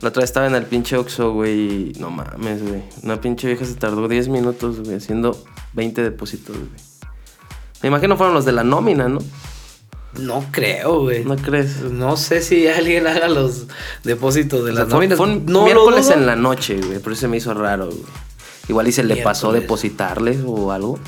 La 0.00 0.08
otra 0.10 0.20
vez 0.20 0.30
estaba 0.30 0.46
en 0.46 0.54
el 0.54 0.64
pinche 0.64 0.96
Oxxo, 0.96 1.32
güey. 1.32 1.90
y 1.90 1.92
No 1.98 2.10
mames, 2.10 2.62
güey. 2.62 2.82
Una 3.02 3.20
pinche 3.20 3.46
vieja 3.48 3.64
se 3.64 3.74
tardó 3.74 4.08
10 4.08 4.28
minutos, 4.28 4.80
güey, 4.80 4.96
haciendo 4.96 5.42
20 5.72 6.02
depósitos, 6.02 6.56
güey. 6.56 6.70
Me 7.82 7.88
imagino 7.88 8.16
fueron 8.16 8.34
los 8.34 8.44
de 8.44 8.52
la 8.52 8.64
nómina, 8.64 9.08
¿no? 9.08 9.18
No 10.18 10.44
creo, 10.50 11.02
güey. 11.02 11.24
¿No 11.24 11.36
crees? 11.36 11.82
No 11.82 12.16
sé 12.16 12.40
si 12.40 12.66
alguien 12.68 13.06
haga 13.06 13.28
los 13.28 13.66
depósitos 14.02 14.64
de 14.64 14.72
O 14.72 14.74
sea, 14.74 14.84
las 14.84 14.92
fue, 14.92 14.94
nóminas. 15.08 15.18
fue 15.18 15.26
un 15.28 15.46
no 15.46 15.64
miércoles 15.64 16.08
en 16.10 16.26
la 16.26 16.36
noche, 16.36 16.80
güey. 16.80 16.98
Por 17.00 17.12
eso 17.12 17.22
se 17.22 17.28
me 17.28 17.36
hizo 17.36 17.52
raro, 17.54 17.86
güey. 17.86 18.02
Igual 18.68 18.88
y 18.88 18.92
se 18.92 19.04
le 19.04 19.16
pasó 19.18 19.52
depositarles 19.52 20.38
o 20.44 20.72
algo. 20.72 20.98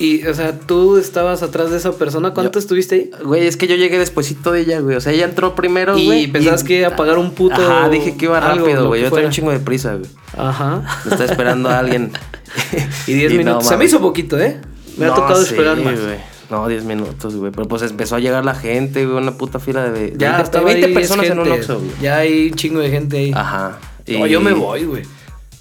Y, 0.00 0.24
o 0.28 0.32
sea, 0.34 0.58
tú 0.60 0.96
estabas 0.96 1.42
atrás 1.42 1.70
de 1.72 1.76
esa 1.76 1.90
persona. 1.92 2.32
¿Cuánto 2.32 2.52
Yo- 2.52 2.60
estuviste 2.60 2.94
ahí? 2.94 3.10
Güey, 3.24 3.46
es 3.48 3.56
que 3.56 3.66
yo 3.66 3.74
llegué 3.74 3.98
despuesito 3.98 4.52
de 4.52 4.60
ella, 4.60 4.78
güey. 4.78 4.96
O 4.96 5.00
sea, 5.00 5.12
ella 5.12 5.24
entró 5.24 5.56
primero, 5.56 5.98
Y 5.98 6.06
güey. 6.06 6.26
pensabas 6.28 6.62
que 6.62 6.78
iba 6.78 6.88
a 6.88 6.96
pagar 6.96 7.18
un 7.18 7.32
puto 7.32 7.56
Ajá, 7.56 7.88
dije 7.88 8.16
que 8.16 8.26
iba 8.26 8.38
rápido, 8.38 8.86
güey. 8.86 9.02
Yo 9.02 9.10
tenía 9.10 9.26
un 9.26 9.32
chingo 9.32 9.50
de 9.50 9.58
prisa, 9.58 9.94
güey. 9.96 10.08
Ajá. 10.36 10.82
Me 11.04 11.10
está 11.12 11.24
esperando 11.24 11.68
a 11.68 11.78
alguien. 11.80 12.12
Y 13.06 13.12
10 13.14 13.32
no 13.32 13.38
minutos. 13.38 13.66
Se 13.66 13.76
me 13.76 13.84
hizo 13.84 14.00
poquito, 14.00 14.38
¿eh? 14.38 14.60
Me 14.96 15.06
ha 15.06 15.14
tocado 15.14 15.42
sí, 15.42 15.50
esperar 15.50 15.76
más. 15.78 16.00
güey. 16.00 16.16
No, 16.50 16.66
10 16.66 16.84
minutos, 16.84 17.34
güey. 17.36 17.52
Pero 17.52 17.66
pues 17.68 17.82
empezó 17.82 18.16
a 18.16 18.20
llegar 18.20 18.44
la 18.44 18.54
gente, 18.54 19.04
güey. 19.04 19.18
Una 19.18 19.32
puta 19.36 19.58
fila 19.58 19.90
de, 19.90 20.14
Ya 20.16 20.28
20, 20.30 20.42
estaba 20.44 20.64
20 20.64 20.86
ahí, 20.86 20.94
personas 20.94 21.26
en 21.26 21.38
un. 21.40 21.50
Oxxo, 21.50 21.78
güey. 21.78 21.90
Ya 22.00 22.16
hay 22.18 22.48
un 22.50 22.54
chingo 22.54 22.80
de 22.80 22.90
gente 22.90 23.18
ahí. 23.18 23.32
Ajá. 23.34 23.78
No, 24.06 24.26
yo 24.26 24.40
me 24.40 24.52
voy, 24.54 24.84
güey. 24.84 25.02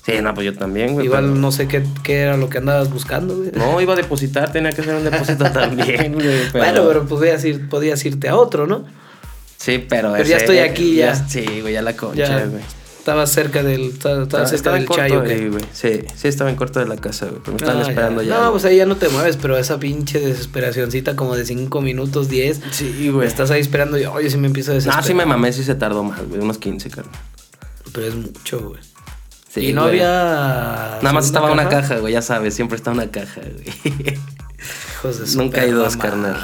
Sí, 0.07 0.13
no, 0.23 0.33
pues 0.33 0.45
yo 0.45 0.53
también, 0.53 0.93
güey. 0.93 1.05
Igual 1.07 1.25
pero- 1.25 1.35
no 1.35 1.51
sé 1.51 1.67
qué, 1.67 1.83
qué 2.01 2.19
era 2.21 2.37
lo 2.37 2.49
que 2.49 2.57
andabas 2.59 2.89
buscando, 2.89 3.35
güey. 3.35 3.51
No, 3.53 3.79
iba 3.81 3.91
a 3.93 3.95
depositar, 3.97 4.51
tenía 4.53 4.71
que 4.71 4.79
hacer 4.81 4.95
un 4.95 5.03
depósito 5.03 5.43
también, 5.51 6.13
güey. 6.13 6.49
Bueno, 6.53 6.85
pero 6.87 7.05
podías, 7.05 7.43
ir, 7.43 7.67
podías 7.67 8.03
irte 8.05 8.29
a 8.29 8.37
otro, 8.37 8.65
¿no? 8.67 8.85
Sí, 9.57 9.85
pero. 9.89 10.13
Pero 10.13 10.23
ya 10.23 10.37
estoy 10.37 10.59
aquí, 10.59 10.95
ya. 10.95 11.13
Sí, 11.13 11.45
güey, 11.61 11.73
ya 11.73 11.81
la 11.81 11.95
concha, 11.97 12.15
Ya 12.25 12.45
güey. 12.45 12.61
estabas 12.99 13.29
cerca 13.31 13.63
del, 13.63 13.89
estaba, 13.89 14.23
estaba 14.23 14.45
cerca 14.45 14.55
Estaba 14.55 14.75
del 14.77 14.85
corto 14.85 15.01
chayo, 15.01 15.21
güey. 15.51 15.61
Sí, 15.73 16.01
sí, 16.15 16.27
estaba 16.29 16.49
en 16.51 16.55
corto 16.55 16.79
de 16.79 16.87
la 16.87 16.95
casa, 16.95 17.25
güey. 17.25 17.39
Pero 17.43 17.51
me 17.53 17.57
estaban 17.57 17.81
Ah, 17.83 17.89
esperando 17.89 18.21
ya. 18.21 18.29
No, 18.33 18.39
güey. 18.39 18.51
pues 18.51 18.63
ahí 18.65 18.77
ya 18.77 18.85
no 18.85 18.95
te 18.95 19.09
mueves, 19.09 19.35
pero 19.35 19.57
esa 19.57 19.77
pinche 19.77 20.21
desesperacioncita 20.21 21.17
como 21.17 21.35
de 21.35 21.45
5 21.45 21.81
minutos, 21.81 22.29
10. 22.29 22.61
Sí, 22.71 23.09
güey. 23.09 23.27
Estás 23.27 23.51
ahí 23.51 23.59
esperando 23.59 23.97
y 23.97 24.05
oye, 24.05 24.29
sí 24.29 24.37
me 24.37 24.47
empiezo 24.47 24.71
a 24.71 24.75
desesperar. 24.75 25.03
Ah, 25.03 25.05
sí 25.05 25.13
me 25.13 25.25
mamé, 25.25 25.51
sí 25.51 25.65
se 25.65 25.75
tardó 25.75 26.03
más, 26.03 26.21
güey. 26.29 26.39
Unos 26.39 26.59
15, 26.59 26.89
carnal. 26.91 27.13
Pero 27.91 28.07
es 28.07 28.15
mucho, 28.15 28.59
güey. 28.69 28.79
Sí, 29.49 29.67
y 29.69 29.73
no 29.73 29.83
güey. 29.83 29.93
había. 30.01 30.99
Nada 31.01 31.13
más 31.13 31.25
estaba 31.25 31.51
una 31.51 31.69
caja, 31.69 31.97
güey, 31.97 32.13
ya 32.13 32.21
sabes, 32.21 32.53
siempre 32.53 32.75
está 32.75 32.91
una 32.91 33.09
caja, 33.09 33.41
güey. 33.41 34.17
Hijos 34.99 35.19
de 35.19 35.27
su 35.27 35.37
Nunca 35.37 35.61
hay 35.61 35.71
dos, 35.71 35.95
carnal. 35.97 36.37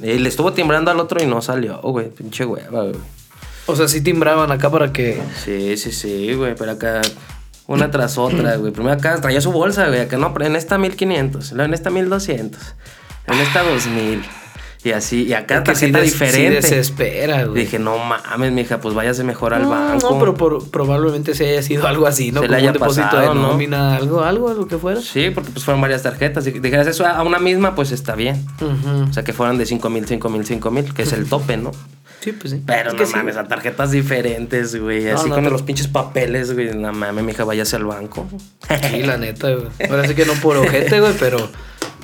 güey. 0.00 0.18
Le 0.18 0.28
estuvo 0.28 0.52
timbrando 0.52 0.90
al 0.90 1.00
otro 1.00 1.22
y 1.22 1.26
no 1.26 1.42
salió, 1.42 1.80
güey. 1.82 2.08
Pinche 2.10 2.44
hueva, 2.44 2.82
güey. 2.84 2.96
O 3.66 3.76
sea, 3.76 3.86
sí 3.88 4.00
timbraban 4.00 4.50
acá 4.50 4.70
para 4.70 4.92
que. 4.92 5.20
Sí, 5.44 5.76
sí, 5.76 5.92
sí, 5.92 6.34
güey. 6.34 6.54
Pero 6.56 6.72
acá, 6.72 7.00
una 7.66 7.90
tras 7.90 8.18
otra, 8.18 8.56
güey. 8.56 8.72
Primero 8.72 8.94
acá 8.94 9.20
traía 9.20 9.40
su 9.40 9.52
bolsa, 9.52 9.88
güey. 9.88 10.00
Acá 10.00 10.16
no, 10.16 10.32
pero 10.32 10.46
en 10.46 10.56
esta 10.56 10.78
1500, 10.78 11.52
luego 11.52 11.66
en 11.68 11.74
esta 11.74 11.90
1200, 11.90 12.60
en 13.26 13.34
esta 13.40 13.62
2000. 13.62 14.24
Y 14.84 14.90
así, 14.90 15.22
y 15.24 15.32
acá 15.32 15.58
sí 15.58 15.64
tarjeta 15.64 15.98
sí 16.00 16.04
diferente. 16.06 16.50
desespera, 16.56 17.44
güey. 17.44 17.62
Dije, 17.64 17.78
no 17.78 17.98
mames, 17.98 18.50
mija, 18.50 18.80
pues 18.80 18.94
váyase 18.96 19.22
mejor 19.22 19.54
al 19.54 19.62
No, 19.62 19.70
banco. 19.70 20.10
No, 20.10 20.18
pero 20.18 20.34
por- 20.34 20.70
probablemente 20.70 21.34
sí 21.36 21.44
haya 21.44 21.62
sido 21.62 21.86
algo 21.86 22.06
así, 22.08 22.32
¿no? 22.32 22.40
Se 22.40 22.48
le 22.48 22.56
haya 22.56 22.68
un 22.68 22.72
depósito 22.72 23.04
pasado, 23.06 23.28
de 23.28 23.34
¿no? 23.40 23.48
nómina, 23.52 23.94
algo, 23.96 24.22
algo, 24.22 24.48
algo 24.48 24.66
que 24.66 24.78
fuera. 24.78 25.00
Sí, 25.00 25.30
porque 25.32 25.50
pues 25.52 25.64
fueron 25.64 25.80
varias 25.80 26.02
tarjetas. 26.02 26.42
Si 26.42 26.50
dijeras 26.50 26.88
eso 26.88 27.06
a 27.06 27.22
una 27.22 27.38
misma, 27.38 27.76
pues 27.76 27.92
está 27.92 28.16
bien. 28.16 28.44
O 29.08 29.12
sea, 29.12 29.22
que 29.22 29.32
fueran 29.32 29.56
de 29.56 29.66
5 29.66 29.88
mil, 29.88 30.04
5 30.04 30.28
mil, 30.28 30.44
5 30.44 30.70
mil, 30.72 30.92
que 30.92 31.02
es 31.02 31.12
el 31.12 31.28
tope, 31.28 31.56
¿no? 31.56 31.70
Sí, 32.20 32.32
pues 32.32 32.52
sí. 32.52 32.62
Pero 32.66 32.88
Es 32.90 32.94
no 32.94 32.98
que 33.00 33.06
sí. 33.06 33.12
mames, 33.14 33.36
a 33.36 33.44
tarjetas 33.48 33.90
diferentes, 33.92 34.74
güey. 34.80 35.04
No, 35.04 35.14
Así 35.14 35.28
no, 35.28 35.34
con 35.36 35.44
los 35.44 35.62
pinches 35.62 35.86
papeles, 35.88 36.54
güey. 36.54 36.74
No 36.74 36.92
mames, 36.92 37.24
mija, 37.24 37.44
váyase 37.44 37.76
al 37.76 37.84
banco. 37.84 38.26
Sí, 38.90 39.02
la 39.02 39.16
neta, 39.16 39.48
güey. 39.50 39.68
Ahora 39.90 40.06
sí 40.08 40.14
que 40.14 40.24
no 40.26 40.32
por 40.34 40.56
ojete, 40.56 41.00
güey, 41.00 41.12
pero 41.20 41.48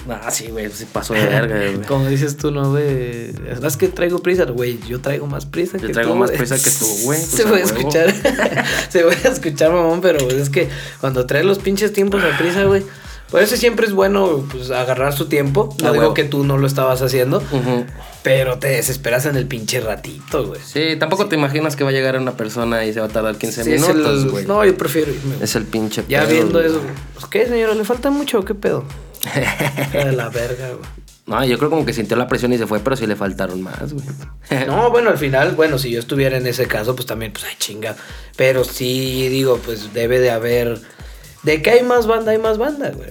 Ah, 0.08 0.30
sí, 0.30 0.48
güey, 0.48 0.70
sí 0.70 0.86
pasó 0.90 1.14
de 1.14 1.26
verga, 1.26 1.56
güey. 1.72 1.86
como 1.86 2.06
dices 2.08 2.36
tú, 2.36 2.50
no, 2.50 2.70
güey. 2.70 3.32
Es 3.62 3.76
que 3.76 3.88
traigo 3.88 4.20
prisa, 4.20 4.44
güey. 4.44 4.78
Yo 4.88 5.00
traigo 5.00 5.26
más 5.26 5.46
prisa 5.46 5.78
Yo 5.78 5.86
que 5.88 5.92
traigo 5.92 6.12
tú, 6.12 6.16
más 6.18 6.30
güey. 6.30 6.38
prisa 6.38 6.56
que 6.56 6.70
tú, 6.70 6.86
güey, 7.04 7.18
pues, 7.30 7.30
Se 7.30 7.42
a 7.42 7.46
puede 7.48 7.62
escuchar. 7.62 8.14
Se 8.88 9.00
puede 9.02 9.28
escuchar, 9.28 9.72
mamón, 9.72 10.00
pero 10.00 10.18
pues, 10.20 10.34
es 10.34 10.50
que 10.50 10.68
cuando 11.00 11.26
traes 11.26 11.44
los 11.44 11.58
pinches 11.58 11.92
tiempos 11.92 12.22
a 12.22 12.36
prisa, 12.38 12.64
güey. 12.64 12.84
Por 13.30 13.42
eso 13.42 13.58
siempre 13.58 13.86
es 13.86 13.92
bueno, 13.92 14.46
pues, 14.50 14.70
agarrar 14.70 15.12
su 15.12 15.26
tiempo. 15.26 15.76
No 15.82 15.92
digo 15.92 16.14
que 16.14 16.24
tú 16.24 16.44
no 16.44 16.56
lo 16.56 16.66
estabas 16.66 17.02
haciendo, 17.02 17.42
pero 18.22 18.58
te 18.58 18.68
desesperas 18.68 19.26
en 19.26 19.36
el 19.36 19.46
pinche 19.46 19.80
ratito, 19.80 20.46
güey. 20.46 20.60
Sí, 20.64 20.96
tampoco 20.98 21.26
te 21.26 21.36
imaginas 21.36 21.76
que 21.76 21.84
va 21.84 21.90
a 21.90 21.92
llegar 21.92 22.16
una 22.16 22.38
persona 22.38 22.86
y 22.86 22.94
se 22.94 23.00
va 23.00 23.06
a 23.06 23.10
tardar 23.10 23.36
15 23.36 23.64
Sí, 23.64 23.72
es 23.74 23.82
minutos, 23.82 24.30
güey. 24.30 24.46
No, 24.46 24.64
yo 24.64 24.74
prefiero 24.78 25.12
irme. 25.12 25.34
Es 25.42 25.54
el 25.56 25.64
pinche 25.64 26.04
Ya 26.08 26.22
pedo, 26.22 26.30
viendo 26.30 26.60
eso, 26.62 26.80
¿qué, 27.30 27.46
señora? 27.46 27.74
¿Le 27.74 27.84
falta 27.84 28.08
mucho 28.08 28.38
o 28.38 28.44
qué 28.46 28.54
pedo? 28.54 28.84
De 29.92 30.12
la 30.12 30.28
verga, 30.28 30.70
güey. 30.70 30.88
No, 31.28 31.44
yo 31.44 31.58
creo 31.58 31.68
como 31.68 31.84
que 31.84 31.92
sintió 31.92 32.16
la 32.16 32.26
presión 32.26 32.54
y 32.54 32.58
se 32.58 32.66
fue, 32.66 32.80
pero 32.80 32.96
sí 32.96 33.06
le 33.06 33.14
faltaron 33.14 33.60
más, 33.60 33.92
güey. 33.92 34.06
No, 34.66 34.90
bueno, 34.90 35.10
al 35.10 35.18
final, 35.18 35.54
bueno, 35.54 35.78
si 35.78 35.90
yo 35.90 36.00
estuviera 36.00 36.38
en 36.38 36.46
ese 36.46 36.66
caso, 36.66 36.96
pues 36.96 37.04
también, 37.04 37.32
pues, 37.32 37.44
ay, 37.44 37.54
chinga. 37.58 37.96
Pero 38.36 38.64
sí, 38.64 39.28
digo, 39.28 39.58
pues 39.58 39.92
debe 39.92 40.20
de 40.20 40.30
haber. 40.30 40.80
De 41.42 41.60
que 41.60 41.70
hay 41.70 41.82
más 41.82 42.06
banda, 42.06 42.32
hay 42.32 42.38
más 42.38 42.56
banda, 42.56 42.92
güey. 42.92 43.10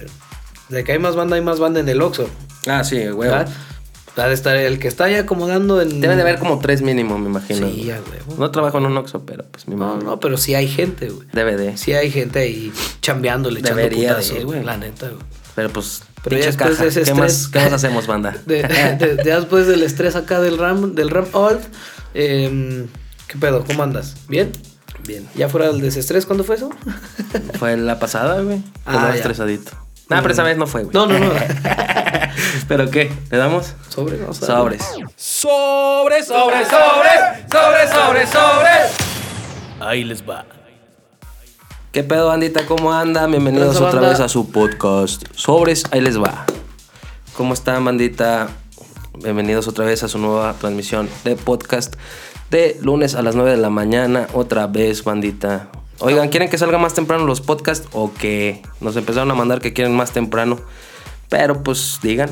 De 0.68 0.82
que 0.82 0.92
hay 0.92 0.98
más 0.98 1.14
banda, 1.14 1.36
hay 1.36 1.42
más 1.42 1.60
banda 1.60 1.78
en 1.78 1.88
el 1.88 2.02
Oxxo. 2.02 2.28
Ah, 2.66 2.82
sí, 2.82 3.06
güey. 3.06 3.30
de 3.30 4.32
estar 4.32 4.56
el 4.56 4.80
que 4.80 4.88
está 4.88 5.04
ahí 5.04 5.14
acomodando 5.14 5.80
en. 5.80 6.00
Debe 6.00 6.16
de 6.16 6.22
haber 6.22 6.40
como 6.40 6.58
tres 6.58 6.82
mínimo, 6.82 7.18
me 7.18 7.28
imagino. 7.28 7.68
Sí, 7.68 7.84
güey. 7.84 7.90
a 7.92 8.00
huevo. 8.00 8.34
No 8.36 8.50
trabajo 8.50 8.78
en 8.78 8.86
un 8.86 8.96
Oxxo, 8.96 9.24
pero 9.24 9.44
pues 9.44 9.68
me 9.68 9.76
No, 9.76 9.92
imagino. 9.92 10.10
no, 10.10 10.20
pero 10.20 10.36
sí 10.36 10.56
hay 10.56 10.66
gente, 10.66 11.08
güey. 11.08 11.28
Debe 11.32 11.56
de. 11.56 11.76
Sí 11.76 11.92
hay 11.92 12.10
gente 12.10 12.40
ahí 12.40 12.72
chambeándole, 13.00 13.60
echando 13.60 13.76
Debería 13.76 14.14
de, 14.16 14.22
putazos, 14.22 14.44
güey. 14.44 14.64
La 14.64 14.76
neta, 14.76 15.08
güey. 15.08 15.22
Pero 15.58 15.70
pues, 15.70 16.04
Pero 16.22 16.38
ya 16.38 16.46
después 16.46 16.70
caja. 16.70 16.82
de 16.84 16.88
ese 16.90 17.02
¿Qué, 17.02 17.10
estrés- 17.10 17.16
más, 17.18 17.48
¿Qué 17.48 17.58
más 17.58 17.72
hacemos, 17.72 18.06
banda? 18.06 18.36
De, 18.46 18.62
de- 18.62 19.20
ya 19.24 19.40
después 19.40 19.66
del 19.66 19.82
estrés 19.82 20.14
acá 20.14 20.38
del 20.38 20.56
RAM, 20.56 20.94
del 20.94 21.10
RAM 21.10 21.26
Alt, 21.34 21.64
em, 22.14 22.86
¿qué 23.26 23.38
pedo? 23.40 23.64
¿Cómo 23.64 23.82
andas? 23.82 24.14
¿Bien? 24.28 24.52
Bien. 25.04 25.26
¿Ya 25.34 25.48
fuera 25.48 25.66
del 25.66 25.80
desestrés? 25.80 26.26
¿Cuándo 26.26 26.44
fue 26.44 26.54
eso? 26.54 26.70
Fue 27.58 27.76
la 27.76 27.98
pasada, 27.98 28.40
güey. 28.42 28.62
Ah, 28.86 29.10
estresadito. 29.12 29.72
No, 30.08 30.22
pero 30.22 30.32
esa 30.32 30.44
vez 30.44 30.56
no 30.56 30.68
fue, 30.68 30.84
güey. 30.84 30.94
No, 30.94 31.06
no, 31.06 31.18
no. 31.18 31.32
¿Pero 32.68 32.88
qué? 32.92 33.10
¿Le 33.32 33.36
damos? 33.38 33.74
Sobre, 33.88 34.16
no, 34.18 34.32
sabe. 34.32 34.78
Sobres. 34.78 34.82
Sobre, 35.16 36.22
sobre, 36.22 36.64
sobre, 36.66 37.48
sobre, 37.50 37.88
sobre, 37.88 38.26
sobre. 38.28 38.70
Ahí 39.80 40.04
les 40.04 40.22
va. 40.22 40.44
¿Qué 41.98 42.04
pedo, 42.04 42.28
bandita? 42.28 42.64
¿Cómo 42.64 42.92
andan? 42.92 43.32
Bienvenidos 43.32 43.74
otra 43.78 43.94
banda. 43.94 44.10
vez 44.10 44.20
a 44.20 44.28
su 44.28 44.52
podcast. 44.52 45.24
Sobres, 45.34 45.82
ahí 45.90 46.00
les 46.00 46.16
va. 46.16 46.46
¿Cómo 47.36 47.54
están, 47.54 47.84
bandita? 47.84 48.50
Bienvenidos 49.20 49.66
otra 49.66 49.84
vez 49.84 50.04
a 50.04 50.08
su 50.08 50.18
nueva 50.18 50.52
transmisión 50.60 51.08
de 51.24 51.34
podcast 51.34 51.96
de 52.52 52.78
lunes 52.82 53.16
a 53.16 53.22
las 53.22 53.34
9 53.34 53.50
de 53.50 53.56
la 53.56 53.68
mañana. 53.68 54.28
Otra 54.32 54.68
vez, 54.68 55.02
bandita. 55.02 55.70
Oigan, 55.98 56.28
¿quieren 56.28 56.48
que 56.48 56.56
salga 56.56 56.78
más 56.78 56.94
temprano 56.94 57.24
los 57.26 57.40
podcasts 57.40 57.88
o 57.90 58.14
que 58.14 58.62
nos 58.80 58.94
empezaron 58.94 59.32
a 59.32 59.34
mandar 59.34 59.60
que 59.60 59.72
quieren 59.72 59.96
más 59.96 60.12
temprano? 60.12 60.60
Pero 61.28 61.64
pues 61.64 61.98
digan, 62.00 62.30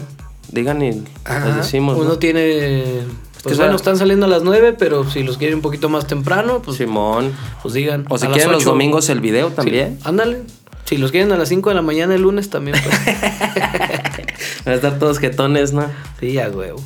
digan 0.48 0.80
y 0.80 1.02
Ajá. 1.24 1.44
les 1.44 1.56
decimos. 1.56 1.98
Uno 1.98 2.10
¿no? 2.10 2.18
tiene. 2.20 3.02
Pues 3.46 3.52
que, 3.52 3.54
o 3.54 3.56
sea- 3.56 3.64
bueno, 3.66 3.76
están 3.76 3.96
saliendo 3.96 4.26
a 4.26 4.28
las 4.28 4.42
9, 4.42 4.74
pero 4.78 5.08
si 5.10 5.22
los 5.22 5.38
quieren 5.38 5.56
un 5.56 5.62
poquito 5.62 5.88
más 5.88 6.06
temprano, 6.06 6.62
pues, 6.62 6.76
Simón. 6.78 7.32
pues 7.62 7.74
digan. 7.74 8.04
O 8.08 8.18
si 8.18 8.26
a 8.26 8.30
quieren 8.30 8.52
los 8.52 8.62
8. 8.62 8.70
domingos 8.70 9.08
el 9.08 9.20
video 9.20 9.48
Sí, 9.50 9.54
también. 9.56 9.98
ándale. 10.04 10.42
Si 10.84 10.96
los 10.98 11.10
quieren 11.10 11.32
a 11.32 11.36
las 11.36 11.48
5 11.48 11.68
de 11.70 11.74
la 11.74 11.82
mañana 11.82 12.14
el 12.14 12.22
lunes 12.22 12.48
también, 12.50 12.76
pues. 12.82 12.96
Van 14.64 14.72
a 14.72 14.74
estar 14.74 14.98
todos 14.98 15.18
jetones, 15.18 15.72
¿no? 15.72 15.86
sí, 16.20 16.32
ya, 16.32 16.48
huevo. 16.50 16.80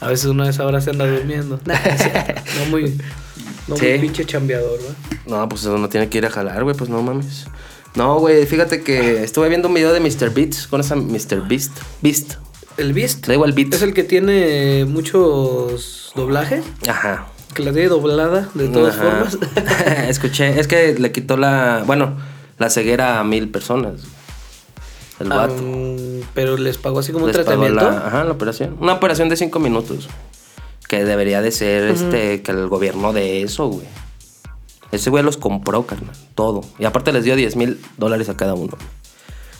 A 0.00 0.08
veces 0.08 0.26
uno 0.26 0.44
a 0.44 0.48
esa 0.50 0.64
hora 0.66 0.80
se 0.80 0.90
anda 0.90 1.06
durmiendo. 1.06 1.60
Nah, 1.66 1.74
no 2.58 2.70
muy. 2.70 2.98
No 3.66 3.76
Sí. 3.76 3.86
muy 3.86 3.98
pinche 3.98 4.24
chambeador, 4.24 4.78
¿verdad? 4.78 4.94
No, 5.26 5.48
pues 5.48 5.64
uno 5.66 5.88
tiene 5.88 6.08
que 6.08 6.18
ir 6.18 6.26
a 6.26 6.30
jalar, 6.30 6.64
güey, 6.64 6.74
pues 6.76 6.88
no 6.88 7.02
mames. 7.02 7.46
No, 7.94 8.18
güey, 8.18 8.46
fíjate 8.46 8.82
que 8.82 9.22
estuve 9.24 9.48
viendo 9.48 9.68
un 9.68 9.74
video 9.74 9.92
de 9.92 10.00
Mr. 10.00 10.30
Beats 10.32 10.66
con 10.66 10.80
esa 10.80 10.94
Mr. 10.96 11.46
Beast. 11.48 11.72
Beast. 12.00 12.34
El 12.78 12.92
Beast. 12.92 13.26
Da 13.26 13.34
igual 13.34 13.52
Beats. 13.52 13.76
Es 13.76 13.82
el 13.82 13.92
que 13.92 14.04
tiene 14.04 14.84
muchos 14.86 16.12
doblajes. 16.14 16.64
Ajá. 16.88 17.26
Que 17.54 17.62
la 17.64 17.72
tiene 17.72 17.88
doblada 17.88 18.48
de 18.54 18.68
todas 18.68 18.96
Ajá. 18.96 19.04
formas. 19.04 19.38
Escuché, 20.08 20.58
es 20.60 20.68
que 20.68 20.94
le 20.98 21.12
quitó 21.12 21.36
la, 21.36 21.82
bueno, 21.86 22.16
la 22.58 22.70
ceguera 22.70 23.20
a 23.20 23.24
mil 23.24 23.48
personas. 23.50 24.02
El 25.18 25.28
vato. 25.30 25.54
Um, 25.54 26.20
pero 26.34 26.56
les 26.56 26.78
pagó 26.78 27.00
así 27.00 27.10
como 27.12 27.24
un 27.24 27.32
Les 27.32 27.36
tratamiento. 27.36 27.80
la, 27.90 28.06
ajá, 28.06 28.24
la 28.24 28.32
operación. 28.32 28.76
Una 28.80 28.92
operación 28.94 29.28
de 29.28 29.36
cinco 29.36 29.58
minutos. 29.58 30.08
Que 30.88 31.04
debería 31.04 31.42
de 31.42 31.50
ser, 31.50 31.84
este, 31.90 32.42
que 32.42 32.52
el 32.52 32.68
gobierno 32.68 33.12
de 33.12 33.42
eso, 33.42 33.66
güey. 33.66 33.86
Ese 34.92 35.10
güey 35.10 35.22
los 35.24 35.36
compró, 35.36 35.84
carnal. 35.86 36.14
Todo. 36.34 36.62
Y 36.78 36.84
aparte 36.86 37.12
les 37.12 37.24
dio 37.24 37.36
10 37.36 37.56
mil 37.56 37.80
dólares 37.98 38.28
a 38.30 38.36
cada 38.36 38.54
uno. 38.54 38.78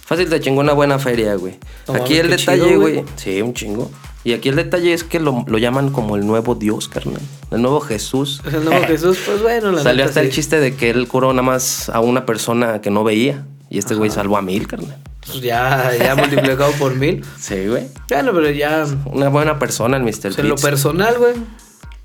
Fácil 0.08 0.30
te 0.30 0.40
chingó 0.40 0.60
una 0.60 0.72
buena 0.72 0.98
feria, 0.98 1.34
güey. 1.34 1.58
Aquí 1.86 2.16
el 2.16 2.30
detalle, 2.30 2.64
chido, 2.64 2.80
güey. 2.80 3.04
Sí, 3.16 3.42
un 3.42 3.52
chingo. 3.52 3.90
Y 4.24 4.32
aquí 4.32 4.48
el 4.48 4.56
detalle 4.56 4.94
es 4.94 5.04
que 5.04 5.20
lo, 5.20 5.44
lo 5.46 5.58
llaman 5.58 5.90
como 5.90 6.16
el 6.16 6.26
nuevo 6.26 6.54
Dios, 6.54 6.88
carnal. 6.88 7.20
El 7.50 7.60
nuevo 7.60 7.80
Jesús. 7.80 8.40
El 8.50 8.64
nuevo 8.64 8.86
Jesús, 8.86 9.18
pues 9.26 9.42
bueno, 9.42 9.70
la 9.70 9.82
Salió 9.82 9.98
neta, 9.98 10.08
hasta 10.08 10.20
el 10.22 10.30
chiste 10.30 10.60
de 10.60 10.74
que 10.74 10.88
él 10.88 11.08
curó 11.08 11.34
nada 11.34 11.42
más 11.42 11.90
a 11.90 12.00
una 12.00 12.24
persona 12.24 12.80
que 12.80 12.88
no 12.88 13.04
veía. 13.04 13.44
Y 13.68 13.76
este 13.76 13.94
güey 13.94 14.10
salvó 14.10 14.38
a 14.38 14.42
mil, 14.42 14.66
carnal. 14.66 14.96
Pues 15.26 15.42
ya, 15.42 15.92
ya 15.98 16.16
multiplicado 16.16 16.72
por 16.72 16.94
mil. 16.94 17.22
Sí, 17.38 17.66
güey. 17.66 17.88
Bueno, 18.08 18.32
pero 18.32 18.48
ya 18.48 18.86
Una 19.12 19.28
buena 19.28 19.58
persona 19.58 19.98
el 19.98 20.04
Mr. 20.04 20.20
Pues 20.22 20.38
en 20.38 20.48
lo 20.48 20.56
personal, 20.56 21.18
güey, 21.18 21.34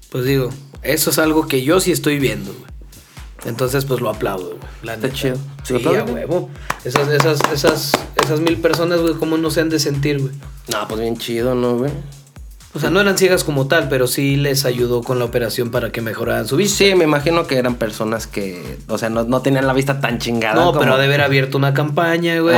pues 0.10 0.26
digo, 0.26 0.50
eso 0.82 1.10
es 1.10 1.20
algo 1.20 1.48
que 1.48 1.64
yo 1.64 1.80
sí 1.80 1.94
estoy 1.94 2.20
viendo, 2.20 2.52
güey. 2.52 2.66
Entonces, 3.46 3.86
pues 3.86 4.00
lo 4.02 4.10
aplaudo, 4.10 4.48
güey. 4.50 4.60
La 4.84 4.94
Está 4.96 5.08
neta. 5.08 5.20
chido. 5.20 5.36
Sí, 5.64 5.74
¿Lo 5.74 5.80
aplaudes, 5.80 6.10
a 6.10 6.14
huevo. 6.14 6.50
Esas, 6.86 7.08
esas, 7.10 7.40
esas, 7.54 7.92
esas 8.16 8.40
mil 8.40 8.58
personas, 8.58 9.02
güey, 9.02 9.14
¿cómo 9.16 9.38
no 9.38 9.52
se 9.52 9.62
han 9.62 9.70
de 9.70 9.80
sentir, 9.80 10.20
güey? 10.22 10.34
No, 10.72 10.88
pues 10.88 11.02
bien 11.02 11.18
chido, 11.18 11.54
¿no, 11.56 11.78
güey? 11.78 11.92
O 12.76 12.80
sea, 12.80 12.90
no 12.90 13.00
eran 13.00 13.18
ciegas 13.20 13.44
como 13.44 13.68
tal, 13.68 13.88
pero 13.88 14.08
sí 14.08 14.36
les 14.36 14.66
ayudó 14.66 15.04
con 15.04 15.20
la 15.20 15.26
operación 15.26 15.70
para 15.70 15.92
que 15.92 16.02
mejoraran 16.02 16.48
su 16.48 16.58
vista. 16.58 16.80
Sí, 16.80 16.96
me 16.96 17.04
imagino 17.04 17.46
que 17.46 17.58
eran 17.58 17.76
personas 17.76 18.26
que, 18.26 18.78
o 18.88 18.98
sea, 18.98 19.10
no, 19.10 19.24
no 19.26 19.42
tenían 19.44 19.68
la 19.68 19.74
vista 19.74 20.00
tan 20.02 20.18
chingada. 20.18 20.56
No, 20.56 20.68
como- 20.68 20.80
pero 20.80 20.96
ha 20.96 20.98
de 20.98 21.06
haber 21.06 21.22
abierto 21.22 21.58
una 21.60 21.76
campaña, 21.76 22.40
güey. 22.40 22.58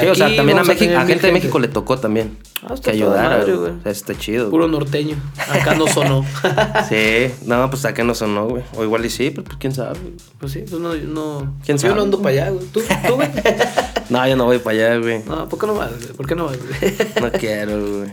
Sí, 0.00 0.06
o 0.08 0.14
sea, 0.16 0.34
también 0.34 0.58
a, 0.58 0.64
México, 0.64 0.96
a 0.98 1.06
gente 1.06 1.28
de. 1.28 1.32
México 1.32 1.58
le 1.60 1.68
tocó 1.68 1.96
también. 1.98 2.36
Ah, 2.64 2.74
que 2.82 2.90
ayudara, 2.90 3.38
madre, 3.38 3.54
güey. 3.54 3.70
O 3.72 3.82
sea, 3.82 3.92
Está 3.92 4.18
chido. 4.18 4.50
Puro 4.50 4.66
norteño. 4.66 5.16
Acá 5.48 5.74
no 5.76 5.86
sonó. 5.86 6.24
Sí, 6.88 7.30
no, 7.46 7.70
pues 7.70 7.84
acá 7.84 8.02
no 8.02 8.14
sonó, 8.16 8.48
güey. 8.48 8.64
O 8.76 8.82
igual 8.82 9.04
y 9.04 9.10
sí, 9.10 9.30
pero 9.30 9.44
pues 9.44 9.56
quién 9.58 9.72
sabe. 9.74 9.96
pues 10.38 10.52
sí, 10.52 10.64
pues 10.68 10.80
no, 10.80 10.94
no. 10.94 11.54
¿Quién 11.64 11.78
Yo 11.78 11.82
sabe? 11.82 11.94
no 11.94 12.02
ando 12.02 12.18
para 12.20 12.30
allá, 12.30 12.50
güey. 12.50 12.66
¿Tú, 12.66 12.80
tú, 13.06 13.14
güey? 13.14 13.28
No, 14.10 14.26
yo 14.28 14.36
no 14.36 14.44
voy 14.44 14.58
para 14.58 14.76
allá, 14.76 14.98
güey. 14.98 15.22
No, 15.24 15.48
¿por 15.48 15.58
qué 15.58 15.66
no 15.68 15.74
vas? 15.74 15.90
güey? 15.96 16.12
¿Por 16.14 16.26
qué 16.26 16.34
no 16.34 16.44
vas? 16.46 16.58
güey? 16.58 16.94
No 17.22 17.30
quiero, 17.38 17.80
güey. 17.98 18.10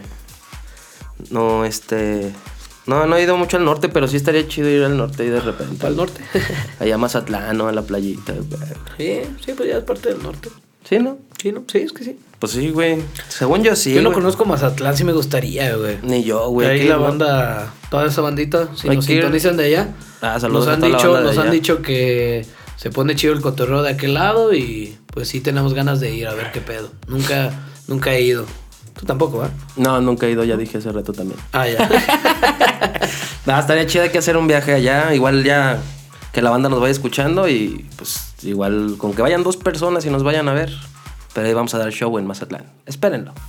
No, 1.30 1.66
este. 1.66 2.32
No, 2.86 3.06
no 3.06 3.16
he 3.18 3.24
ido 3.24 3.38
mucho 3.38 3.58
al 3.58 3.66
norte, 3.66 3.88
pero 3.90 4.08
sí 4.08 4.16
estaría 4.18 4.48
chido 4.48 4.68
ir 4.70 4.84
al 4.84 4.98
norte 4.98 5.24
y 5.26 5.30
de 5.30 5.40
repente. 5.40 5.86
El 5.86 5.96
norte. 5.96 6.22
Allá 6.80 6.96
a 6.96 6.98
Mazatlán, 6.98 7.58
¿no? 7.58 7.68
A 7.68 7.72
la 7.72 7.84
playita. 7.84 8.34
Sí, 8.98 9.22
sí, 9.46 9.54
pues 9.56 9.70
ya 9.70 9.78
es 9.78 9.84
parte 9.84 10.10
del 10.14 10.24
norte. 10.24 10.50
¿Sí, 10.88 10.98
no? 10.98 11.18
Sí, 11.40 11.52
¿no? 11.52 11.64
Sí, 11.72 11.80
es 11.80 11.94
que 11.94 12.04
sí. 12.04 12.18
Pues 12.40 12.54
sí, 12.54 12.70
güey. 12.72 12.98
Según 13.28 13.64
yo 13.64 13.76
sí. 13.76 13.94
Yo 13.94 14.02
no 14.02 14.10
güey. 14.10 14.22
conozco 14.22 14.46
Mazatlán, 14.46 14.96
sí 14.98 15.04
me 15.04 15.12
gustaría, 15.12 15.76
güey. 15.76 15.98
Ni 16.02 16.24
yo, 16.24 16.50
güey. 16.50 16.68
Ahí 16.68 16.80
aquí 16.80 16.88
la 16.90 16.96
no. 16.96 17.04
banda, 17.04 17.74
toda 17.92 18.08
esa 18.08 18.22
bandita, 18.22 18.70
si 18.76 18.90
Hay 18.90 18.96
nos 18.96 19.06
que 19.06 19.14
ir. 19.14 19.20
sintonizan 19.22 19.58
de 19.58 19.66
allá, 19.66 19.90
Ah, 20.22 20.40
saludos 20.40 20.66
nos 20.66 20.70
a 20.70 20.74
han 20.76 20.82
la 20.82 20.88
dicho, 20.98 21.14
de 21.16 21.24
nos 21.24 21.38
han 21.38 21.44
allá. 21.44 21.52
dicho 21.52 21.82
que 21.84 22.46
se 22.78 22.90
pone 22.90 23.16
chido 23.16 23.34
el 23.34 23.42
cotorreo 23.42 23.84
de 23.84 23.90
aquel 23.92 24.14
lado 24.16 24.54
y 24.54 24.98
pues 25.14 25.28
sí 25.28 25.42
tenemos 25.42 25.74
ganas 25.76 26.00
de 26.00 26.16
ir 26.16 26.28
a 26.28 26.34
ver 26.34 26.52
qué 26.52 26.62
pedo. 26.62 26.90
Nunca, 27.08 27.52
nunca 27.88 28.14
he 28.16 28.22
ido. 28.22 28.46
Tú 29.00 29.06
tampoco, 29.06 29.42
¿ah? 29.44 29.50
No, 29.78 30.02
nunca 30.02 30.26
he 30.26 30.32
ido, 30.32 30.44
ya 30.44 30.58
dije 30.58 30.80
hace 30.80 30.92
rato 30.92 31.14
también. 31.14 31.40
Ah, 31.54 31.68
ya. 31.68 31.90
No, 33.46 33.58
estaría 33.58 33.88
chido 33.88 34.04
hay 34.04 34.10
que 34.12 34.20
hacer 34.20 34.38
un 34.38 34.48
viaje 34.48 34.74
allá. 34.74 35.14
Igual 35.16 35.44
ya 35.44 35.80
que 36.34 36.42
la 36.42 36.52
banda 36.52 36.70
nos 36.70 36.80
vaya 36.80 36.92
escuchando 36.92 37.48
y 37.48 37.88
pues 37.98 38.34
igual 38.44 38.96
con 39.00 39.14
que 39.14 39.24
vayan 39.24 39.42
dos 39.42 39.58
personas 39.58 40.06
y 40.06 40.12
nos 40.12 40.22
vayan 40.22 40.48
a 40.50 40.54
ver. 40.54 40.72
Pero 41.34 41.48
ahí 41.48 41.54
vamos 41.54 41.74
a 41.74 41.80
dar 41.80 41.92
show 41.92 42.16
en 42.20 42.28
Mazatlán. 42.28 42.66
Espérenlo. 42.86 43.34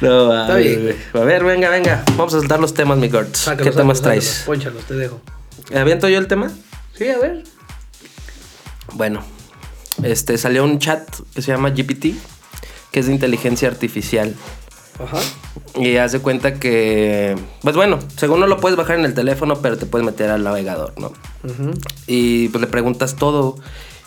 No, 0.00 0.32
Está 0.42 0.54
ay, 0.54 0.76
bien. 0.76 0.96
A 1.14 1.20
ver, 1.20 1.44
venga, 1.44 1.68
venga. 1.70 2.02
Vamos 2.16 2.34
a 2.34 2.40
soltar 2.40 2.58
los 2.58 2.74
temas, 2.74 2.98
mi 2.98 3.08
Gords. 3.08 3.38
Sácalo, 3.38 3.70
¿Qué 3.70 3.76
temas 3.76 4.02
traes? 4.02 4.42
Pónchalos, 4.44 4.82
te 4.82 4.94
dejo. 4.94 5.20
¿Aviento 5.72 6.08
yo 6.08 6.18
el 6.18 6.26
tema? 6.26 6.50
Sí, 6.98 7.08
a 7.08 7.18
ver. 7.18 7.44
Bueno, 8.94 9.22
este 10.02 10.38
salió 10.38 10.64
un 10.64 10.78
chat 10.78 11.08
que 11.34 11.42
se 11.42 11.52
llama 11.52 11.70
GPT, 11.70 12.14
que 12.90 13.00
es 13.00 13.06
de 13.06 13.12
inteligencia 13.12 13.68
artificial. 13.68 14.34
Ajá. 15.02 15.18
Y 15.80 15.96
haz 15.96 16.12
de 16.12 16.18
cuenta 16.20 16.54
que, 16.54 17.34
pues 17.62 17.74
bueno, 17.76 17.98
según 18.16 18.40
no 18.40 18.46
lo 18.46 18.58
puedes 18.60 18.76
bajar 18.76 18.98
en 18.98 19.04
el 19.06 19.14
teléfono, 19.14 19.56
pero 19.62 19.78
te 19.78 19.86
puedes 19.86 20.04
meter 20.04 20.30
al 20.30 20.44
navegador, 20.44 20.92
¿no? 20.98 21.08
Ujú. 21.44 21.72
Y 22.06 22.48
pues 22.48 22.60
le 22.60 22.66
preguntas 22.66 23.16
todo. 23.16 23.56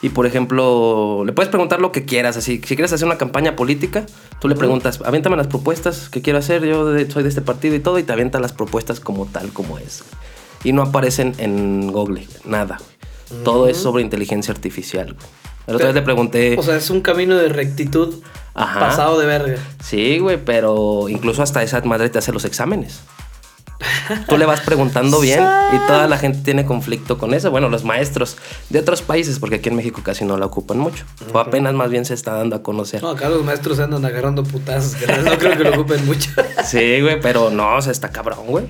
Y 0.02 0.10
por 0.10 0.28
ejemplo, 0.28 1.24
le 1.26 1.34
puedes 1.34 1.50
preguntar 1.50 1.82
lo 1.82 1.92
que 1.92 2.06
quieras. 2.06 2.38
Así, 2.38 2.62
si 2.64 2.76
quieres 2.76 2.94
hacer 2.94 3.08
una 3.08 3.18
campaña 3.18 3.56
política, 3.56 4.06
tú 4.40 4.48
le 4.48 4.56
preguntas, 4.56 5.00
aviéntame 5.04 5.36
las 5.38 5.48
propuestas 5.48 6.10
que 6.10 6.22
quiero 6.22 6.38
hacer. 6.38 6.64
Yo 6.64 6.86
de- 6.86 7.10
soy 7.10 7.24
de 7.24 7.30
este 7.30 7.42
partido 7.42 7.74
y 7.76 7.80
todo. 7.80 7.98
Y 7.98 8.04
te 8.04 8.14
avienta 8.14 8.40
las 8.40 8.54
propuestas 8.54 9.00
como 9.00 9.26
tal, 9.26 9.52
como 9.52 9.80
es. 9.80 10.04
Y 10.64 10.74
no 10.74 10.84
aparecen 10.84 11.34
en 11.40 11.92
Google, 11.92 12.28
nada. 12.46 12.78
Todo 13.44 13.68
es 13.68 13.78
sobre 13.78 14.04
inteligencia 14.04 14.54
artificial. 14.54 15.14
güey. 15.14 15.26
La 15.68 15.76
otra 15.76 15.88
vez 15.88 15.96
le 15.96 16.02
pregunté. 16.02 16.56
O 16.58 16.64
sea, 16.64 16.76
es 16.76 16.90
un 16.90 17.02
camino 17.02 17.36
de 17.36 17.50
rectitud 17.50 18.22
Ajá. 18.54 18.80
pasado 18.80 19.20
de 19.20 19.26
verga. 19.26 19.58
Sí, 19.84 20.20
güey, 20.20 20.44
pero 20.44 21.10
incluso 21.10 21.42
hasta 21.44 21.64
esa 21.64 21.82
madre 21.82 22.10
te 22.10 22.20
hace 22.20 22.32
los 22.32 22.46
exámenes. 22.46 23.02
Tú 24.30 24.38
le 24.38 24.46
vas 24.46 24.62
preguntando 24.62 25.20
bien 25.20 25.44
y 25.74 25.88
toda 25.88 26.08
la 26.08 26.18
gente 26.18 26.40
tiene 26.44 26.66
conflicto 26.66 27.18
con 27.18 27.34
eso. 27.34 27.52
Bueno, 27.52 27.70
los 27.70 27.84
maestros 27.84 28.38
de 28.70 28.80
otros 28.80 29.02
países, 29.02 29.40
porque 29.40 29.56
aquí 29.56 29.70
en 29.70 29.76
México 29.76 30.02
casi 30.04 30.24
no 30.24 30.38
la 30.38 30.46
ocupan 30.46 30.78
mucho. 30.78 31.04
O 31.34 31.40
apenas 31.40 31.74
más 31.74 31.90
bien 31.90 32.06
se 32.06 32.14
está 32.14 32.34
dando 32.34 32.56
a 32.56 32.64
conocer. 32.64 33.02
No, 33.02 33.10
acá 33.10 33.30
los 33.30 33.44
maestros 33.44 33.80
andan 33.80 34.06
agarrando 34.06 34.44
putazos. 34.44 34.96
No 35.24 35.38
creo 35.38 35.58
que 35.58 35.64
lo 35.64 35.72
ocupen 35.72 36.06
mucho. 36.06 36.30
Sí, 36.66 37.02
güey, 37.02 37.20
pero 37.20 37.50
no, 37.50 37.76
o 37.76 37.82
sea, 37.82 37.92
está 37.92 38.10
cabrón, 38.12 38.46
güey. 38.48 38.66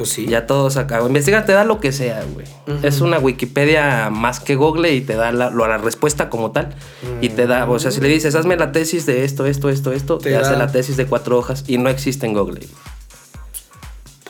Pues 0.00 0.12
sí. 0.12 0.24
Ya 0.24 0.46
todos 0.46 0.78
acá. 0.78 1.02
Investiga, 1.02 1.44
te 1.44 1.52
da 1.52 1.62
lo 1.62 1.78
que 1.78 1.92
sea, 1.92 2.24
güey. 2.32 2.46
Es 2.82 3.02
una 3.02 3.18
Wikipedia 3.18 4.08
más 4.08 4.40
que 4.40 4.54
Google 4.54 4.94
y 4.94 5.02
te 5.02 5.14
da 5.14 5.30
la, 5.30 5.50
la 5.50 5.76
respuesta 5.76 6.30
como 6.30 6.52
tal. 6.52 6.74
Y 7.20 7.28
te 7.28 7.46
da, 7.46 7.68
o 7.68 7.78
sea, 7.78 7.90
si 7.90 8.00
le 8.00 8.08
dices, 8.08 8.34
hazme 8.34 8.56
la 8.56 8.72
tesis 8.72 9.04
de 9.04 9.24
esto, 9.24 9.44
esto, 9.44 9.68
esto, 9.68 9.92
esto, 9.92 10.16
te, 10.16 10.30
Te 10.30 10.36
hace 10.36 10.56
la 10.56 10.72
tesis 10.72 10.96
de 10.96 11.04
cuatro 11.04 11.36
hojas 11.36 11.64
y 11.66 11.76
no 11.76 11.90
existe 11.90 12.24
en 12.24 12.32
Google. 12.32 12.60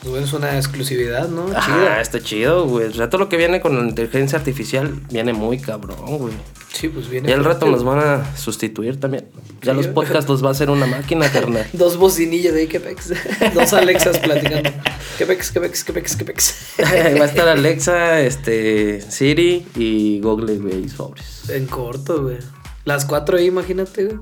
Pues 0.03 0.23
es 0.23 0.33
una 0.33 0.57
exclusividad, 0.57 1.29
¿no? 1.29 1.45
Chida. 1.47 2.01
está 2.01 2.19
chido, 2.19 2.65
güey. 2.67 2.87
O 2.87 2.93
sea, 2.93 3.09
todo 3.09 3.19
lo 3.19 3.29
que 3.29 3.37
viene 3.37 3.61
con 3.61 3.77
la 3.77 3.87
inteligencia 3.87 4.39
artificial 4.39 4.91
viene 5.11 5.31
muy 5.33 5.59
cabrón, 5.59 6.17
güey. 6.17 6.33
Sí, 6.73 6.87
pues 6.89 7.07
viene. 7.07 7.29
Y 7.29 7.33
al 7.33 7.43
rato 7.43 7.67
nos 7.67 7.83
van 7.83 7.99
a 7.99 8.35
sustituir 8.35 8.99
también. 8.99 9.27
Ya 9.61 9.73
Sí, 9.73 9.77
los 9.77 9.87
podcasts 9.87 10.27
los 10.27 10.43
va 10.43 10.47
a 10.47 10.51
hacer 10.53 10.71
una 10.71 10.87
máquina, 10.87 11.29
carnal. 11.33 11.67
Dos 11.73 11.97
bocinillas 11.97 12.55
ahí, 12.55 12.65
que 12.67 12.79
pex. 12.79 13.13
Dos 13.53 13.73
Alexas 13.73 14.17
platicando. 14.17 14.71
Que 15.19 15.25
pex, 15.27 15.51
que 15.51 15.59
pex, 15.61 15.83
que 15.83 15.93
pex, 15.93 16.15
que 16.15 16.25
pex. 16.25 16.55
va 16.79 16.85
a 17.23 17.27
estar 17.27 17.47
Alexa, 17.47 18.21
este, 18.21 19.01
Siri 19.01 19.67
y 19.75 20.19
Google, 20.21 20.57
güey, 20.57 20.89
sobres. 20.89 21.47
En 21.49 21.67
corto, 21.67 22.23
güey. 22.23 22.37
Las 22.85 23.05
cuatro 23.05 23.37
ahí, 23.37 23.45
imagínate, 23.45 24.05
güey. 24.05 24.17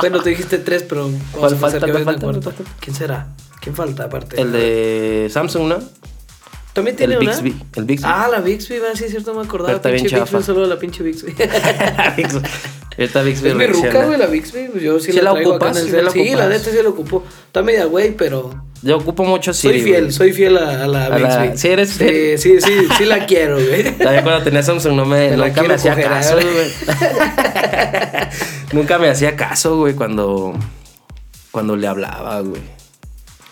Bueno, 0.00 0.20
te 0.22 0.30
dijiste 0.30 0.58
tres, 0.58 0.84
pero 0.84 1.06
vamos 1.06 1.20
¿Cuál 1.32 1.54
a 1.54 1.56
falta? 1.56 1.86
que 1.86 1.90
¿Cuál 1.90 1.92
ves 1.92 2.02
una 2.02 2.12
falta? 2.12 2.24
cuarta. 2.26 2.40
¿Cuál 2.42 2.54
falta? 2.54 2.72
¿Quién 2.78 2.94
será? 2.94 3.34
¿Quién 3.60 3.74
falta 3.74 4.04
aparte? 4.04 4.40
El 4.40 4.52
de 4.52 5.28
Samsung, 5.30 5.68
¿no? 5.68 5.78
¿También 6.72 6.96
tiene 6.96 7.14
el 7.14 7.20
una? 7.22 7.30
Bixby. 7.32 7.56
El 7.76 7.84
Bixby. 7.84 8.08
Ah, 8.08 8.28
la 8.30 8.40
Bixby, 8.40 8.78
va, 8.78 8.94
sí, 8.94 9.04
es 9.04 9.10
cierto, 9.10 9.34
me 9.34 9.42
acordaba. 9.42 9.66
Pero 9.68 9.76
está 9.78 9.88
bien 9.90 10.02
pinche 10.02 10.16
Bixby, 10.20 10.38
chafa. 10.40 10.52
a 10.52 10.66
la 10.66 10.78
pinche 10.78 11.02
Bixby. 11.02 11.34
Esta 12.96 13.22
Bixby 13.22 13.48
es 13.50 13.54
mi 13.54 13.66
ruca, 13.66 13.80
reacciona. 13.82 14.06
güey, 14.06 14.18
la 14.18 14.26
Bixby. 14.26 14.68
pues 14.70 14.82
Yo 14.82 15.00
sí, 15.00 15.06
¿Sí 15.12 15.18
la, 15.18 15.22
la 15.24 15.32
traigo 15.32 15.50
ocupas? 15.52 15.70
acá 15.70 15.78
en 15.78 15.84
el 15.84 15.90
¿Sí 15.90 15.96
cel. 15.96 16.04
la 16.04 16.10
Sí, 16.12 16.18
la 16.18 16.30
ocupas? 16.34 16.48
neta 16.48 16.70
sí 16.70 16.82
la 16.82 16.88
ocupo. 16.88 17.24
Está 17.46 17.62
media 17.62 17.84
güey, 17.86 18.16
pero 18.16 18.64
Yo 18.82 18.96
ocupo 18.96 19.24
mucho 19.24 19.52
Siri. 19.52 19.74
soy 19.74 19.82
fiel, 19.82 20.00
güey. 20.02 20.12
soy 20.12 20.32
fiel 20.32 20.56
a, 20.58 20.84
a 20.84 20.86
la 20.86 21.06
A 21.06 21.18
la- 21.18 21.38
Bixby. 21.42 21.58
¿Sí 21.58 21.68
eres 21.68 21.92
fiel? 21.94 22.38
Sí, 22.38 22.60
sí, 22.60 22.66
sí, 22.80 22.88
sí 22.96 23.04
la 23.06 23.26
quiero, 23.26 23.56
güey. 23.56 23.82
Todavía 23.98 24.22
cuando 24.22 24.44
tenía 24.44 24.62
Samsung 24.62 24.94
no 24.94 25.04
me, 25.04 25.30
Me 25.30 25.36
la 25.36 25.48
nunca 25.48 25.62
me 25.64 25.74
hacía 25.74 25.92
coger, 25.94 26.08
caso, 26.08 26.38
¿eh? 26.38 26.46
güey. 26.52 27.08
nunca 28.72 28.98
me 28.98 29.08
hacía 29.08 29.34
caso, 29.36 29.76
güey, 29.78 29.94
cuando, 29.94 30.54
cuando 31.50 31.76
le 31.76 31.86
hablaba, 31.88 32.40
güey. 32.40 32.60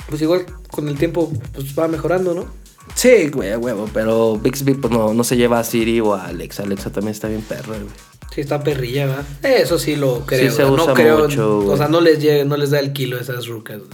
Pues 0.09 0.23
igual 0.23 0.47
con 0.71 0.89
el 0.89 0.97
tiempo 0.99 1.33
pues 1.53 1.79
va 1.79 1.89
mejorando, 1.89 2.35
¿no? 2.35 2.47
Sí, 2.95 3.29
güey, 3.29 3.51
a 3.53 3.59
huevo, 3.59 3.89
pero 3.93 4.37
Bixby 4.39 4.75
pues 4.75 4.93
no, 4.93 5.13
no 5.13 5.25
se 5.25 5.37
lleva 5.37 5.59
a 5.59 5.65
Siri 5.65 6.01
o 6.01 6.15
a 6.15 6.27
Alexa. 6.27 6.63
Alexa 6.63 6.91
también 6.91 7.13
está 7.13 7.27
bien 7.29 7.43
perra, 7.43 7.75
güey. 7.77 7.91
Sí, 8.33 8.41
está 8.43 8.63
perrilla, 8.63 9.07
¿verdad? 9.07 9.25
Eso 9.43 9.79
sí 9.79 9.97
lo 9.97 10.21
creo. 10.27 10.53
se 10.53 10.63
güey. 10.65 10.75
usa 10.75 10.87
no 10.87 10.95
creo, 10.95 11.19
mucho. 11.21 11.59
O 11.67 11.77
sea, 11.77 11.89
no 11.89 12.01
les 12.01 12.21
llega, 12.21 12.45
no 12.45 12.57
les 12.57 12.71
da 12.71 12.79
el 12.81 12.93
kilo 12.93 13.17
a 13.19 13.21
esas 13.21 13.47
rucas. 13.47 13.79
güey. 13.79 13.91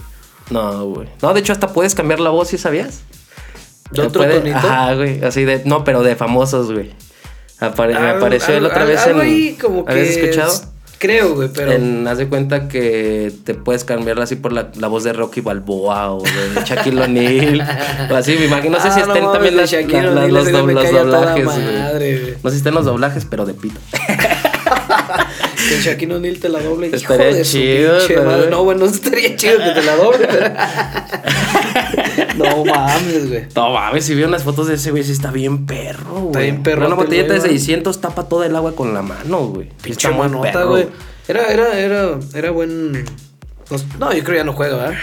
No, 0.51 0.85
güey. 0.85 1.09
No, 1.21 1.33
de 1.33 1.39
hecho 1.39 1.53
hasta 1.53 1.71
puedes 1.73 1.95
cambiar 1.95 2.19
la 2.19 2.29
voz, 2.29 2.49
¿sí 2.49 2.57
sabías? 2.57 3.01
¿De 3.91 4.01
otro 4.01 4.21
puede- 4.21 4.39
tonito? 4.39 4.57
Ajá, 4.57 4.93
güey, 4.95 5.23
así 5.23 5.43
de... 5.45 5.63
No, 5.65 5.83
pero 5.83 6.03
de 6.03 6.15
famosos, 6.15 6.71
güey. 6.71 6.91
Apare- 7.59 7.97
me 7.99 8.09
apareció 8.09 8.59
la 8.59 8.67
otra 8.67 8.83
vez 8.85 9.05
en... 9.07 9.19
ahí 9.21 9.57
como 9.59 9.85
que 9.85 9.91
¿Habías 9.93 10.09
escuchado? 10.09 10.72
Creo, 11.03 11.35
güey, 11.35 11.49
pero 11.53 11.73
En, 11.73 12.07
haz 12.07 12.17
de 12.17 12.29
cuenta 12.29 12.69
que 12.69 13.29
te 13.43 13.55
puedes 13.55 13.83
cambiarla 13.83 14.23
así 14.23 14.37
por 14.37 14.53
la, 14.53 14.69
la 14.79 14.87
voz 14.87 15.03
de 15.03 15.11
Rocky 15.11 15.41
Balboa 15.41 16.13
o 16.13 16.23
de 16.23 16.63
Shaquille 16.65 17.01
O'Neal. 17.01 17.67
o 18.09 18.15
así, 18.15 18.37
me 18.39 18.45
imagino. 18.45 18.77
No 18.77 18.81
sé 18.83 18.89
si 18.91 19.01
Ah, 19.01 19.05
no 19.07 19.13
estén 19.13 19.31
también 19.33 19.57
las, 19.57 19.69
las- 19.69 19.83
O'Neal, 19.83 20.33
los, 20.33 20.45
me 20.63 20.73
los 20.73 20.91
doblajes, 20.91 21.45
madre, 21.45 22.19
güey. 22.19 22.33
No 22.41 22.49
sé 22.49 22.51
si 22.51 22.57
estén 22.59 22.73
los 22.73 22.85
doblajes, 22.85 23.25
pero 23.29 23.45
de 23.45 23.53
pito. 23.53 23.77
que 25.69 25.81
Shaquille 25.81 26.13
O'Neal 26.15 26.39
te 26.39 26.47
la 26.47 26.61
doble. 26.61 26.87
Hijo 26.87 26.95
Estaría 26.95 27.43
su 27.43 27.51
chido, 27.51 27.97
pinche 27.97 28.13
pero- 28.13 28.23
madre. 28.23 28.49
No, 28.49 28.63
bueno, 28.63 28.85
estaría 28.85 29.35
chido 29.35 29.57
que 29.57 29.71
te 29.71 29.83
la 29.83 29.95
doble, 29.97 30.25
pero... 30.31 30.53
no 32.37 32.65
mames, 32.65 33.29
güey. 33.29 33.45
No 33.55 33.69
mames, 33.73 34.05
si 34.05 34.15
vi 34.15 34.23
unas 34.23 34.43
fotos 34.43 34.67
de 34.67 34.75
ese 34.75 34.91
güey, 34.91 35.03
sí 35.03 35.11
está 35.11 35.31
bien 35.31 35.65
perro, 35.65 36.13
güey. 36.21 36.43
bien 36.51 36.63
perrote 36.63 36.85
Una 36.87 36.95
el 36.95 37.03
botellita 37.03 37.33
de 37.33 37.39
güey, 37.39 37.49
güey. 37.51 37.59
600 37.59 38.01
tapa 38.01 38.27
toda 38.27 38.45
el 38.45 38.55
agua 38.55 38.75
con 38.75 38.93
la 38.93 39.01
mano, 39.01 39.47
güey. 39.47 39.69
Pinche 39.81 40.07
está 40.07 40.17
manota, 40.17 40.51
perro. 40.51 40.69
güey. 40.69 40.87
Era, 41.27 41.45
era, 41.47 41.79
era, 41.79 42.19
era 42.33 42.51
buen. 42.51 43.05
pues, 43.69 43.85
No, 43.99 44.11
yo 44.13 44.23
creo 44.23 44.37
ya 44.37 44.43
no 44.43 44.53
juega, 44.53 44.75
¿verdad? 44.77 44.97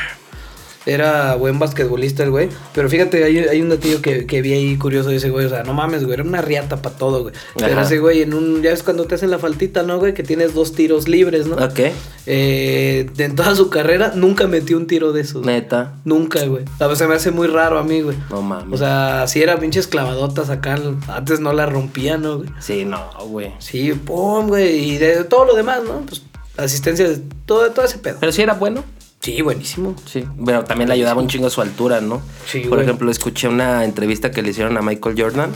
Era 0.87 1.35
buen 1.35 1.59
basquetbolista 1.59 2.23
el 2.23 2.31
güey. 2.31 2.49
Pero 2.73 2.89
fíjate, 2.89 3.23
hay, 3.23 3.39
hay 3.39 3.61
un 3.61 3.69
datillo 3.69 4.01
que, 4.01 4.27
que 4.27 4.41
vi 4.41 4.55
ahí 4.55 4.77
curioso 4.79 5.11
de 5.11 5.17
ese 5.17 5.29
güey. 5.29 5.47
O 5.47 5.49
sea, 5.49 5.63
no 5.63 5.75
mames, 5.75 6.05
güey. 6.05 6.15
Era 6.15 6.23
una 6.23 6.41
riata 6.41 6.81
para 6.81 6.97
todo, 6.97 7.23
güey. 7.23 7.35
Pero 7.57 7.73
Ajá. 7.73 7.83
ese 7.83 7.99
güey 7.99 8.23
en 8.23 8.33
un. 8.33 8.63
Ya 8.63 8.71
ves 8.71 8.83
cuando 8.83 9.05
te 9.05 9.15
hacen 9.15 9.31
la 9.31 9.39
faltita, 9.39 9.83
¿no, 9.83 9.99
güey? 9.99 10.15
Que 10.15 10.23
tienes 10.23 10.55
dos 10.55 10.73
tiros 10.73 11.07
libres, 11.07 11.47
¿no? 11.47 11.57
Ok. 11.57 11.81
Eh, 12.27 13.11
en 13.19 13.37
toda 13.37 13.55
su 13.55 13.69
carrera 13.69 14.13
nunca 14.15 14.47
metió 14.47 14.77
un 14.77 14.87
tiro 14.87 15.13
de 15.13 15.21
esos. 15.21 15.45
Neta. 15.45 15.95
Nunca, 16.05 16.45
güey. 16.47 16.65
Sea, 16.79 16.95
se 16.97 17.07
me 17.07 17.15
hace 17.15 17.31
muy 17.31 17.49
raro 17.49 17.79
a 17.79 17.85
mí, 17.85 18.01
güey. 18.01 18.17
No 18.31 18.41
mames. 18.41 18.73
O 18.73 18.77
sea, 18.83 19.27
si 19.27 19.43
era 19.43 19.59
pinches 19.59 19.87
clavadotas 19.87 20.49
acá, 20.49 20.79
antes 21.09 21.41
no 21.41 21.53
la 21.53 21.67
rompían, 21.67 22.23
¿no, 22.23 22.39
güey? 22.39 22.49
Sí, 22.59 22.85
no, 22.87 23.11
güey. 23.27 23.53
Sí, 23.59 23.93
pum, 23.93 24.49
güey. 24.49 24.93
Y 24.93 24.99
de 24.99 25.25
todo 25.25 25.45
lo 25.45 25.55
demás, 25.55 25.83
¿no? 25.85 26.01
Pues 26.07 26.23
asistencia, 26.57 27.07
todo, 27.47 27.71
todo 27.71 27.85
ese 27.85 27.99
pedo. 27.99 28.17
Pero 28.21 28.33
sí 28.33 28.43
era 28.43 28.55
bueno. 28.55 28.83
Sí, 29.21 29.43
buenísimo. 29.43 29.95
Sí, 30.07 30.25
pero 30.47 30.65
también 30.65 30.89
le 30.89 30.95
ayudaba 30.95 31.21
un 31.21 31.29
chingo 31.29 31.49
a 31.49 31.51
su 31.51 31.61
altura, 31.61 32.01
¿no? 32.01 32.23
Sí, 32.47 32.61
Por 32.61 32.71
güey. 32.79 32.83
ejemplo, 32.85 33.11
escuché 33.11 33.49
una 33.49 33.85
entrevista 33.85 34.31
que 34.31 34.41
le 34.43 34.51
hicieron 34.51 34.77
a 34.79 34.81
Michael 34.83 35.15
Jordan 35.21 35.51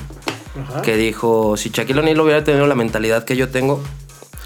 Ajá. 0.69 0.83
que 0.83 0.97
dijo, 0.97 1.57
si 1.57 1.71
Shaquille 1.71 1.99
O'Neal 2.01 2.21
hubiera 2.21 2.45
tenido 2.45 2.67
la 2.67 2.75
mentalidad 2.75 3.25
que 3.25 3.37
yo 3.37 3.49
tengo, 3.49 3.83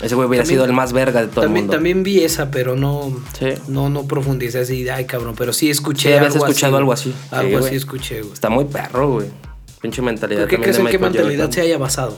ese 0.00 0.14
güey 0.14 0.28
hubiera 0.28 0.44
También- 0.44 0.58
sido 0.60 0.64
el 0.66 0.72
más 0.72 0.92
verga 0.92 1.20
de 1.22 1.26
todo 1.26 1.40
también, 1.42 1.56
el 1.56 1.62
mundo. 1.64 1.72
también 1.74 2.02
vi 2.04 2.20
esa, 2.22 2.52
pero 2.52 2.76
no, 2.76 3.12
Sí. 3.36 3.46
no, 3.66 3.90
no 3.90 4.04
profundicé 4.06 4.60
así, 4.60 4.88
ay 4.88 5.04
cabrón, 5.06 5.34
pero 5.36 5.52
sí 5.52 5.68
escuché 5.68 6.10
Sí, 6.10 6.14
habías 6.14 6.34
algo 6.34 6.46
escuchado 6.46 6.74
así, 6.76 6.80
algo 6.80 6.92
así. 6.92 7.10
Sí, 7.10 7.16
Algo 7.32 7.56
así 7.58 7.66
güey. 7.66 7.76
escuché, 7.76 8.20
güey. 8.20 8.32
Está 8.34 8.48
muy 8.50 8.66
perro, 8.66 9.10
güey. 9.14 9.26
Pinche 9.80 10.00
mentalidad 10.00 10.42
¿Por 10.42 10.48
qué 10.50 10.56
crees 10.60 10.76
de 10.76 10.82
en 10.82 10.86
qué 10.88 10.92
Michael 10.98 11.12
mentalidad 11.12 11.44
Jordan. 11.46 11.52
se 11.52 11.60
haya 11.62 11.78
basado? 11.78 12.16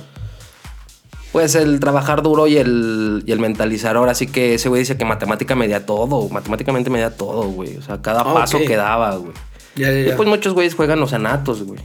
Pues 1.33 1.55
el 1.55 1.79
trabajar 1.79 2.23
duro 2.23 2.47
y 2.49 2.57
el, 2.57 3.23
y 3.27 3.33
el 3.33 3.39
mentalizar. 3.39 3.97
Ahora 3.97 4.15
sí 4.15 4.27
que 4.27 4.55
ese 4.55 4.69
güey 4.69 4.81
dice 4.81 4.97
que 4.97 5.05
matemática 5.05 5.55
medía 5.55 5.87
todo. 5.87 6.29
Matemáticamente 6.29 6.91
medía 6.91 7.17
todo, 7.17 7.43
güey. 7.45 7.77
O 7.77 7.83
sea, 7.83 8.03
cada 8.03 8.23
Ah, 8.23 8.35
paso 8.35 8.59
que 8.59 8.75
daba, 8.77 9.15
güey. 9.17 9.33
Ya, 9.77 9.93
ya, 9.93 10.13
Y 10.13 10.17
pues 10.17 10.29
muchos 10.29 10.55
güeyes 10.55 10.75
juegan 10.75 10.99
los 10.99 11.13
anatos, 11.13 11.63
güey. 11.63 11.79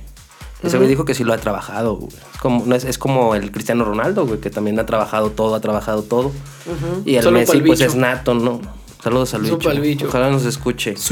Ese 0.63 0.77
güey 0.77 0.89
dijo 0.89 1.05
que 1.05 1.13
sí 1.13 1.23
lo 1.23 1.31
ha 1.33 1.37
trabajado, 1.37 1.95
güey. 1.95 2.11
Es 2.33 2.39
como, 2.41 2.65
no 2.65 2.75
es, 2.75 2.85
es 2.85 2.97
como 2.97 3.35
el 3.35 3.51
Cristiano 3.51 3.85
Ronaldo, 3.85 4.25
güey, 4.25 4.39
que 4.39 4.49
también 4.49 4.79
ha 4.79 4.85
trabajado 4.87 5.29
todo, 5.29 5.53
ha 5.53 5.59
trabajado 5.59 6.01
todo. 6.01 6.29
Ujú. 6.29 7.03
Y 7.05 7.17
el 7.17 7.23
Solo 7.23 7.37
Messi, 7.37 7.61
pues 7.61 7.81
es 7.81 7.93
nato, 7.93 8.33
¿no? 8.33 8.61
Saludos 9.03 9.35
al 9.35 9.43
bicho. 9.43 9.59
bicho. 9.79 10.07
Ojalá 10.07 10.31
nos 10.31 10.43
escuche. 10.45 10.95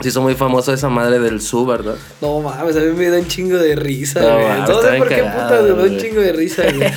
Sí, 0.00 0.08
hizo 0.08 0.20
muy 0.22 0.34
famoso 0.34 0.72
esa 0.72 0.88
madre 0.88 1.20
del 1.20 1.40
Su, 1.40 1.64
¿verdad? 1.64 1.94
No 2.20 2.40
mames, 2.40 2.76
a 2.76 2.80
mí 2.80 2.92
me 2.96 3.08
da 3.10 3.18
un 3.18 3.28
chingo 3.28 3.56
de 3.56 3.76
risa, 3.76 4.20
No 4.20 4.34
güey. 4.34 4.60
no 4.60 4.82
sé 4.82 4.98
por 4.98 5.08
qué 5.08 5.16
puta 5.22 5.60
me 5.62 5.68
da 5.68 5.82
un 5.84 5.98
chingo 5.98 6.20
de 6.20 6.32
risa, 6.32 6.62
güey. 6.64 6.88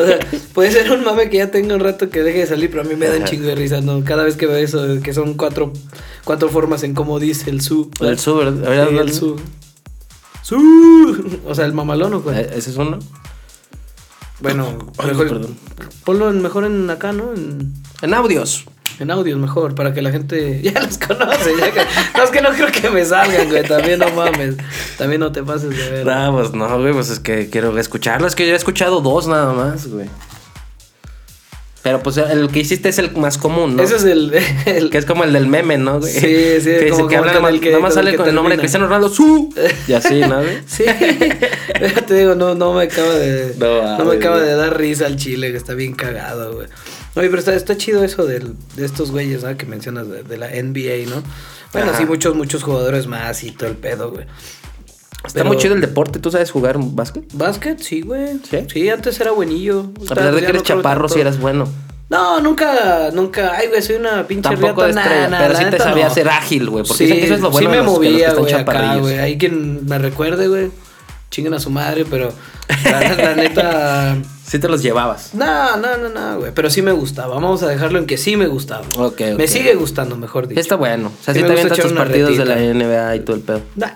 O 0.00 0.06
sea, 0.06 0.18
puede 0.54 0.70
ser 0.72 0.90
un 0.90 1.04
mame 1.04 1.28
que 1.28 1.36
ya 1.36 1.50
tenga 1.50 1.74
un 1.74 1.80
rato 1.80 2.08
que 2.08 2.22
deje 2.22 2.38
de 2.40 2.46
salir, 2.46 2.70
pero 2.70 2.82
a 2.82 2.84
mí 2.84 2.94
me 2.96 3.08
da 3.08 3.18
un 3.18 3.24
chingo 3.24 3.46
de 3.46 3.54
risa, 3.56 3.80
¿no? 3.82 4.02
Cada 4.04 4.24
vez 4.24 4.36
que 4.36 4.46
veo 4.46 4.56
eso, 4.56 5.00
que 5.02 5.12
son 5.12 5.34
cuatro, 5.34 5.72
cuatro 6.24 6.48
formas 6.48 6.82
en 6.82 6.94
cómo 6.94 7.20
dice 7.20 7.50
el 7.50 7.60
su. 7.60 7.90
El 8.00 8.18
Su, 8.18 8.36
¿verdad? 8.36 8.54
Ver, 8.70 8.88
Sí, 8.88 8.96
el 8.96 9.12
su. 9.12 9.40
Su. 10.42 11.40
O 11.46 11.54
sea, 11.54 11.66
el 11.66 11.72
mamalón, 11.74 12.14
¿o 12.14 12.22
cuál? 12.22 12.38
Eh, 12.38 12.50
¿Ese 12.54 12.70
es 12.70 12.76
uno? 12.76 12.98
Bueno, 14.40 14.78
Ay, 14.98 15.08
mejor, 15.08 15.28
perdón. 15.28 15.56
ponlo 16.04 16.30
en- 16.30 16.42
mejor 16.42 16.64
en 16.64 16.88
acá, 16.90 17.12
¿no? 17.12 17.32
En, 17.34 17.72
En 18.02 18.14
audios. 18.14 18.64
En 18.98 19.10
audios 19.10 19.38
mejor, 19.38 19.74
para 19.74 19.92
que 19.92 20.02
la 20.02 20.10
gente 20.10 20.60
ya 20.64 20.80
los 20.82 20.98
conoce. 20.98 21.50
Ya 21.58 21.70
que, 21.72 21.80
no, 22.16 22.24
es 22.24 22.30
que 22.30 22.40
no 22.40 22.50
creo 22.50 22.68
que 22.72 22.90
me 22.90 23.04
salgan, 23.04 23.48
güey. 23.48 23.62
También 23.62 23.98
no 23.98 24.10
mames. 24.10 24.56
También 24.98 25.20
no 25.20 25.32
te 25.32 25.42
pases 25.42 25.70
de 25.70 25.90
ver. 25.90 26.06
No, 26.06 26.32
pues 26.36 26.52
no, 26.52 26.78
güey, 26.80 26.92
pues 26.92 27.10
es 27.10 27.20
que 27.20 27.50
quiero 27.50 27.76
escucharlo. 27.78 28.26
Es 28.26 28.34
que 28.34 28.46
yo 28.46 28.52
he 28.52 28.56
escuchado 28.56 29.00
dos 29.00 29.26
nada 29.26 29.52
más, 29.52 29.86
güey. 29.86 30.08
Pero 31.82 32.02
pues 32.02 32.16
el 32.16 32.48
que 32.48 32.58
hiciste 32.58 32.88
es 32.88 32.98
el 32.98 33.12
más 33.16 33.38
común, 33.38 33.76
¿no? 33.76 33.82
Ese 33.84 33.94
es 33.94 34.02
el. 34.04 34.32
el- 34.66 34.90
Que 34.90 34.98
es 34.98 35.06
como 35.06 35.22
el 35.22 35.32
del 35.32 35.46
meme, 35.46 35.78
¿no, 35.78 36.00
güey? 36.00 36.12
Sí, 36.12 36.18
sí, 36.20 36.24
que, 36.24 36.58
dice 36.58 36.88
como- 36.90 37.06
que 37.06 37.14
como 37.16 37.28
habla 37.28 37.32
con 37.34 37.42
nomás- 37.42 37.54
el 37.54 37.60
que- 37.60 37.68
nada 37.70 37.80
más 37.80 37.94
con 37.94 38.00
el 38.00 38.04
sale 38.06 38.16
con 38.16 38.28
el 38.28 38.34
nombre 38.34 38.54
de. 38.56 38.58
Cristiano 38.60 38.86
Ronaldo, 38.86 39.08
¡su! 39.08 39.54
Y 39.86 39.92
así, 39.92 40.20
¿no, 40.20 40.40
güey? 40.42 40.58
Sí, 40.66 40.84
te 42.08 42.14
digo, 42.14 42.34
no, 42.34 42.56
no 42.56 42.72
me 42.74 42.84
acaba 42.84 43.12
de. 43.14 43.54
No, 43.58 43.98
No, 43.98 44.04
me 44.04 44.16
acaba 44.16 44.40
de 44.40 44.54
dar 44.56 44.76
risa 44.76 45.06
al 45.06 45.14
chile, 45.16 45.52
que 45.52 45.58
está 45.58 45.74
bien 45.74 45.92
cagado, 45.94 46.54
güey. 46.54 46.66
Oye, 47.16 47.28
pero 47.28 47.38
está, 47.38 47.54
está 47.54 47.76
chido 47.76 48.04
eso 48.04 48.24
del, 48.26 48.54
de 48.76 48.84
estos 48.84 49.10
güeyes, 49.10 49.40
¿sabes? 49.40 49.56
Que 49.56 49.66
mencionas 49.66 50.08
de, 50.08 50.22
de 50.22 50.36
la 50.36 50.48
NBA, 50.48 51.08
¿no? 51.14 51.22
Bueno, 51.72 51.90
Ajá. 51.90 51.98
sí, 51.98 52.04
muchos, 52.06 52.34
muchos 52.36 52.62
jugadores 52.62 53.06
más 53.06 53.42
y 53.42 53.50
todo 53.52 53.68
el 53.70 53.76
pedo, 53.76 54.10
güey. 54.10 54.26
Está 55.26 55.40
Pero- 55.40 55.46
muy 55.46 55.56
chido 55.56 55.74
el 55.74 55.80
deporte. 55.80 56.18
¿Tú 56.18 56.30
sabes 56.30 56.50
jugar 56.50 56.76
básquet? 56.78 57.24
Básquet, 57.32 57.80
sí, 57.80 58.02
güey. 58.02 58.38
¿Sí? 58.48 58.58
¿Sí? 58.72 58.88
antes 58.90 59.18
era 59.20 59.32
buenillo. 59.32 59.90
A 60.06 60.14
pesar 60.14 60.34
de 60.34 60.40
que 60.42 60.46
eres 60.46 60.62
chaparro, 60.62 61.08
si 61.08 61.18
eras 61.20 61.40
bueno. 61.40 61.66
No, 62.08 62.40
nunca, 62.40 63.10
nunca. 63.12 63.56
Ay, 63.56 63.66
güey, 63.66 63.82
soy 63.82 63.96
una 63.96 64.24
pinche 64.28 64.48
Tampoco 64.48 64.84
riata. 64.84 65.00
estrella, 65.02 65.38
pero 65.38 65.56
sí 65.58 65.64
te 65.70 65.78
sabía 65.78 66.08
no. 66.08 66.14
ser 66.14 66.28
ágil, 66.28 66.70
güey. 66.70 66.84
Porque 66.86 67.08
sí, 67.08 67.12
que 67.12 67.24
eso 67.24 67.34
es 67.34 67.40
lo 67.40 67.50
bueno 67.50 67.70
sí 67.70 67.76
me 67.76 67.82
movía, 67.82 68.32
güey, 68.34 68.52
acá, 68.52 68.96
güey. 68.98 69.18
Hay 69.18 69.36
quien 69.38 69.84
me 69.86 69.98
recuerde, 69.98 70.46
güey. 70.46 70.70
Chinguen 71.30 71.54
a 71.54 71.58
su 71.58 71.70
madre, 71.70 72.04
pero 72.08 72.32
la, 72.84 73.14
la 73.16 73.34
neta... 73.34 74.16
Sí 74.46 74.58
te 74.60 74.68
los 74.68 74.82
llevabas. 74.82 75.34
No, 75.34 75.76
no, 75.76 75.96
no, 75.96 76.08
no, 76.08 76.38
güey. 76.38 76.52
Pero 76.54 76.70
sí 76.70 76.80
me 76.80 76.92
gustaba. 76.92 77.34
Vamos 77.34 77.62
a 77.64 77.68
dejarlo 77.68 77.98
en 77.98 78.06
que 78.06 78.16
sí 78.16 78.36
me 78.36 78.46
gustaba. 78.46 78.86
Ok, 78.96 79.20
ok. 79.32 79.36
Me 79.36 79.48
sigue 79.48 79.74
gustando, 79.74 80.16
mejor 80.16 80.46
dicho. 80.46 80.60
Está 80.60 80.76
bueno. 80.76 81.08
O 81.08 81.24
sea, 81.24 81.34
Sí 81.34 81.40
sí 81.40 81.46
te 81.46 81.52
avientas 81.52 81.78
tus 81.78 81.92
partidos 81.92 82.36
de 82.38 82.44
la. 82.44 82.54
NBA 82.56 83.16
y 83.16 83.20
todo 83.20 83.36
el 83.36 83.42
pedo. 83.42 83.62
Nah. 83.74 83.90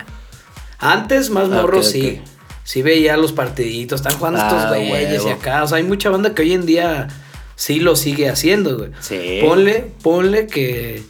Antes, 0.78 1.30
más 1.30 1.48
morro, 1.48 1.78
ok, 1.78 1.84
sí. 1.84 2.20
Sí 2.64 2.82
veía 2.82 3.16
los 3.16 3.32
partiditos. 3.32 4.00
Están 4.00 4.18
jugando 4.18 4.40
Ah, 4.42 4.48
estos 4.48 4.88
güeyes 4.88 5.24
y 5.24 5.28
acá. 5.28 5.62
O 5.62 5.68
sea, 5.68 5.78
hay 5.78 5.84
mucha 5.84 6.10
banda 6.10 6.34
que 6.34 6.42
hoy 6.42 6.52
en 6.52 6.66
día 6.66 7.08
sí 7.54 7.78
lo 7.78 7.94
sigue 7.96 8.28
haciendo, 8.28 8.76
güey. 8.78 8.90
Sí. 9.00 9.40
Ponle, 9.42 9.92
ponle 10.02 10.46
que, 10.46 11.02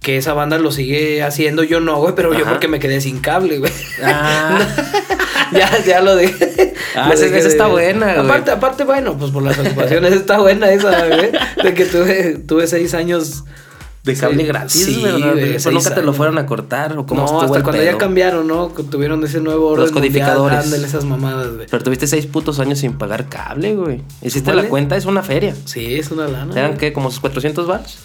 que 0.00 0.16
esa 0.16 0.32
banda 0.32 0.58
lo 0.58 0.70
sigue 0.72 1.22
haciendo. 1.22 1.62
Yo 1.62 1.80
no, 1.80 1.96
güey, 2.00 2.14
pero 2.14 2.32
yo 2.32 2.44
porque 2.44 2.68
me 2.68 2.78
quedé 2.78 3.00
sin 3.00 3.18
cable, 3.20 3.58
güey. 3.58 3.72
Ah. 4.02 4.58
ya, 5.52 5.84
ya 5.84 6.00
lo 6.00 6.16
dejé. 6.16 6.74
Ah, 6.94 7.08
lo 7.08 7.14
esa- 7.14 7.26
de- 7.26 7.38
está 7.38 7.66
buena, 7.66 8.14
güey. 8.14 8.24
Aparte, 8.26 8.50
aparte, 8.50 8.84
bueno, 8.84 9.16
pues 9.18 9.30
por 9.30 9.42
las 9.42 9.58
ocupaciones 9.58 10.12
está 10.12 10.38
buena 10.38 10.70
esa, 10.70 11.06
güey. 11.06 11.30
De 11.62 11.74
que 11.74 11.84
tuve, 11.84 12.38
tuve 12.46 12.66
seis 12.66 12.94
años. 12.94 13.44
De 14.04 14.14
cable 14.16 14.38
Sí, 14.42 14.46
gratis, 14.46 14.84
sí, 14.86 15.02
¿verdad? 15.02 15.32
güey, 15.32 15.56
Pero 15.58 15.70
nunca 15.72 15.94
te 15.94 16.02
lo 16.02 16.14
fueron 16.14 16.38
a 16.38 16.46
cortar 16.46 16.96
o 16.96 17.04
cómo 17.04 17.26
no, 17.26 17.42
hasta 17.42 17.62
cuando 17.62 17.82
ya 17.82 17.98
cambiaron, 17.98 18.46
¿no? 18.46 18.68
Tuvieron 18.68 19.22
ese 19.24 19.40
nuevo 19.40 19.76
Los 19.76 19.90
orden 19.90 19.94
mundial, 20.02 20.12
codificadores. 20.30 20.58
ándale, 20.64 20.86
esas 20.86 21.04
mamadas, 21.04 21.48
güey. 21.56 21.66
Pero 21.70 21.82
tuviste 21.84 22.06
seis 22.06 22.24
putos 22.24 22.58
años 22.58 22.78
sin 22.78 22.96
pagar 22.96 23.28
cable, 23.28 23.74
güey. 23.74 24.00
Hiciste 24.22 24.48
Vale. 24.50 24.62
la 24.62 24.68
cuenta, 24.70 24.96
es 24.96 25.04
una 25.04 25.22
feria. 25.22 25.54
Sí, 25.66 25.96
es 25.96 26.10
una 26.10 26.26
lana. 26.26 26.54
¿Eran 26.54 26.70
güey. 26.70 26.78
qué? 26.78 26.92
¿Como 26.94 27.10
sus 27.10 27.20
400 27.20 27.66
bars? 27.66 27.98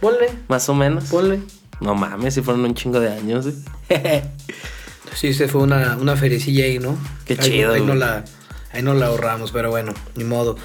Ponle, 0.00 0.30
Más 0.48 0.68
o 0.68 0.74
menos. 0.74 1.04
ponle. 1.04 1.40
No 1.80 1.94
mames, 1.94 2.34
si 2.34 2.42
fueron 2.42 2.64
un 2.64 2.74
chingo 2.74 3.00
de 3.00 3.12
años, 3.12 3.46
güey. 3.46 3.56
Sí, 5.14 5.32
se 5.34 5.48
fue 5.48 5.62
una, 5.62 5.96
una 5.96 6.16
feriecilla 6.16 6.64
ahí, 6.64 6.78
¿no? 6.78 6.96
Qué 7.24 7.32
Ahí- 7.40 7.50
chido, 7.50 7.72
Ahí 7.72 7.80
no, 7.82 7.94
la, 7.94 8.24
ahí 8.72 8.82
no 8.82 8.94
la 8.94 9.06
ahorramos, 9.06 9.50
pero 9.52 9.70
bueno, 9.70 9.92
ni 10.14 10.22
modo. 10.24 10.56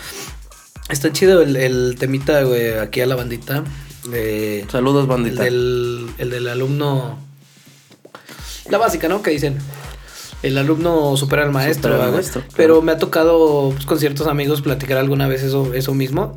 Está 0.90 1.12
chido 1.12 1.42
el, 1.42 1.56
el 1.56 1.96
temita, 1.98 2.44
güey, 2.44 2.74
aquí 2.78 3.02
a 3.02 3.06
la 3.08 3.16
bandita. 3.16 3.64
Saludos, 4.70 5.04
el, 5.04 5.10
bandita. 5.10 5.44
del, 5.44 6.08
el 6.18 6.30
del 6.30 6.48
alumno. 6.50 7.18
La 8.70 8.78
básica, 8.78 9.08
¿no? 9.08 9.24
Que 9.24 9.32
dicen. 9.32 9.58
El 10.44 10.58
alumno 10.58 11.16
supera 11.18 11.44
al 11.44 11.52
maestro, 11.52 11.92
Supera 11.94 12.06
al 12.06 12.12
maestro, 12.14 12.42
claro. 12.42 12.54
Pero 12.56 12.82
me 12.82 12.92
ha 12.92 12.98
tocado 12.98 13.72
pues, 13.74 13.86
con 13.86 13.98
ciertos 13.98 14.28
amigos 14.28 14.62
platicar 14.62 14.98
alguna 14.98 15.28
vez 15.28 15.42
eso, 15.42 15.74
eso 15.74 15.94
mismo. 15.94 16.36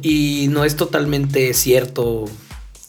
Y 0.00 0.46
no 0.50 0.64
es 0.64 0.76
totalmente 0.76 1.52
cierto 1.54 2.24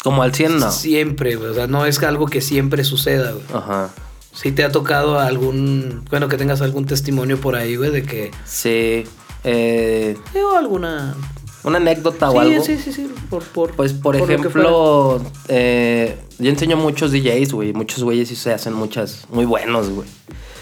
Como 0.03 0.23
al 0.23 0.33
100, 0.33 0.59
no. 0.59 0.71
siempre, 0.71 1.35
güey. 1.35 1.49
O 1.49 1.53
sea, 1.53 1.67
no 1.67 1.85
es 1.85 2.01
algo 2.03 2.27
que 2.27 2.39
siempre 2.41 2.83
suceda, 2.83 3.31
güey. 3.31 3.43
Ajá. 3.53 3.89
Si 4.31 4.51
te 4.51 4.63
ha 4.63 4.71
tocado 4.71 5.19
algún, 5.19 6.03
bueno, 6.09 6.27
que 6.27 6.37
tengas 6.37 6.61
algún 6.61 6.85
testimonio 6.85 7.39
por 7.39 7.55
ahí, 7.55 7.75
güey, 7.75 7.91
de 7.91 8.03
que... 8.03 8.31
Sí. 8.45 9.03
Eh, 9.43 10.17
O 10.35 10.55
alguna... 10.57 11.15
una 11.63 11.77
anécdota 11.77 12.29
o 12.29 12.33
sí, 12.33 12.37
algo. 12.53 12.63
sí, 12.63 12.77
sí, 12.77 12.91
sí, 12.93 13.09
por, 13.29 13.43
por, 13.43 13.71
Pues, 13.75 13.93
por, 13.93 14.15
que 14.17 14.23
ejemplo, 14.23 15.21
eh, 15.47 16.17
yo 16.39 16.49
enseño 16.49 16.75
muchos 16.77 17.11
DJs, 17.11 17.53
güey. 17.53 17.73
Muchos 17.73 18.03
güeyes 18.03 18.31
y 18.31 18.35
se 18.35 18.53
hacen 18.53 18.73
muchas, 18.73 19.25
muy 19.29 19.45
buenos, 19.45 19.89
güey. 19.89 20.07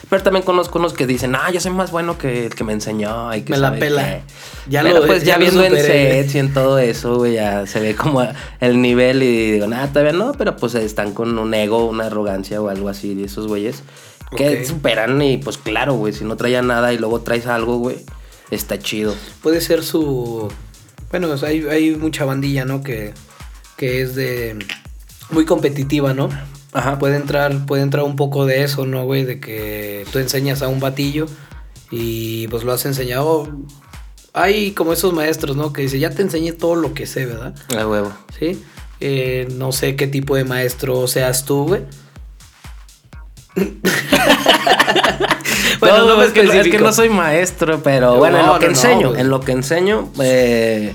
Pero 0.09 0.23
también 0.23 0.43
conozco 0.43 0.77
unos 0.77 0.91
que 0.91 1.07
dicen, 1.07 1.35
ah, 1.35 1.49
yo 1.53 1.61
soy 1.61 1.71
más 1.71 1.89
bueno 1.89 2.17
que 2.17 2.47
el 2.47 2.53
que 2.55 2.65
me 2.65 2.73
enseñó. 2.73 3.33
Y 3.33 3.43
que 3.43 3.53
Me 3.53 3.59
la 3.59 3.73
pela. 3.75 4.03
qué". 4.03 4.21
Ya 4.69 4.83
Pero 4.83 4.99
lo- 4.99 5.07
pues 5.07 5.23
ya, 5.23 5.37
viendo 5.37 5.63
en 5.63 5.73
sets 5.77 6.35
y 6.35 6.39
en 6.39 6.53
todo 6.53 6.79
eso, 6.79 7.15
güey, 7.15 7.35
ya 7.35 7.65
se 7.65 7.79
ve 7.79 7.95
como 7.95 8.21
el 8.59 8.81
nivel 8.81 9.23
y 9.23 9.51
digo, 9.51 9.67
nada, 9.67 9.87
todavía 9.87 10.11
no, 10.11 10.33
pero 10.33 10.57
pues 10.57 10.75
están 10.75 11.13
con 11.13 11.39
un 11.39 11.53
ego, 11.53 11.85
una 11.85 12.07
arrogancia 12.07 12.61
o 12.61 12.67
algo 12.67 12.89
así 12.89 13.15
de 13.15 13.23
esos 13.25 13.47
güeyes. 13.47 13.83
Que 14.35 14.65
superan 14.65 15.21
y 15.21 15.37
pues 15.37 15.57
claro, 15.57 15.93
güey, 15.93 16.11
si 16.13 16.25
no 16.25 16.35
traía 16.35 16.61
nada 16.61 16.93
y 16.93 16.97
luego 16.97 17.21
traes 17.21 17.47
algo, 17.47 17.77
güey, 17.77 17.97
está 18.49 18.77
chido. 18.79 19.13
Puede 19.41 19.61
ser 19.61 19.81
su... 19.83 20.49
Bueno, 21.11 21.29
o 21.29 21.37
sea, 21.37 21.49
hay, 21.49 21.65
hay 21.69 21.95
mucha 21.95 22.25
bandilla, 22.25 22.65
¿no? 22.65 22.81
Que, 22.81 23.13
que 23.77 24.01
es 24.01 24.15
de... 24.15 24.57
Muy 25.29 25.45
competitiva, 25.45 26.13
¿no? 26.13 26.29
Ajá. 26.73 26.97
Puede 26.99 27.17
entrar, 27.17 27.65
puede 27.65 27.83
entrar 27.83 28.03
un 28.03 28.15
poco 28.15 28.45
de 28.45 28.63
eso, 28.63 28.85
¿no, 28.85 29.03
güey? 29.05 29.23
De 29.25 29.39
que 29.39 30.05
tú 30.11 30.19
enseñas 30.19 30.61
a 30.61 30.67
un 30.67 30.79
batillo 30.79 31.25
y 31.89 32.47
pues 32.47 32.63
lo 32.63 32.71
has 32.71 32.85
enseñado. 32.85 33.49
Hay 34.33 34.71
como 34.71 34.93
esos 34.93 35.13
maestros, 35.13 35.55
¿no? 35.55 35.73
Que 35.73 35.83
dice, 35.83 35.99
ya 35.99 36.09
te 36.09 36.21
enseñé 36.21 36.53
todo 36.53 36.75
lo 36.75 36.93
que 36.93 37.05
sé, 37.05 37.25
¿verdad? 37.25 37.53
A 37.77 37.87
huevo. 37.87 38.13
¿Sí? 38.37 38.61
Eh, 38.99 39.47
no 39.51 39.71
sé 39.71 39.95
qué 39.95 40.07
tipo 40.07 40.35
de 40.35 40.45
maestro 40.45 41.07
seas 41.07 41.45
tú, 41.45 41.67
güey. 41.67 41.81
Bueno, 45.79 46.05
no, 46.05 46.17
me 46.17 46.25
es, 46.25 46.31
que, 46.31 46.41
es 46.41 46.67
que 46.67 46.79
no 46.79 46.93
soy 46.93 47.09
maestro, 47.09 47.81
pero 47.81 48.13
No, 48.13 48.17
bueno, 48.17 48.39
en 48.39 48.45
lo 48.45 48.53
no, 48.53 48.59
que 48.59 48.65
no, 48.65 48.71
enseño, 48.71 49.15
en 49.15 49.29
lo 49.29 49.39
que 49.39 49.51
enseño, 49.51 50.11
eh, 50.21 50.93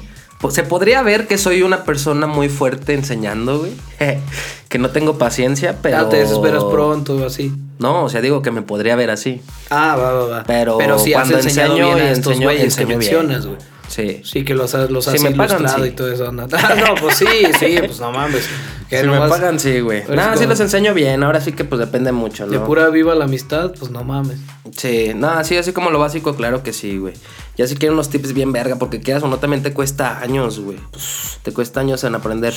se 0.51 0.63
podría 0.63 1.03
ver 1.03 1.27
que 1.27 1.39
soy 1.39 1.63
una 1.63 1.85
persona 1.85 2.27
muy 2.27 2.49
fuerte 2.49 2.95
enseñando, 2.95 3.59
güey. 3.59 3.73
que 4.69 4.79
no 4.79 4.91
tengo 4.91 5.19
paciencia, 5.19 5.77
pero. 5.83 5.99
Ah, 5.99 6.09
te 6.09 6.19
desesperas 6.19 6.65
pronto 6.65 7.17
o 7.17 7.27
así. 7.27 7.53
No, 7.79 8.05
o 8.05 8.09
sea, 8.09 8.21
digo 8.21 8.43
que 8.43 8.51
me 8.51 8.63
podría 8.63 8.97
ver 8.97 9.11
así. 9.11 9.43
Ah, 9.71 9.97
va, 9.97 10.13
va, 10.13 10.27
va. 10.27 10.45
Pero, 10.47 10.79
Pero 10.79 10.95
has 10.95 11.03
cuando 11.03 11.39
enseñado 11.39 11.73
enseño 11.75 11.95
bien 11.95 12.07
a 12.07 12.11
estos 12.11 12.33
enseño, 12.33 12.47
güeyes 12.47 12.77
que 12.77 12.87
mencionas, 12.87 13.47
güey. 13.47 13.59
Sí. 13.89 14.21
Sí, 14.25 14.45
que 14.45 14.55
los 14.55 14.75
has, 14.75 14.91
los 14.91 15.05
Si 15.05 15.17
has 15.17 15.23
me 15.23 15.31
pagan, 15.31 15.61
ilustrado 15.61 15.85
sí. 15.85 15.91
y 15.91 15.93
todo 15.93 16.13
eso. 16.13 16.33
¿no? 16.33 16.47
Ah, 16.53 16.75
no, 16.75 16.95
pues 17.01 17.17
sí, 17.17 17.27
sí, 17.59 17.77
pues 17.79 18.01
no 18.01 18.13
mames. 18.13 18.49
Que 18.89 19.01
Si 19.01 19.07
me 19.09 19.19
pagan, 19.19 19.59
sí, 19.59 19.81
güey. 19.81 20.05
Nada, 20.09 20.37
sí 20.37 20.47
los 20.47 20.61
enseño 20.61 20.95
bien. 20.95 21.25
Ahora 21.25 21.41
sí 21.41 21.51
que 21.51 21.65
pues 21.65 21.81
depende 21.81 22.13
mucho, 22.13 22.47
¿no? 22.47 22.53
De 22.53 22.61
pura 22.61 22.89
viva 22.89 23.17
la 23.17 23.25
amistad, 23.25 23.73
pues 23.77 23.91
no 23.91 24.05
mames. 24.05 24.39
Sí, 24.77 25.11
nada, 25.13 25.43
sí, 25.43 25.57
así 25.57 25.73
como 25.73 25.91
lo 25.91 25.99
básico, 25.99 26.37
claro 26.37 26.63
que 26.63 26.73
sí, 26.73 26.97
güey. 26.97 27.15
Ya 27.57 27.67
si 27.67 27.75
quieren 27.77 27.95
unos 27.95 28.11
tips 28.11 28.33
bien 28.35 28.53
verga, 28.53 28.77
porque 28.77 29.01
quieras 29.01 29.23
o 29.23 29.29
no, 29.29 29.39
también 29.39 29.63
te 29.63 29.73
cuesta 29.73 30.21
años, 30.21 30.61
güey. 30.61 30.77
Te 31.43 31.53
cuesta 31.53 31.81
años 31.81 32.05
en 32.05 32.15
aprender. 32.15 32.53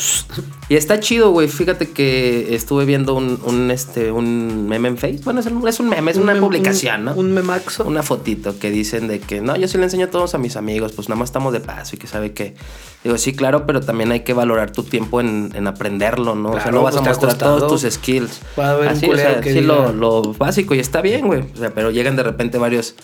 Y 0.67 0.75
está 0.75 0.99
chido, 0.99 1.31
güey. 1.31 1.47
Fíjate 1.47 1.89
que 1.91 2.53
estuve 2.53 2.83
viendo 2.85 3.13
un, 3.13 3.39
un, 3.45 3.71
este, 3.71 4.11
un 4.11 4.67
meme 4.67 4.89
en 4.89 4.97
Facebook. 4.97 5.23
Bueno, 5.23 5.39
es 5.39 5.45
un, 5.45 5.65
es 5.67 5.79
un 5.79 5.87
meme, 5.89 6.11
es 6.11 6.17
una 6.17 6.33
Un 6.33 6.39
mem- 6.39 6.41
publicación, 6.41 6.99
un- 6.99 7.05
¿no? 7.05 7.13
Un 7.15 7.33
memaxo. 7.33 7.85
Una 7.85 8.03
fotito 8.03 8.59
que 8.59 8.69
dicen 8.71 9.07
de 9.07 9.19
que 9.21 9.39
no, 9.41 9.55
yo 9.55 9.67
sí 9.69 9.77
le 9.77 9.85
enseño 9.85 10.07
a 10.07 10.09
todos 10.09 10.35
a 10.35 10.37
mis 10.37 10.55
amigos, 10.57 10.91
pues 10.91 11.07
nada 11.07 11.19
más 11.19 11.29
estamos 11.29 11.53
de 11.53 11.61
paso 11.61 11.95
y 11.95 11.99
que 11.99 12.07
sabe 12.07 12.33
que. 12.33 12.55
Digo, 13.03 13.17
sí, 13.17 13.33
claro, 13.33 13.65
pero 13.65 13.79
también 13.79 14.11
hay 14.11 14.21
que 14.21 14.33
valorar 14.33 14.71
tu 14.71 14.83
tiempo 14.83 15.21
en, 15.21 15.51
en 15.55 15.67
aprenderlo, 15.67 16.35
¿no? 16.35 16.51
o 16.51 16.59
sea, 16.59 16.71
no 16.71 16.81
vas 16.83 16.95
pues, 16.95 17.07
a 17.07 17.09
ha 17.09 17.13
mostrar 17.13 17.37
todos 17.37 17.67
tus 17.81 17.89
skills. 17.93 18.41
Va 18.59 18.67
a 18.67 18.71
haber 18.71 18.87
un 18.89 18.93
Así, 18.97 19.05
o 19.05 19.09
culero 19.11 19.31
sea, 19.31 19.39
que 19.41 19.53
sí, 19.53 19.59
diga- 19.61 19.93
lo, 19.93 19.93
lo 19.93 20.33
básico 20.33 20.75
y 20.75 20.79
está 20.79 20.99
bien, 21.01 21.25
güey. 21.25 21.43
O 21.53 21.57
sea, 21.57 21.73
pero 21.73 21.91
llegan 21.91 22.17
de 22.17 22.23
repente 22.23 22.57
varios 22.57 22.95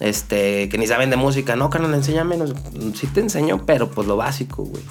este 0.00 0.68
que 0.68 0.78
ni 0.78 0.86
saben 0.86 1.10
de 1.10 1.16
música. 1.16 1.54
No, 1.56 1.70
carnal, 1.70 1.94
enséñame. 1.94 2.36
Sí 2.94 3.06
te 3.06 3.20
enseño, 3.20 3.64
pero 3.66 3.90
pues 3.90 4.08
lo 4.08 4.16
básico, 4.16 4.64
güey. 4.64 4.82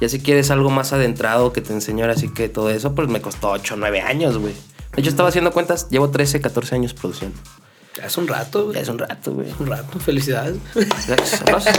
Ya 0.00 0.08
si 0.08 0.20
quieres 0.20 0.50
algo 0.50 0.70
más 0.70 0.92
adentrado 0.92 1.52
que 1.52 1.60
te 1.60 1.72
enseño 1.72 2.04
ahora 2.04 2.16
sí 2.16 2.28
que 2.28 2.48
todo 2.48 2.70
eso, 2.70 2.94
pues 2.94 3.08
me 3.08 3.20
costó 3.20 3.50
8 3.50 3.74
o 3.74 3.76
9 3.76 4.00
años, 4.00 4.38
güey. 4.38 4.54
De 4.94 5.00
hecho, 5.02 5.10
estaba 5.10 5.28
haciendo 5.28 5.52
cuentas, 5.52 5.88
llevo 5.90 6.10
13, 6.10 6.40
14 6.40 6.74
años 6.76 6.94
produciendo. 6.94 7.36
Ya 7.96 8.04
es 8.06 8.16
un 8.16 8.28
rato, 8.28 8.64
güey. 8.66 8.76
Ya 8.76 8.82
es 8.82 8.88
un 8.88 8.98
rato, 8.98 9.32
güey. 9.32 9.48
Un 9.58 9.66
rato, 9.66 9.98
felicidades. 9.98 10.56
A 10.76 10.78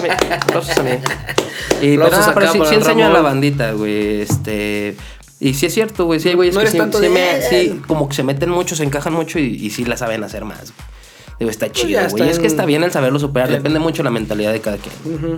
mí, 0.01 0.09
aplausos 0.41 0.77
a 0.77 0.83
mí. 0.83 0.91
Y 1.81 1.97
pero, 1.97 2.07
acá 2.07 2.51
sí, 2.51 2.59
sí 2.67 2.75
enseño 2.75 3.05
a 3.05 3.09
la 3.09 3.21
bandita, 3.21 3.71
güey. 3.71 4.21
Este. 4.21 4.97
Y 5.39 5.53
sí 5.53 5.67
es 5.67 5.73
cierto, 5.73 6.03
güey. 6.05 6.19
Sí 6.19 6.27
hay 6.27 6.35
güeyes 6.35 6.53
No 6.55 6.59
que 6.59 6.63
eres 6.67 6.73
sí, 6.73 6.77
tanto 6.77 6.97
sí 6.97 7.05
de- 7.05 7.09
me- 7.09 7.41
sí, 7.49 7.81
como 7.87 8.09
que 8.09 8.15
se 8.15 8.23
meten 8.23 8.49
mucho, 8.49 8.75
se 8.75 8.83
encajan 8.83 9.13
mucho 9.13 9.39
y, 9.39 9.45
y 9.55 9.69
sí 9.69 9.85
la 9.85 9.95
saben 9.95 10.21
hacer 10.25 10.43
más, 10.43 10.59
güey. 10.73 10.98
Digo, 11.39 11.49
está 11.51 11.71
chido, 11.71 11.99
Pues 12.01 12.11
ya 12.11 12.17
güey. 12.17 12.29
Es 12.29 12.39
que 12.39 12.47
está 12.47 12.65
bien 12.65 12.83
el 12.83 12.91
saberlo 12.91 13.17
superar. 13.19 13.49
en- 13.49 13.55
Depende 13.57 13.79
mucho 13.79 13.97
de 13.97 14.03
la 14.05 14.11
mentalidad 14.11 14.51
de 14.51 14.59
cada 14.61 14.77
quien. 14.77 15.37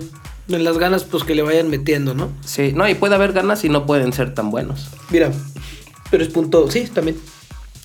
En 0.50 0.64
las 0.64 0.78
ganas, 0.78 1.04
pues 1.04 1.24
que 1.24 1.36
le 1.36 1.44
vayan 1.44 1.70
metiendo, 1.70 2.14
¿no? 2.16 2.30
Sí, 2.44 2.74
no, 2.76 2.88
y 2.90 2.96
puede 2.96 3.16
haber 3.16 3.32
ganas 3.34 3.64
y 3.64 3.70
no 3.70 3.86
pueden 3.86 4.12
ser 4.12 4.34
tan 4.34 4.50
buenos. 4.52 4.88
Mira, 5.12 5.32
pero 6.10 6.24
es 6.24 6.30
punto, 6.30 6.70
sí, 6.72 6.86
también. 6.94 7.18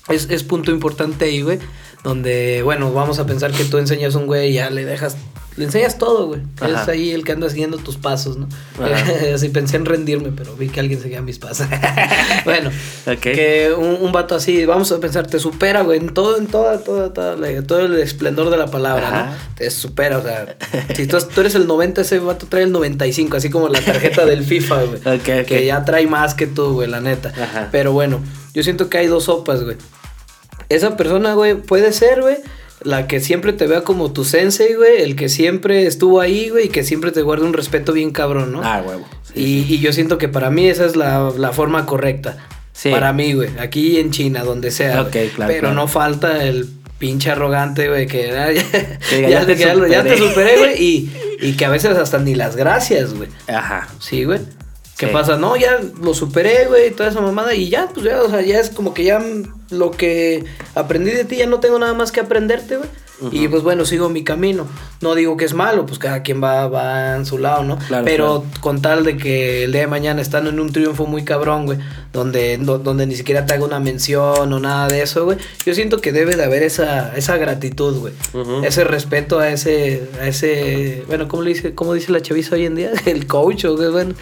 Es, 0.09 0.27
es 0.29 0.43
punto 0.43 0.71
importante 0.71 1.25
ahí, 1.25 1.41
güey. 1.41 1.59
Donde, 2.03 2.61
bueno, 2.63 2.93
vamos 2.93 3.19
a 3.19 3.25
pensar 3.25 3.51
que 3.51 3.63
tú 3.65 3.77
enseñas 3.77 4.15
a 4.15 4.19
un 4.19 4.27
güey 4.27 4.51
y 4.51 4.53
ya 4.53 4.69
le 4.69 4.85
dejas, 4.85 5.17
le 5.57 5.65
enseñas 5.65 5.97
todo, 5.97 6.27
güey. 6.27 6.41
Ajá. 6.61 6.83
Es 6.83 6.87
ahí 6.87 7.11
el 7.11 7.25
que 7.25 7.33
anda 7.33 7.49
siguiendo 7.49 7.77
tus 7.77 7.97
pasos, 7.97 8.37
¿no? 8.37 8.47
Así 9.35 9.49
pensé 9.49 9.75
en 9.75 9.85
rendirme, 9.85 10.31
pero 10.31 10.55
vi 10.55 10.69
que 10.69 10.79
alguien 10.79 11.01
seguía 11.01 11.21
mis 11.21 11.39
pasos. 11.39 11.67
bueno, 12.45 12.69
que 13.19 13.73
un, 13.77 13.97
un 13.99 14.11
vato 14.11 14.35
así, 14.35 14.65
vamos 14.65 14.91
a 14.91 14.99
pensar, 14.99 15.27
te 15.27 15.39
supera, 15.39 15.81
güey, 15.81 15.99
en 15.99 16.13
todo, 16.13 16.37
en 16.37 16.47
toda, 16.47 16.77
toda, 16.83 17.11
toda 17.13 17.35
la- 17.35 17.61
todo 17.63 17.79
el 17.87 17.97
esplendor 17.99 18.51
de 18.51 18.57
la 18.57 18.67
palabra, 18.67 19.07
Ajá. 19.07 19.25
¿no? 19.31 19.55
Te 19.55 19.69
supera, 19.71 20.19
o 20.19 20.21
sea, 20.23 20.55
si 20.95 21.07
tú, 21.07 21.17
tú 21.33 21.41
eres 21.41 21.55
el 21.55 21.67
90, 21.67 22.01
ese 22.01 22.19
vato 22.19 22.45
trae 22.47 22.63
el 22.63 22.71
95, 22.71 23.37
así 23.37 23.49
como 23.49 23.67
la 23.69 23.81
tarjeta 23.81 24.25
del 24.25 24.43
FIFA, 24.45 24.83
güey. 24.83 24.99
Ok, 25.17 25.29
ok. 25.41 25.45
Que 25.47 25.65
ya 25.65 25.83
trae 25.83 26.05
más 26.07 26.35
que 26.35 26.47
tú, 26.47 26.73
güey, 26.73 26.87
la 26.87 27.01
neta. 27.01 27.29
Ajá. 27.35 27.69
Pero 27.71 27.91
bueno, 27.91 28.21
yo 28.53 28.63
siento 28.63 28.89
que 28.89 28.99
hay 28.99 29.07
dos 29.07 29.25
sopas, 29.25 29.63
güey. 29.63 29.75
Esa 30.69 30.97
persona, 30.97 31.33
güey, 31.33 31.55
puede 31.55 31.93
ser, 31.93 32.21
güey, 32.21 32.37
la 32.83 33.07
que 33.07 33.19
siempre 33.19 33.53
te 33.53 33.67
vea 33.67 33.81
como 33.81 34.11
tu 34.11 34.23
sensei, 34.25 34.75
güey, 34.75 35.01
el 35.01 35.15
que 35.15 35.29
siempre 35.29 35.87
estuvo 35.87 36.19
ahí, 36.21 36.49
güey, 36.49 36.65
y 36.65 36.69
que 36.69 36.83
siempre 36.83 37.11
te 37.11 37.21
guarda 37.21 37.45
un 37.45 37.53
respeto 37.53 37.93
bien 37.93 38.11
cabrón, 38.11 38.51
¿no? 38.51 38.61
Ah, 38.63 38.83
huevo. 38.85 39.05
Sí, 39.33 39.65
y, 39.69 39.73
y 39.75 39.79
yo 39.79 39.93
siento 39.93 40.17
que 40.17 40.27
para 40.27 40.49
mí 40.49 40.67
esa 40.67 40.85
es 40.85 40.95
la, 40.95 41.31
la 41.37 41.51
forma 41.53 41.85
correcta. 41.85 42.37
Sí. 42.73 42.89
Para 42.91 43.11
mí, 43.13 43.33
güey, 43.33 43.49
aquí 43.59 43.97
en 43.99 44.11
China, 44.11 44.43
donde 44.43 44.69
sea. 44.71 45.01
Ok, 45.01 45.11
claro, 45.35 45.47
Pero 45.51 45.59
claro. 45.61 45.73
no 45.73 45.87
falta 45.87 46.43
el 46.43 46.69
pinche 46.99 47.31
arrogante, 47.31 47.87
güey, 47.89 48.05
que 48.07 48.27
ya, 48.31 48.47
diga, 48.49 48.61
ya 49.11 49.29
ya 49.29 49.45
te, 49.45 49.55
te 49.55 49.61
ya 49.61 49.73
lo- 49.73 49.87
ya 49.87 50.03
te 50.03 50.17
superé. 50.17 50.57
güey, 50.57 50.83
y, 50.83 51.11
y 51.41 51.53
que 51.57 51.65
a 51.65 51.69
veces 51.69 51.97
hasta 51.97 52.19
ni 52.19 52.35
las 52.35 52.55
gracias, 52.55 53.13
güey. 53.15 53.29
Ajá. 53.47 53.87
Sí, 53.99 54.23
güey. 54.25 54.39
¿Qué 54.97 55.07
Sí. 55.07 55.13
pasa? 55.13 55.37
No, 55.37 55.55
ya 55.55 55.79
lo 56.01 56.13
superé, 56.13 56.65
güey, 56.67 56.91
toda 56.91 57.09
esa 57.09 57.21
mamada. 57.21 57.53
Y 57.55 57.69
ya, 57.69 57.87
pues 57.93 58.05
ya, 58.05 58.21
o 58.21 58.29
sea, 58.29 58.41
ya 58.41 58.59
es 58.59 58.69
como 58.69 58.93
que 58.93 59.03
ya 59.03 59.19
lo 59.69 59.91
que 59.91 60.43
aprendí 60.75 61.11
de 61.11 61.25
ti, 61.25 61.37
ya 61.37 61.45
no 61.47 61.59
tengo 61.59 61.77
nada 61.79 61.93
más 61.93 62.11
que 62.11 62.19
aprenderte, 62.19 62.77
güey. 62.77 62.89
Y 63.31 63.47
pues 63.47 63.63
bueno, 63.63 63.83
sigo 63.83 64.09
mi 64.09 64.23
camino. 64.23 64.67
No 65.01 65.15
digo 65.15 65.37
que 65.37 65.45
es 65.45 65.55
malo, 65.55 65.87
pues 65.87 65.97
cada 65.97 66.21
quien 66.21 66.41
va, 66.43 66.67
va 66.67 67.15
en 67.15 67.25
su 67.25 67.39
lado, 67.39 67.63
¿no? 67.63 67.79
Claro, 67.79 68.05
Pero 68.05 68.43
con 68.61 68.79
tal 68.79 69.03
de 69.03 69.17
que 69.17 69.63
el 69.63 69.71
día 69.71 69.81
de 69.81 69.87
mañana 69.87 70.21
están 70.21 70.45
en 70.45 70.59
un 70.59 70.71
triunfo 70.71 71.07
muy 71.07 71.25
cabrón, 71.25 71.65
güey, 71.65 71.79
donde, 72.13 72.59
do- 72.59 72.77
donde 72.77 73.07
ni 73.07 73.15
siquiera 73.15 73.47
te 73.47 73.55
haga 73.55 73.65
una 73.65 73.79
mención 73.79 74.53
o 74.53 74.59
nada 74.59 74.87
de 74.87 75.01
eso, 75.01 75.25
güey. 75.25 75.39
Yo 75.65 75.73
siento 75.73 75.97
que 75.99 76.11
debe 76.11 76.35
de 76.35 76.43
haber 76.43 76.61
esa, 76.61 77.11
esa 77.17 77.37
gratitud, 77.37 77.97
güey. 77.97 78.13
Ese 78.63 78.83
respeto 78.83 79.39
a 79.39 79.49
ese, 79.49 80.07
a 80.21 80.27
ese, 80.27 81.03
bueno, 81.07 81.27
¿cómo 81.27 81.41
le 81.41 81.49
dice, 81.55 81.73
cómo 81.73 81.95
dice 81.95 82.11
la 82.11 82.21
chaviza 82.21 82.53
hoy 82.53 82.67
en 82.67 82.75
día? 82.75 82.91
El 83.07 83.25
coach, 83.25 83.63
qué, 83.63 83.67
bueno. 83.89 84.13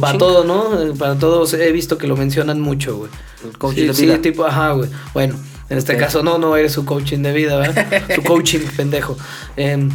Para 0.00 0.18
todo, 0.18 0.42
¿no? 0.44 0.94
Para 0.96 1.16
todos 1.16 1.54
he 1.54 1.70
visto 1.70 1.96
que 1.96 2.08
lo 2.08 2.16
mencionan 2.16 2.60
mucho, 2.60 2.96
güey. 2.96 3.10
El 3.44 3.58
coach 3.58 3.74
sí, 3.76 3.86
de 3.86 3.94
sí, 3.94 4.06
vida. 4.06 4.18
tipo, 4.20 4.44
ajá, 4.44 4.72
güey. 4.72 4.88
Bueno, 5.14 5.34
en 5.68 5.78
este 5.78 5.96
caso 5.96 6.22
no, 6.22 6.38
no 6.38 6.56
eres 6.56 6.72
su 6.72 6.84
coaching 6.84 7.18
de 7.20 7.32
vida, 7.32 7.56
¿verdad? 7.56 7.86
su 8.14 8.22
coaching 8.22 8.60
pendejo. 8.76 9.16
Em, 9.56 9.90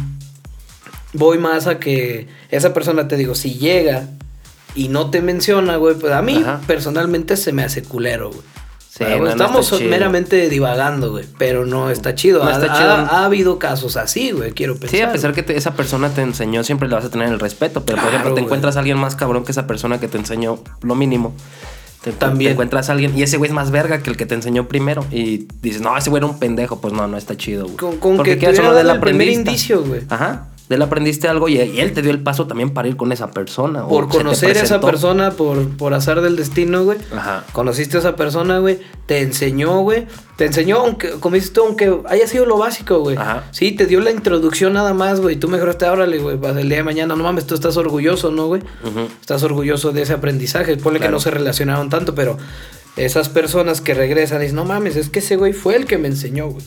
voy 1.12 1.38
más 1.38 1.66
a 1.66 1.78
que 1.78 2.28
esa 2.50 2.74
persona, 2.74 3.08
te 3.08 3.16
digo, 3.16 3.34
si 3.34 3.54
llega 3.54 4.08
y 4.74 4.88
no 4.88 5.10
te 5.10 5.22
menciona, 5.22 5.76
güey, 5.76 5.94
pues 5.96 6.12
a 6.12 6.22
mí 6.22 6.36
Ajá. 6.42 6.60
personalmente 6.66 7.36
se 7.36 7.52
me 7.52 7.62
hace 7.64 7.82
culero, 7.82 8.28
güey. 8.30 8.42
Sí, 8.90 9.04
no, 9.04 9.28
Estamos 9.28 9.80
meramente 9.82 10.48
divagando, 10.48 11.12
güey, 11.12 11.24
pero 11.38 11.64
no 11.64 11.88
está 11.88 12.16
chido. 12.16 12.42
No 12.42 12.50
Ha- 12.50 12.54
está 12.54 12.72
ha, 12.72 12.76
chido. 12.78 12.90
ha 12.90 13.24
habido 13.26 13.58
casos 13.60 13.96
así, 13.96 14.32
güey, 14.32 14.50
quiero 14.52 14.74
pensar. 14.74 14.90
Sí, 14.90 15.00
a 15.02 15.12
pesar 15.12 15.32
que 15.34 15.44
te- 15.44 15.56
esa 15.56 15.74
persona 15.74 16.08
te 16.10 16.22
enseñó, 16.22 16.64
siempre 16.64 16.88
le 16.88 16.96
vas 16.96 17.04
a 17.04 17.10
tener 17.10 17.28
el 17.28 17.38
respeto. 17.38 17.84
Pero, 17.86 17.98
por 18.00 18.08
ejemplo, 18.08 18.30
te 18.30 18.40
güey. 18.40 18.44
encuentras 18.44 18.74
a 18.76 18.80
alguien 18.80 18.98
más 18.98 19.14
cabrón 19.14 19.44
que 19.44 19.52
esa 19.52 19.68
persona 19.68 20.00
que 20.00 20.08
te 20.08 20.18
enseñó 20.18 20.58
lo 20.82 20.96
mínimo. 20.96 21.32
Te, 22.12 22.18
También. 22.18 22.50
te 22.50 22.52
encuentras 22.52 22.88
a 22.88 22.92
alguien 22.92 23.16
y 23.16 23.22
ese 23.22 23.36
güey 23.36 23.48
es 23.50 23.54
más 23.54 23.70
verga 23.70 24.02
que 24.02 24.10
el 24.10 24.16
que 24.16 24.26
te 24.26 24.34
enseñó 24.34 24.68
primero. 24.68 25.04
Y 25.10 25.48
dices, 25.62 25.80
no, 25.80 25.96
ese 25.96 26.10
güey 26.10 26.20
era 26.20 26.26
un 26.26 26.38
pendejo. 26.38 26.80
Pues 26.80 26.92
no, 26.92 27.06
no 27.06 27.16
está 27.16 27.36
chido, 27.36 27.64
güey. 27.64 27.76
Con, 27.76 27.96
con 27.98 28.16
Porque 28.16 28.38
que 28.38 28.52
no, 28.52 28.74
de 28.74 28.80
él 28.80 28.90
el 28.90 29.00
primer 29.00 29.28
indicio, 29.28 29.84
güey. 29.84 30.02
Ajá. 30.08 30.48
De 30.68 30.76
él 30.76 30.82
aprendiste 30.82 31.28
algo 31.28 31.48
y, 31.48 31.58
él 31.58 31.92
te 31.92 32.02
dio 32.02 32.10
el 32.10 32.20
paso 32.20 32.46
también 32.46 32.70
para 32.70 32.88
ir 32.88 32.96
con 32.96 33.10
esa 33.10 33.30
persona. 33.30 33.84
o 33.84 33.88
Por 33.88 34.08
te 34.08 34.18
conocer 34.18 34.58
a 34.58 34.62
esa 34.62 34.80
persona, 34.80 35.30
por, 35.30 35.68
por 35.76 35.94
azar 35.94 36.20
del 36.20 36.36
destino, 36.36 36.84
güey. 36.84 36.98
Ajá. 37.16 37.44
Conociste 37.52 37.96
a 37.96 38.00
esa 38.00 38.16
persona, 38.16 38.58
güey. 38.58 38.78
Te 39.06 39.22
enseñó, 39.22 39.80
güey. 39.80 40.06
Te 40.36 40.44
enseñó, 40.44 40.80
aunque, 40.80 41.12
como 41.12 41.36
dices 41.36 41.52
tú, 41.52 41.62
aunque 41.64 42.00
haya 42.08 42.26
sido 42.26 42.44
lo 42.44 42.58
básico, 42.58 43.00
güey. 43.00 43.16
Ajá. 43.16 43.44
Sí, 43.50 43.72
te 43.72 43.86
dio 43.86 44.00
la 44.00 44.10
introducción 44.10 44.74
nada 44.74 44.92
más, 44.92 45.20
güey. 45.20 45.36
Tú 45.36 45.48
mejoraste, 45.48 45.86
órale, 45.86 46.18
güey. 46.18 46.36
Para 46.36 46.60
el 46.60 46.68
día 46.68 46.78
de 46.78 46.84
mañana, 46.84 47.16
no 47.16 47.24
mames, 47.24 47.46
tú 47.46 47.54
estás 47.54 47.76
orgulloso, 47.78 48.30
¿no, 48.30 48.46
güey? 48.46 48.62
Estás 49.20 49.42
orgulloso 49.42 49.92
de 49.92 50.02
ese 50.02 50.12
aprendizaje. 50.12 50.76
Ponle 50.76 51.00
que 51.00 51.08
no 51.08 51.18
se 51.18 51.30
relacionaron 51.30 51.88
tanto, 51.88 52.14
pero 52.14 52.36
esas 52.98 53.28
personas 53.28 53.80
que 53.80 53.94
regresan 53.94 54.40
dicen, 54.40 54.56
no 54.56 54.64
mames, 54.64 54.96
es 54.96 55.08
que 55.08 55.20
ese 55.20 55.36
güey 55.36 55.52
fue 55.52 55.76
el 55.76 55.86
que 55.86 55.98
me 55.98 56.08
enseñó, 56.08 56.48
güey. 56.48 56.64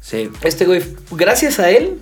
Sí, 0.00 0.30
Este 0.42 0.66
güey, 0.66 0.82
gracias 1.12 1.60
a 1.60 1.70
él, 1.70 2.00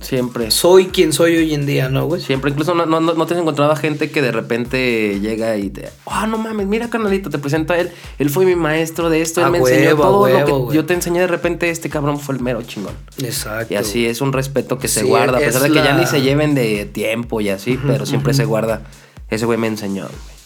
siempre. 0.00 0.50
soy 0.50 0.86
quien 0.86 1.12
soy 1.12 1.36
hoy 1.36 1.54
en 1.54 1.66
día, 1.66 1.88
¿no, 1.88 2.06
güey? 2.06 2.20
Siempre, 2.20 2.50
incluso 2.50 2.74
no, 2.74 2.86
no, 2.86 3.00
no 3.00 3.26
te 3.26 3.34
has 3.34 3.40
encontrado 3.40 3.72
a 3.72 3.76
gente 3.76 4.10
que 4.10 4.22
de 4.22 4.32
repente 4.32 5.18
llega 5.20 5.56
y 5.56 5.70
te. 5.70 5.90
Ah, 6.06 6.26
no 6.26 6.38
mames, 6.38 6.66
mira, 6.66 6.88
carnalito, 6.90 7.30
te 7.30 7.38
presento 7.38 7.72
a 7.72 7.78
él. 7.78 7.90
Él 8.18 8.30
fue 8.30 8.44
mi 8.44 8.56
maestro 8.56 9.10
de 9.10 9.20
esto, 9.22 9.40
él 9.40 9.46
A 9.46 9.50
me 9.50 9.58
enseñó 9.58 9.88
huevo, 9.90 10.02
todo 10.02 10.28
lo 10.28 10.44
que 10.44 10.52
güey. 10.52 10.76
yo 10.76 10.84
te 10.86 10.94
enseñé 10.94 11.20
de 11.20 11.26
repente. 11.26 11.70
Este 11.70 11.88
cabrón 11.90 12.18
fue 12.18 12.34
el 12.34 12.40
mero 12.40 12.62
chingón. 12.62 12.94
Exacto. 13.22 13.72
Y 13.74 13.76
así 13.76 14.06
es 14.06 14.20
un 14.20 14.32
respeto 14.32 14.78
que 14.78 14.88
se 14.88 15.02
guarda, 15.04 15.38
a 15.38 15.40
pesar 15.40 15.62
es 15.66 15.72
de 15.72 15.78
que 15.78 15.84
ya 15.84 15.96
ni 15.96 16.06
se 16.06 16.20
lleven 16.22 16.54
de 16.54 16.84
tiempo 16.86 17.40
y 17.40 17.48
así, 17.48 17.78
pero 17.86 18.06
siempre 18.06 18.34
se 18.34 18.44
guarda. 18.44 18.82
Ese 19.30 19.46
güey 19.46 19.58
me 19.58 19.66
enseñó, 19.66 20.04
güey. 20.04 20.38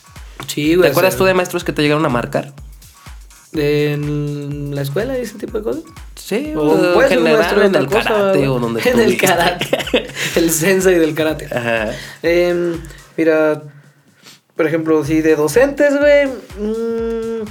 Sí, 0.48 0.70
¿Te 0.70 0.76
güey. 0.76 0.90
acuerdas 0.90 1.14
o 1.14 1.16
sea, 1.16 1.18
tú 1.18 1.24
de 1.26 1.34
maestros 1.34 1.62
que 1.64 1.72
te 1.72 1.82
llegaron 1.82 2.04
a 2.04 2.08
marcar? 2.08 2.52
En 3.54 4.74
la 4.74 4.82
escuela 4.82 5.18
y 5.18 5.22
ese 5.22 5.38
tipo 5.38 5.58
de 5.58 5.64
cosas. 5.64 5.82
Sí, 6.14 6.52
O 6.56 6.74
en 6.86 6.94
puede 6.94 7.08
ser 7.10 7.20
maestro 7.20 7.62
en 7.62 7.74
el 7.74 7.86
cosa, 7.86 8.02
karate 8.04 8.48
o 8.48 8.58
donde 8.58 8.80
En 8.88 9.00
el 9.00 9.16
karate. 9.16 9.68
el 10.36 10.50
sensei 10.50 10.98
del 10.98 11.14
karate. 11.14 11.46
Ajá. 11.54 11.90
Em, 12.22 12.74
mira, 13.16 13.62
por 14.56 14.66
ejemplo, 14.66 15.04
sí, 15.04 15.20
de 15.20 15.36
docentes, 15.36 15.98
güey. 15.98 16.26
mm, 16.26 17.44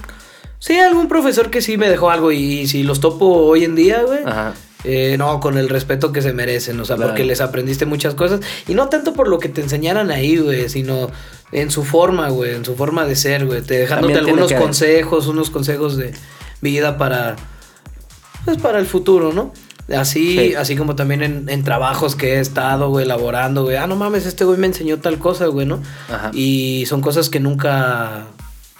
sí, 0.59 0.79
algún 0.79 1.07
profesor 1.07 1.49
que 1.51 1.61
sí 1.61 1.77
me 1.77 1.89
dejó 1.89 2.09
algo 2.09 2.31
y, 2.31 2.67
si 2.67 2.83
los 2.83 2.99
topo 2.99 3.25
hoy 3.27 3.63
en 3.63 3.75
día, 3.75 4.01
güey. 4.03 4.19
Ajá. 4.25 4.53
eh, 4.83 5.15
no, 5.19 5.39
con 5.39 5.59
el 5.59 5.69
respeto 5.69 6.11
que 6.11 6.23
se 6.23 6.33
merecen, 6.33 6.79
o 6.79 6.85
sea, 6.85 6.95
Claro. 6.95 7.11
porque 7.11 7.23
les 7.25 7.39
aprendiste 7.41 7.85
muchas 7.85 8.15
cosas. 8.15 8.39
Y 8.67 8.73
no 8.73 8.89
tanto 8.89 9.13
por 9.13 9.27
lo 9.27 9.37
que 9.37 9.49
te 9.49 9.61
enseñaran 9.61 10.09
ahí, 10.09 10.37
güey, 10.37 10.69
sino 10.69 11.11
en 11.51 11.69
su 11.71 11.83
forma, 11.83 12.29
güey, 12.29 12.55
en 12.55 12.65
su 12.65 12.75
forma 12.75 13.05
de 13.05 13.15
ser, 13.15 13.45
güey. 13.45 13.61
Te 13.61 13.75
dejándote 13.79 14.13
También 14.13 14.39
algunos 14.39 14.53
consejos, 14.61 15.27
unos 15.27 15.49
consejos 15.49 15.97
de 15.97 16.13
vida 16.61 16.97
para, 16.97 17.35
pues, 18.45 18.57
para 18.57 18.79
el 18.79 18.85
futuro, 18.85 19.33
¿no? 19.33 19.51
Así, 19.95 20.37
Sí. 20.37 20.55
así 20.55 20.75
como 20.77 20.95
también 20.95 21.21
en, 21.21 21.49
en 21.49 21.63
trabajos 21.63 22.15
que 22.15 22.35
he 22.35 22.39
estado, 22.39 22.89
güey, 22.89 23.03
elaborando, 23.05 23.63
güey. 23.63 23.75
Ah, 23.75 23.87
no 23.87 23.95
mames, 23.97 24.25
este 24.25 24.45
güey 24.45 24.57
me 24.57 24.67
enseñó 24.67 24.99
tal 24.99 25.19
cosa, 25.19 25.47
güey, 25.47 25.65
¿no? 25.65 25.81
Ajá. 26.09 26.31
Y 26.33 26.85
son 26.87 27.01
cosas 27.01 27.29
que 27.29 27.39
nunca, 27.41 28.27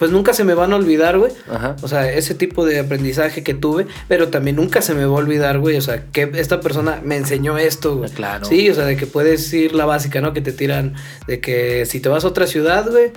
pues 0.02 0.10
nunca 0.10 0.32
se 0.34 0.42
me 0.42 0.54
van 0.54 0.72
a 0.72 0.76
olvidar, 0.76 1.16
güey. 1.16 1.30
Ajá. 1.48 1.76
O 1.80 1.86
sea, 1.86 2.10
ese 2.12 2.34
tipo 2.34 2.64
de 2.64 2.80
aprendizaje 2.80 3.44
que 3.44 3.54
tuve, 3.54 3.86
pero 4.08 4.30
también 4.30 4.56
nunca 4.56 4.82
se 4.82 4.94
me 4.94 5.04
va 5.04 5.12
a 5.12 5.20
olvidar, 5.20 5.60
güey. 5.60 5.76
O 5.76 5.80
sea, 5.80 6.06
que 6.10 6.28
esta 6.34 6.60
persona 6.60 7.00
me 7.04 7.14
enseñó 7.16 7.56
esto, 7.56 7.98
güey. 7.98 8.10
Claro. 8.10 8.44
Sí, 8.44 8.68
o 8.68 8.74
sea, 8.74 8.84
de 8.84 8.96
que 8.96 9.06
puedes 9.06 9.52
ir 9.52 9.76
la 9.76 9.84
básica, 9.84 10.20
¿no? 10.20 10.32
Que 10.32 10.40
te 10.40 10.50
tiran, 10.50 10.94
de 11.28 11.38
que 11.38 11.86
si 11.86 12.00
te 12.00 12.08
vas 12.08 12.24
a 12.24 12.26
otra 12.26 12.48
ciudad, 12.48 12.84
güey, 12.90 13.12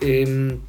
em, 0.00 0.60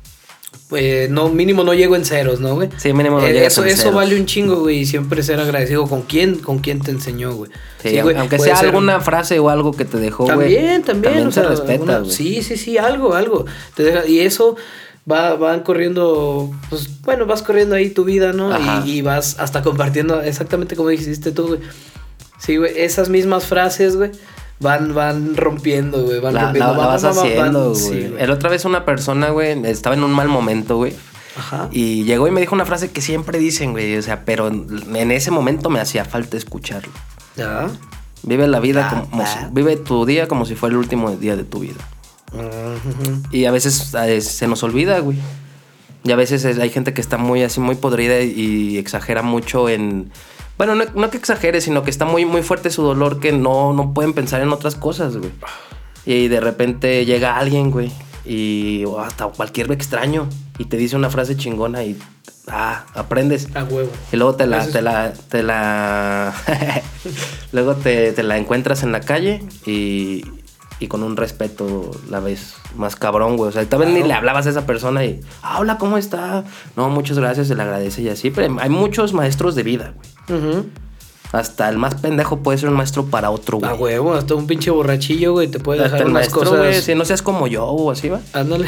eh, 0.73 1.07
no, 1.10 1.29
mínimo 1.29 1.63
no 1.63 1.73
llego 1.73 1.95
en 1.95 2.03
ceros, 2.03 2.41
¿no, 2.41 2.55
güey? 2.55 2.67
Sí, 2.77 2.91
mínimo 2.91 3.21
no 3.21 3.27
Eh, 3.27 3.31
llegas 3.34 3.53
eso, 3.53 3.62
en 3.63 3.69
eso 3.69 3.77
ceros. 3.84 3.95
vale 3.95 4.17
un 4.19 4.25
chingo, 4.25 4.55
güey, 4.57 4.79
y 4.79 4.86
siempre 4.86 5.23
ser 5.23 5.39
agradecido 5.39 5.86
con 5.88 6.01
quién, 6.01 6.36
con 6.39 6.60
quién 6.60 6.81
te 6.81 6.91
enseñó, 6.91 7.34
güey. 7.34 7.49
Sí, 7.81 7.99
güey, 8.01 8.17
aunque 8.17 8.39
sea 8.39 8.57
ser- 8.57 8.67
alguna 8.67 8.99
frase 8.99 9.39
o 9.39 9.49
algo 9.49 9.71
que 9.73 9.86
te 9.86 9.97
dejó, 9.99 10.25
güey. 10.25 10.38
también, 10.38 10.84
también, 10.84 11.27
o 11.27 11.31
se 11.31 11.39
sea, 11.41 11.49
respeta, 11.49 11.73
alguna- 11.97 12.05
sí, 12.05 12.41
sí, 12.43 12.55
sí, 12.57 12.77
algo, 12.77 13.13
algo. 13.15 13.45
Te 13.75 13.84
deja, 13.84 14.05
y 14.05 14.19
eso 14.21 14.55
va, 15.09 15.35
van 15.35 15.61
corriendo, 15.61 16.51
pues 16.69 17.01
bueno, 17.03 17.25
vas 17.25 17.41
corriendo 17.41 17.75
ahí 17.75 17.89
tu 17.89 18.03
vida, 18.03 18.33
¿no? 18.33 18.51
Y, 18.85 18.91
y 18.97 19.01
vas 19.01 19.37
hasta 19.39 19.61
compartiendo 19.61 20.21
exactamente 20.21 20.75
como 20.75 20.89
dijiste 20.89 21.31
tú, 21.31 21.47
güey. 21.47 21.59
Sí, 22.39 22.57
güey, 22.57 22.71
esas 22.79 23.09
mismas 23.09 23.45
frases, 23.45 23.95
güey, 23.97 24.11
van, 24.59 24.93
van 24.95 25.35
rompiendo, 25.37 26.03
güey, 26.03 26.19
van 26.19 26.33
La, 26.33 26.43
rompiendo. 26.45 26.71
la- 26.73 26.77
la 26.79 26.87
vas 26.87 27.03
haciendo, 27.03 27.75
sí. 27.75 28.13
El 28.17 28.31
otra 28.31 28.49
vez 28.49 28.65
una 28.65 28.83
persona, 28.85 29.29
güey, 29.29 29.63
estaba 29.65 29.95
en 29.95 30.03
un 30.03 30.11
mal 30.11 30.27
momento, 30.27 30.77
güey. 30.77 30.93
Ajá. 31.37 31.69
Y 31.71 32.03
llegó 32.03 32.27
y 32.27 32.31
me 32.31 32.41
dijo 32.41 32.53
una 32.55 32.65
frase 32.65 32.91
que 32.91 32.99
siempre 32.99 33.39
dicen, 33.39 33.71
güey. 33.71 33.95
O 33.95 34.01
sea, 34.01 34.25
pero 34.25 34.47
en 34.49 35.11
ese 35.11 35.31
momento 35.31 35.69
me 35.69 35.79
hacía 35.79 36.03
falta 36.03 36.35
escucharlo. 36.35 36.91
Ya. 37.37 37.69
Vive 38.23 38.47
la 38.47 38.59
vida 38.59 38.89
Ah, 38.91 39.05
como. 39.09 39.23
ah. 39.23 39.49
vive 39.53 39.77
tu 39.77 40.05
día 40.05 40.27
como 40.27 40.45
si 40.45 40.55
fuera 40.55 40.73
el 40.73 40.79
último 40.79 41.09
día 41.11 41.35
de 41.37 41.43
tu 41.45 41.59
vida. 41.59 41.79
Y 43.32 43.46
a 43.46 43.52
veces 43.52 43.94
eh, 43.94 44.22
se 44.22 44.48
nos 44.48 44.63
olvida, 44.63 45.00
güey. 45.00 45.17
Y 46.04 46.12
a 46.12 46.15
veces 46.15 46.46
es- 46.46 46.58
hay 46.60 46.70
gente 46.70 46.94
que 46.94 47.02
está 47.02 47.17
muy 47.17 47.44
así, 47.44 47.60
muy 47.60 47.76
podrida 47.76 48.22
y 48.22 48.78
exagera 48.78 49.22
mucho 49.22 49.70
en. 49.70 50.12
Bueno, 50.58 50.76
no, 50.76 50.84
no 50.96 51.10
que 51.10 51.17
exagere, 51.17 51.62
sino 51.62 51.84
que 51.84 51.89
está 51.89 52.06
muy, 52.06 52.26
muy 52.26 52.41
fuerte 52.44 52.70
su 52.70 52.84
dolor 52.84 53.20
que 53.20 53.32
no, 53.32 53.74
no 53.74 53.94
pueden 53.94 54.13
pensar 54.13 54.41
en 54.41 54.50
otras 54.52 54.76
cosas, 54.76 55.17
güey. 55.17 55.32
Y 56.06 56.28
de 56.28 56.39
repente 56.39 57.06
llega 57.06 57.38
alguien, 57.38 57.72
güey. 57.72 57.91
Y 58.26 58.84
hasta 59.00 59.28
cualquier 59.28 59.72
extraño. 59.72 60.28
Y 60.58 60.65
te 60.65 60.78
dice 60.78 60.96
una 60.96 61.10
frase 61.10 61.36
chingona 61.38 61.84
y. 61.84 61.98
Ah, 62.48 62.86
aprendes. 62.96 63.48
A 63.56 63.63
huevo. 63.63 63.89
Y 64.12 64.17
luego 64.17 64.36
te 64.36 64.48
la, 64.48 64.63
es- 64.63 64.72
te 64.72 64.82
la, 64.82 65.13
te 65.13 65.44
la, 65.44 66.34
luego 67.52 67.76
te, 67.76 68.12
te 68.13 68.24
la 68.24 68.38
encuentras 68.38 68.82
en 68.84 68.91
la 68.91 69.02
calle 69.02 69.44
y, 69.65 70.24
y 70.82 70.88
con 70.88 71.04
un 71.04 71.15
respeto 71.15 71.91
la 72.10 72.20
ves 72.20 72.56
más 72.76 72.96
cabrón, 72.96 73.38
güey. 73.38 73.50
O 73.50 73.52
sea, 73.52 73.63
tal 73.65 73.82
vez 73.82 73.89
ni 73.89 74.02
le 74.02 74.13
hablabas 74.13 74.48
a 74.48 74.50
esa 74.50 74.65
persona 74.65 75.06
y, 75.06 75.22
ah, 75.44 75.60
hola, 75.60 75.78
¿cómo 75.78 75.98
está? 76.00 76.44
No, 76.76 76.89
muchas 76.89 77.20
gracias, 77.20 77.48
se 77.48 77.56
le 77.56 77.62
agradece 77.62 78.02
y 78.02 78.10
así. 78.10 78.32
Pero 78.32 78.58
hay 78.60 78.70
muchos 78.70 79.13
maestros 79.13 79.54
de 79.54 79.62
vida, 79.62 79.94
güey. 79.96 80.39
Ujú. 80.41 80.65
Hasta 81.34 81.70
el 81.70 81.78
más 81.78 81.94
pendejo 81.96 82.39
puede 82.39 82.58
ser 82.58 82.70
un 82.70 82.76
maestro 82.76 83.06
para 83.06 83.30
otro, 83.30 83.60
güey. 83.60 83.72
A 83.72 83.76
huevo, 83.76 84.15
hasta 84.15 84.34
un 84.34 84.48
pinche 84.48 84.72
borrachillo, 84.72 85.34
güey, 85.34 85.48
te 85.50 85.60
puede 85.60 85.82
Hasta 85.82 85.98
dejar 85.98 86.08
el 86.08 86.12
unas 86.12 86.22
maestro, 86.24 86.39
cosas. 86.39 86.58
güey, 86.58 86.82
si 86.82 86.96
no 86.96 87.06
seas 87.06 87.22
como 87.22 87.46
yo 87.46 87.65
o 87.67 87.91
así, 87.91 88.10
va. 88.10 88.20
Ándale. 88.34 88.67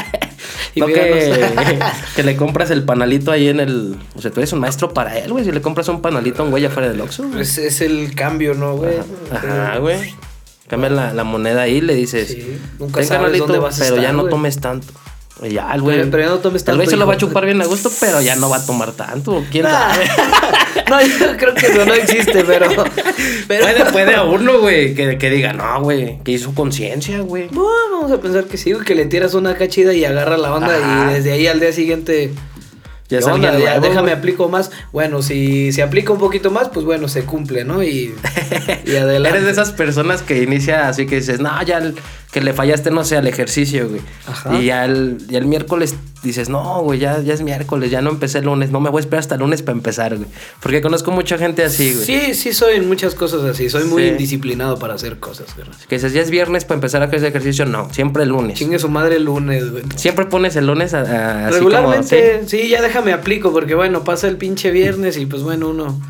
y 0.74 0.80
no 0.80 0.86
que, 0.86 1.56
que 2.16 2.22
le 2.22 2.36
compras 2.36 2.70
el 2.70 2.84
panalito 2.84 3.32
ahí 3.32 3.48
en 3.48 3.60
el... 3.60 3.98
O 4.14 4.20
sea, 4.20 4.30
tú 4.30 4.40
eres 4.40 4.52
un 4.52 4.60
maestro 4.60 4.92
para 4.92 5.18
él, 5.18 5.32
güey. 5.32 5.44
Si 5.44 5.52
le 5.52 5.62
compras 5.62 5.88
un 5.88 6.02
panalito 6.02 6.42
a 6.42 6.44
un 6.44 6.50
güey 6.50 6.66
afuera 6.66 6.90
del 6.90 7.00
Oxxo, 7.00 7.26
güey. 7.26 7.40
es, 7.40 7.56
es 7.56 7.80
el 7.80 8.14
cambio, 8.14 8.52
¿no, 8.54 8.76
güey? 8.76 8.98
Ajá, 9.32 9.78
güey. 9.78 10.14
Cambia 10.70 10.88
la, 10.88 11.12
la 11.12 11.24
moneda 11.24 11.62
ahí 11.62 11.76
y 11.76 11.80
le 11.82 11.94
dices. 11.94 12.28
Sí, 12.28 12.56
nunca 12.78 13.00
"Ten, 13.00 13.08
sabes 13.08 13.36
dónde 13.38 13.58
vas 13.58 13.78
a 13.80 13.84
Pero 13.84 14.00
ya 14.00 14.12
no 14.12 14.20
güey". 14.22 14.30
tomes 14.30 14.58
tanto. 14.60 14.86
Y 15.42 15.54
ya, 15.54 15.72
el 15.74 15.80
güey. 15.80 15.96
Pero- 15.98 16.10
pero 16.10 16.22
ya 16.22 16.28
no 16.28 16.38
tomes 16.38 16.62
El 16.62 16.66
tanto, 16.66 16.76
güey 16.78 16.88
se 16.88 16.96
lo 16.96 17.06
va 17.06 17.14
a 17.14 17.16
chupar 17.16 17.44
bien 17.46 17.60
a 17.62 17.64
gusto, 17.64 17.90
pero 18.00 18.20
ya 18.20 18.36
no 18.36 18.48
va 18.50 18.58
a 18.58 18.66
tomar 18.66 18.92
tanto. 18.92 19.42
¿Quién 19.50 19.66
Ah, 19.66 19.90
sabe? 19.92 20.06
no, 20.90 21.00
yo 21.00 21.36
creo 21.38 21.54
que 21.54 21.66
eso 21.66 21.84
no 21.86 21.94
existe, 21.94 22.44
pero. 22.44 22.68
pero 23.48 23.64
Puede, 23.64 23.84
puede 23.90 24.14
a 24.14 24.22
uno, 24.24 24.58
güey, 24.60 24.94
que, 24.94 25.16
que 25.18 25.30
diga, 25.30 25.52
no, 25.54 25.80
güey, 25.82 26.18
que 26.22 26.32
hizo 26.32 26.54
conciencia, 26.54 27.20
güey. 27.20 27.48
Bueno, 27.50 27.70
vamos 28.02 28.12
a 28.12 28.20
pensar 28.20 28.44
que 28.44 28.58
sí, 28.58 28.72
güey, 28.72 28.84
que 28.84 28.94
le 28.94 29.06
tiras 29.06 29.32
una 29.34 29.54
cachida 29.56 29.94
y 29.94 30.04
agarra 30.04 30.36
la 30.36 30.50
banda 30.50 30.76
Ajá. 30.76 31.10
y 31.10 31.14
desde 31.14 31.32
ahí 31.32 31.46
al 31.46 31.58
día 31.58 31.72
siguiente. 31.72 32.32
Ya 33.10 33.18
¿qué 33.18 33.24
es 33.24 33.26
onda? 33.26 33.58
Ya, 33.58 33.72
nuevo, 33.72 33.86
déjame 33.88 34.12
aplico 34.12 34.48
más. 34.48 34.70
Bueno, 34.92 35.20
si 35.20 35.72
se 35.72 35.82
aplica 35.82 36.12
un 36.12 36.20
poquito 36.20 36.50
más, 36.50 36.68
pues 36.68 36.86
bueno, 36.86 37.08
se 37.08 37.24
cumple, 37.24 37.64
¿no? 37.64 37.82
Y, 37.82 38.14
y 38.86 38.96
adelante. 38.96 39.36
Eres 39.36 39.44
de 39.44 39.50
esas 39.50 39.72
personas 39.72 40.22
que 40.22 40.42
inicia 40.42 40.88
así 40.88 41.06
que 41.06 41.16
dices, 41.16 41.40
no, 41.40 41.50
ya 41.62 41.80
que 42.32 42.40
le 42.40 42.52
fallaste, 42.52 42.90
no 42.92 43.04
sé, 43.04 43.16
al 43.16 43.26
ejercicio, 43.26 43.88
güey. 43.88 44.00
Ajá. 44.26 44.54
Y 44.54 44.66
ya 44.66 44.84
el, 44.84 45.18
ya 45.28 45.38
el 45.38 45.46
miércoles 45.46 45.94
dices, 46.22 46.48
no, 46.48 46.80
güey, 46.82 46.98
ya, 47.00 47.20
ya 47.22 47.34
es 47.34 47.40
miércoles, 47.42 47.90
ya 47.90 48.02
no 48.02 48.10
empecé 48.10 48.38
el 48.38 48.44
lunes, 48.44 48.70
no 48.70 48.78
me 48.78 48.88
voy 48.90 48.98
a 48.98 49.00
esperar 49.00 49.20
hasta 49.20 49.34
el 49.34 49.40
lunes 49.40 49.62
para 49.62 49.76
empezar, 49.76 50.14
güey. 50.16 50.28
Porque 50.62 50.80
conozco 50.80 51.10
mucha 51.10 51.38
gente 51.38 51.64
así, 51.64 51.92
güey. 51.94 52.04
Sí, 52.04 52.34
sí, 52.34 52.52
soy 52.52 52.76
en 52.76 52.86
muchas 52.86 53.14
cosas 53.16 53.42
así. 53.44 53.68
Soy 53.68 53.84
muy 53.84 54.02
Sí. 54.04 54.08
indisciplinado 54.10 54.78
para 54.78 54.94
hacer 54.94 55.18
cosas, 55.18 55.46
güey. 55.56 55.66
Que 55.88 55.96
dices, 55.96 56.12
ya 56.12 56.20
es 56.20 56.30
viernes 56.30 56.64
para 56.64 56.76
empezar 56.76 57.02
a 57.02 57.06
hacer 57.06 57.24
ejercicio, 57.24 57.64
no, 57.66 57.92
siempre 57.92 58.22
el 58.22 58.28
lunes. 58.28 58.56
Chingue 58.58 58.78
su 58.78 58.88
madre 58.88 59.16
el 59.16 59.24
lunes, 59.24 59.70
güey. 59.72 59.82
Siempre 59.96 60.26
pones 60.26 60.54
el 60.56 60.66
lunes 60.66 60.94
a- 60.94 61.46
a- 61.46 61.50
Regularmente, 61.50 62.34
como, 62.36 62.48
sí, 62.48 62.68
ya 62.68 62.80
déjame 62.82 63.12
aplico, 63.12 63.50
porque 63.52 63.74
bueno, 63.74 64.04
pasa 64.04 64.28
el 64.28 64.36
pinche 64.36 64.70
viernes 64.70 65.16
y 65.16 65.26
pues 65.26 65.42
bueno, 65.42 65.70
uno, 65.70 66.00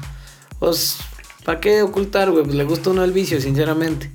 pues, 0.58 0.98
¿para 1.44 1.60
qué 1.60 1.82
ocultar, 1.82 2.30
güey? 2.30 2.44
Pues 2.44 2.56
le 2.56 2.64
gusta 2.64 2.90
uno 2.90 3.04
el 3.04 3.12
vicio, 3.12 3.40
sinceramente. 3.40 4.10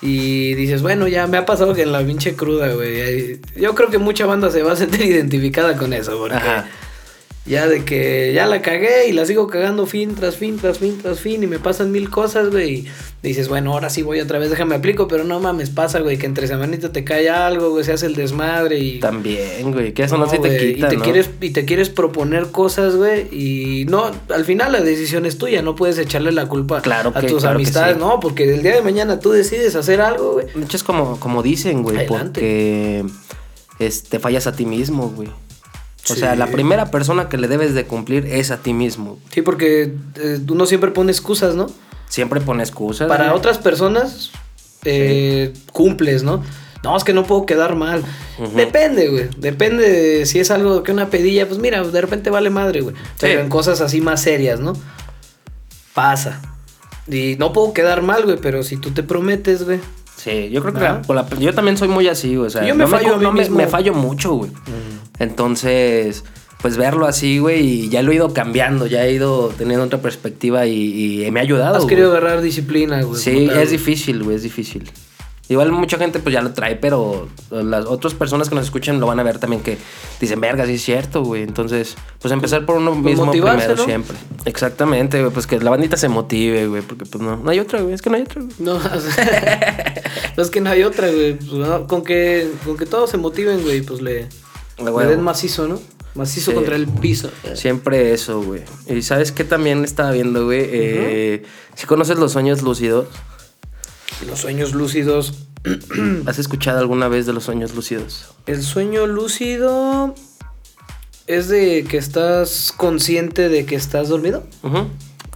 Y 0.00 0.54
dices, 0.54 0.82
bueno, 0.82 1.08
ya 1.08 1.26
me 1.26 1.38
ha 1.38 1.46
pasado 1.46 1.74
que 1.74 1.82
en 1.82 1.92
la 1.92 2.04
pinche 2.04 2.36
cruda, 2.36 2.72
güey. 2.72 3.40
Yo 3.56 3.74
creo 3.74 3.90
que 3.90 3.98
mucha 3.98 4.26
banda 4.26 4.50
se 4.50 4.62
va 4.62 4.72
a 4.72 4.76
sentir 4.76 5.02
identificada 5.06 5.76
con 5.76 5.92
eso, 5.92 6.16
porque 6.18 6.36
Ajá. 6.36 6.66
Ya 7.48 7.66
de 7.66 7.84
que 7.84 8.32
ya 8.34 8.46
la 8.46 8.62
cagué 8.62 9.08
y 9.08 9.12
la 9.12 9.24
sigo 9.26 9.46
cagando 9.48 9.86
fin 9.86 10.14
tras 10.14 10.36
fin, 10.36 10.58
tras 10.58 10.78
fin, 10.78 10.98
tras 11.02 11.20
fin, 11.20 11.42
y 11.42 11.46
me 11.46 11.58
pasan 11.58 11.90
mil 11.90 12.10
cosas, 12.10 12.50
güey. 12.50 12.86
Y 13.22 13.28
dices, 13.28 13.48
bueno, 13.48 13.72
ahora 13.72 13.90
sí 13.90 14.02
voy 14.02 14.20
otra 14.20 14.38
vez, 14.38 14.50
déjame 14.50 14.74
aplico, 14.76 15.08
pero 15.08 15.24
no 15.24 15.40
mames, 15.40 15.70
pasa, 15.70 15.98
güey, 16.00 16.18
que 16.18 16.26
entre 16.26 16.46
semanita 16.46 16.92
te 16.92 17.02
cae 17.04 17.28
algo, 17.30 17.70
güey, 17.70 17.84
se 17.84 17.92
hace 17.92 18.06
el 18.06 18.14
desmadre 18.14 18.78
y. 18.78 19.00
También, 19.00 19.72
güey, 19.72 19.92
que 19.92 20.04
eso 20.04 20.16
no, 20.18 20.28
se 20.28 20.38
te 20.38 20.56
quita, 20.74 20.86
y 20.86 20.90
te 20.90 20.96
¿no? 20.98 21.02
quieres 21.02 21.30
y 21.40 21.50
te 21.50 21.64
quieres 21.64 21.88
proponer 21.90 22.50
cosas, 22.52 22.94
güey, 22.96 23.26
y 23.32 23.84
no, 23.86 24.10
al 24.28 24.44
final 24.44 24.70
la 24.72 24.80
decisión 24.80 25.26
es 25.26 25.38
tuya, 25.38 25.62
no 25.62 25.74
puedes 25.74 25.98
echarle 25.98 26.30
la 26.32 26.46
culpa 26.46 26.80
Claro 26.82 27.12
a 27.14 27.20
que- 27.20 27.26
tus 27.28 27.40
claro 27.42 27.56
amistades, 27.56 27.94
sí. 27.96 28.00
no, 28.00 28.20
porque 28.20 28.52
el 28.54 28.62
día 28.62 28.74
de 28.74 28.82
mañana 28.82 29.18
tú 29.20 29.30
decides 29.30 29.74
hacer 29.74 30.00
algo, 30.00 30.34
güey. 30.34 30.46
De 30.54 30.64
hecho, 30.64 30.76
es 30.76 30.84
como, 30.84 31.18
como 31.18 31.42
dicen, 31.42 31.82
güey, 31.82 32.06
porque 32.06 33.04
es- 33.78 34.04
te 34.04 34.18
fallas 34.20 34.46
a 34.46 34.52
ti 34.54 34.64
mismo, 34.66 35.10
güey. 35.10 35.28
O 36.04 36.14
Sí. 36.14 36.20
sea, 36.20 36.36
la 36.36 36.46
primera 36.46 36.90
persona 36.90 37.28
que 37.28 37.36
le 37.36 37.48
debes 37.48 37.74
de 37.74 37.84
cumplir 37.84 38.26
es 38.26 38.50
a 38.50 38.58
ti 38.58 38.72
mismo. 38.72 39.18
Sí, 39.30 39.42
porque 39.42 39.94
eh, 40.16 40.38
uno 40.48 40.64
siempre 40.66 40.90
pone 40.90 41.12
excusas, 41.12 41.54
¿no? 41.54 41.66
Siempre 42.08 42.40
pone 42.40 42.62
excusas. 42.62 43.08
Para 43.08 43.34
otras 43.34 43.58
personas 43.58 44.30
eh, 44.84 45.52
cumples, 45.72 46.22
¿no? 46.22 46.42
No, 46.84 46.96
es 46.96 47.02
que 47.04 47.12
no 47.12 47.24
puedo 47.24 47.44
quedar 47.44 47.74
mal. 47.74 48.02
Depende, 48.54 49.08
güey. 49.08 49.28
Depende 49.36 49.86
de 49.90 50.26
si 50.26 50.38
es 50.38 50.50
algo 50.52 50.82
que 50.84 50.92
una 50.92 51.10
pedilla, 51.10 51.46
pues 51.48 51.58
mira, 51.58 51.82
de 51.82 52.00
repente 52.00 52.30
vale 52.30 52.48
madre, 52.50 52.80
güey. 52.80 52.94
Pero 53.20 53.34
Sí. 53.34 53.44
en 53.44 53.48
cosas 53.50 53.80
así 53.80 54.00
más 54.00 54.22
serias, 54.22 54.60
¿no? 54.60 54.74
Pasa. 55.94 56.40
Y 57.10 57.36
no 57.38 57.52
puedo 57.52 57.72
quedar 57.72 58.02
mal, 58.02 58.24
güey, 58.24 58.38
pero 58.40 58.62
si 58.62 58.76
tú 58.76 58.90
te 58.92 59.02
prometes, 59.02 59.64
güey. 59.64 59.80
Sí, 60.16 60.50
yo 60.50 60.60
creo 60.62 60.74
que 60.74 60.80
la- 60.80 61.28
yo 61.38 61.54
también 61.54 61.76
soy 61.76 61.88
muy 61.88 62.08
así, 62.08 62.36
güey. 62.36 62.46
O 62.48 62.50
sea, 62.50 62.64
Yo 62.66 62.74
me 62.74 62.84
no 62.84 62.88
fallo 62.90 63.16
no 63.18 63.32
me, 63.32 63.66
fallo 63.66 63.94
mucho, 63.94 64.34
güey. 64.34 64.50
Entonces, 65.18 66.24
pues 66.60 66.76
verlo 66.76 67.06
así, 67.06 67.38
güey, 67.38 67.66
y 67.66 67.88
ya 67.88 68.02
lo 68.02 68.12
he 68.12 68.16
ido 68.16 68.32
cambiando, 68.32 68.86
ya 68.86 69.04
he 69.04 69.12
ido 69.12 69.52
teniendo 69.56 69.84
otra 69.84 70.00
perspectiva 70.00 70.66
y, 70.66 71.24
y 71.24 71.30
me 71.30 71.40
ha 71.40 71.42
ayudado. 71.42 71.76
Has 71.76 71.86
querido 71.86 72.10
agarrar 72.10 72.40
disciplina, 72.40 73.02
güey. 73.02 73.20
Sí, 73.20 73.48
es 73.52 73.70
difícil, 73.70 74.22
güey, 74.22 74.36
es 74.36 74.42
difícil. 74.42 74.90
Igual 75.50 75.72
mucha 75.72 75.96
gente 75.96 76.18
pues 76.18 76.34
ya 76.34 76.42
lo 76.42 76.52
trae, 76.52 76.76
pero 76.76 77.26
las 77.50 77.86
otras 77.86 78.12
personas 78.12 78.50
que 78.50 78.54
nos 78.54 78.64
escuchan 78.66 79.00
lo 79.00 79.06
van 79.06 79.18
a 79.18 79.22
ver 79.22 79.38
también 79.38 79.62
que 79.62 79.78
dicen, 80.20 80.42
verga, 80.42 80.66
sí 80.66 80.74
es 80.74 80.82
cierto, 80.82 81.22
güey. 81.22 81.42
Entonces, 81.42 81.96
pues 82.20 82.32
empezar 82.32 82.66
por 82.66 82.76
uno 82.76 82.94
mismo 82.94 83.24
motivarse, 83.24 83.60
primero 83.60 83.80
¿no? 83.80 83.84
siempre. 83.84 84.16
Exactamente, 84.44 85.20
güey. 85.20 85.32
Pues 85.32 85.46
que 85.46 85.58
la 85.58 85.70
bandita 85.70 85.96
se 85.96 86.08
motive, 86.08 86.66
güey. 86.66 86.82
Porque 86.82 87.06
pues 87.06 87.22
no, 87.22 87.38
no 87.38 87.50
hay 87.50 87.60
otra, 87.60 87.80
güey. 87.80 87.94
Es 87.94 88.02
que 88.02 88.10
no 88.10 88.16
hay 88.16 88.22
otra, 88.22 88.42
güey. 88.42 88.54
No, 88.58 88.74
o 88.94 89.00
sea, 89.00 89.94
es 90.36 90.50
que 90.50 90.60
no 90.60 90.68
hay 90.68 90.82
otra, 90.82 91.10
güey. 91.10 91.38
Pues, 91.38 91.50
no, 91.52 91.86
con, 91.86 92.04
que, 92.04 92.50
con 92.66 92.76
que 92.76 92.84
todos 92.84 93.08
se 93.08 93.16
motiven, 93.16 93.62
güey, 93.62 93.80
pues 93.80 94.02
le, 94.02 94.28
le 94.78 95.06
den 95.06 95.22
macizo, 95.22 95.68
¿no? 95.68 95.80
Macizo 96.14 96.50
Sí. 96.50 96.54
contra 96.54 96.76
el 96.76 96.86
piso. 96.88 97.30
Siempre 97.54 98.12
eso, 98.12 98.42
güey. 98.42 98.62
Y 98.88 99.02
sabes 99.02 99.30
qué 99.32 99.44
también 99.44 99.84
estaba 99.84 100.10
viendo, 100.12 100.44
güey. 100.46 100.60
Eh, 100.64 101.42
Si 101.74 101.86
conoces 101.86 102.18
los 102.18 102.32
sueños 102.32 102.62
lúcidos, 102.62 103.06
Los 104.26 104.40
sueños 104.40 104.72
lúcidos. 104.74 105.34
¿has 106.26 106.38
escuchado 106.38 106.78
alguna 106.80 107.08
vez 107.08 107.26
de 107.26 107.32
los 107.32 107.44
sueños 107.44 107.74
lúcidos? 107.74 108.32
El 108.46 108.62
sueño 108.62 109.06
lúcido 109.06 110.14
es 111.26 111.48
de 111.48 111.84
que 111.88 111.98
estás 111.98 112.72
consciente 112.76 113.48
de 113.48 113.66
que 113.66 113.74
estás 113.76 114.08
dormido. 114.08 114.44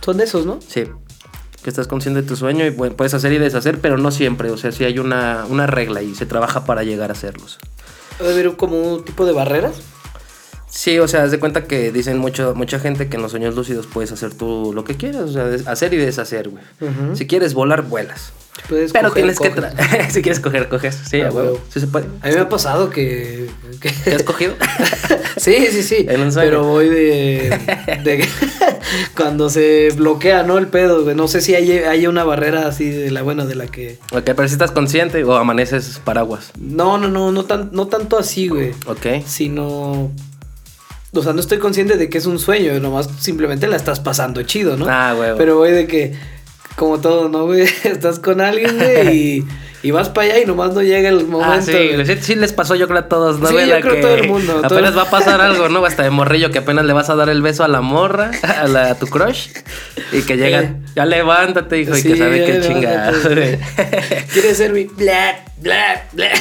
Son 0.00 0.16
de 0.16 0.24
esos, 0.24 0.46
¿no? 0.46 0.58
Sí. 0.66 0.84
Que 1.62 1.70
estás 1.70 1.86
consciente 1.86 2.22
de 2.22 2.26
tu 2.28 2.34
sueño 2.34 2.66
y 2.66 2.70
pu- 2.70 2.94
puedes 2.96 3.14
hacer 3.14 3.32
y 3.32 3.38
deshacer, 3.38 3.80
pero 3.80 3.98
no 3.98 4.10
siempre. 4.10 4.50
O 4.50 4.56
sea, 4.56 4.72
sí 4.72 4.84
hay 4.84 4.98
una, 4.98 5.44
una 5.48 5.66
regla 5.68 6.02
y 6.02 6.14
se 6.16 6.26
trabaja 6.26 6.64
para 6.64 6.82
llegar 6.82 7.10
a 7.10 7.12
hacerlos. 7.12 7.58
Debe 8.22 8.32
haber 8.34 8.56
como 8.56 8.80
un 8.80 9.04
tipo 9.04 9.26
de 9.26 9.32
barreras. 9.32 9.80
Sí, 10.68 10.98
o 10.98 11.06
sea, 11.06 11.24
haz 11.24 11.30
de 11.30 11.38
cuenta 11.38 11.64
que 11.64 11.92
dicen 11.92 12.16
mucho, 12.16 12.54
mucha 12.54 12.78
gente 12.78 13.08
que 13.08 13.16
en 13.16 13.22
los 13.22 13.32
sueños 13.32 13.54
lúcidos 13.54 13.86
puedes 13.86 14.10
hacer 14.10 14.32
tú 14.32 14.72
lo 14.74 14.84
que 14.84 14.96
quieras, 14.96 15.22
o 15.22 15.28
sea, 15.32 15.70
hacer 15.70 15.92
y 15.92 15.98
deshacer, 15.98 16.48
güey. 16.48 16.64
Si 17.14 17.26
quieres 17.26 17.52
volar, 17.52 17.82
vuelas. 17.82 18.32
Puedes 18.68 18.92
Pero 18.92 19.08
coger, 19.08 19.22
tienes 19.22 19.40
que... 19.40 19.50
coges. 19.50 19.64
tra- 19.74 20.10
si 20.10 20.22
quieres 20.22 20.40
coger, 20.40 20.68
coges. 20.68 20.98
Sí, 21.08 21.20
Ah, 21.22 21.28
a 21.28 21.30
huevo. 21.32 21.60
Sí 21.72 21.80
se 21.80 21.86
puede. 21.86 22.06
A 22.20 22.28
mí 22.28 22.34
me 22.34 22.40
ha 22.40 22.48
pasado 22.48 22.90
que... 22.90 23.48
que- 23.80 23.90
¿Te 23.90 24.14
has 24.14 24.22
cogido? 24.22 24.54
Sí, 25.38 25.66
sí, 25.72 25.82
sí. 25.82 26.06
En 26.08 26.20
un 26.20 26.30
sueño. 26.32 26.50
Pero 26.50 26.64
voy 26.64 26.88
de. 26.88 27.58
de 28.04 28.24
cuando 29.16 29.48
se 29.50 29.88
bloquea, 29.96 30.42
¿no? 30.44 30.58
El 30.58 30.68
pedo, 30.68 31.02
güey. 31.02 31.16
No 31.16 31.26
sé 31.26 31.40
si 31.40 31.54
hay, 31.54 31.70
hay 31.72 32.06
una 32.06 32.22
barrera 32.22 32.68
así 32.68 32.88
de 32.88 33.10
la 33.10 33.22
buena 33.22 33.44
de 33.46 33.54
la 33.56 33.66
que. 33.66 33.98
ok, 34.12 34.22
pero 34.24 34.46
si 34.46 34.52
estás 34.52 34.70
consciente 34.70 35.24
o 35.24 35.34
amaneces 35.34 36.00
paraguas. 36.04 36.52
No, 36.60 36.98
no, 36.98 37.08
no, 37.08 37.32
no, 37.32 37.44
tan, 37.44 37.70
no 37.72 37.88
tanto 37.88 38.18
así, 38.18 38.48
güey. 38.48 38.72
Ok. 38.86 39.24
Sino. 39.26 40.12
O 41.14 41.22
sea, 41.22 41.32
no 41.32 41.40
estoy 41.40 41.58
consciente 41.58 41.96
de 41.96 42.08
que 42.08 42.18
es 42.18 42.26
un 42.26 42.38
sueño, 42.38 42.78
nomás 42.78 43.08
simplemente 43.18 43.66
la 43.66 43.76
estás 43.76 43.98
pasando 44.00 44.42
chido, 44.44 44.76
¿no? 44.76 44.86
Ah, 44.88 45.16
huevo. 45.18 45.36
Pero, 45.38 45.58
güey, 45.58 45.72
de 45.72 45.86
que, 45.86 46.14
como 46.76 47.00
todo, 47.00 47.28
¿no, 47.28 47.46
güey? 47.46 47.62
Estás 47.84 48.18
con 48.18 48.40
alguien, 48.40 48.76
güey, 48.76 49.16
y, 49.16 49.44
y 49.82 49.90
vas 49.90 50.08
para 50.08 50.28
allá 50.28 50.40
y 50.40 50.46
nomás 50.46 50.74
no 50.74 50.82
llega 50.82 51.08
el 51.08 51.26
momento. 51.26 51.52
Ah, 51.54 51.60
sí, 51.60 51.90
sí, 52.04 52.16
sí 52.20 52.34
les 52.34 52.52
pasó 52.52 52.74
yo 52.74 52.86
creo 52.88 53.00
a 53.00 53.08
todos, 53.08 53.38
¿no? 53.40 53.48
Sí, 53.48 53.54
güey? 53.54 53.68
yo 53.68 53.80
creo 53.80 53.94
que 53.94 54.00
todo 54.00 54.14
el 54.14 54.28
mundo, 54.28 54.60
Apenas 54.62 54.96
va 54.96 55.02
a 55.02 55.10
pasar 55.10 55.40
algo, 55.40 55.68
¿no? 55.68 55.84
Hasta 55.84 56.02
de 56.02 56.10
morrillo 56.10 56.50
que 56.50 56.58
apenas 56.58 56.84
le 56.84 56.92
vas 56.92 57.10
a 57.10 57.14
dar 57.16 57.28
el 57.28 57.42
beso 57.42 57.64
a 57.64 57.68
la 57.68 57.80
morra, 57.80 58.30
a, 58.42 58.66
la, 58.68 58.90
a 58.90 58.94
tu 58.98 59.06
crush, 59.06 59.48
y 60.12 60.22
que 60.22 60.36
llega, 60.36 60.62
Eh. 60.62 60.76
ya 60.94 61.04
levántate, 61.04 61.80
hijo, 61.80 61.96
y 61.96 62.02
que 62.02 62.16
sabe 62.16 62.44
qué 62.44 62.58
güey. 62.60 63.58
¿Quieres 64.32 64.56
ser 64.56 64.72
mi 64.72 64.84
bla, 64.84 65.40
bla, 65.44 65.44
bla? 65.44 65.51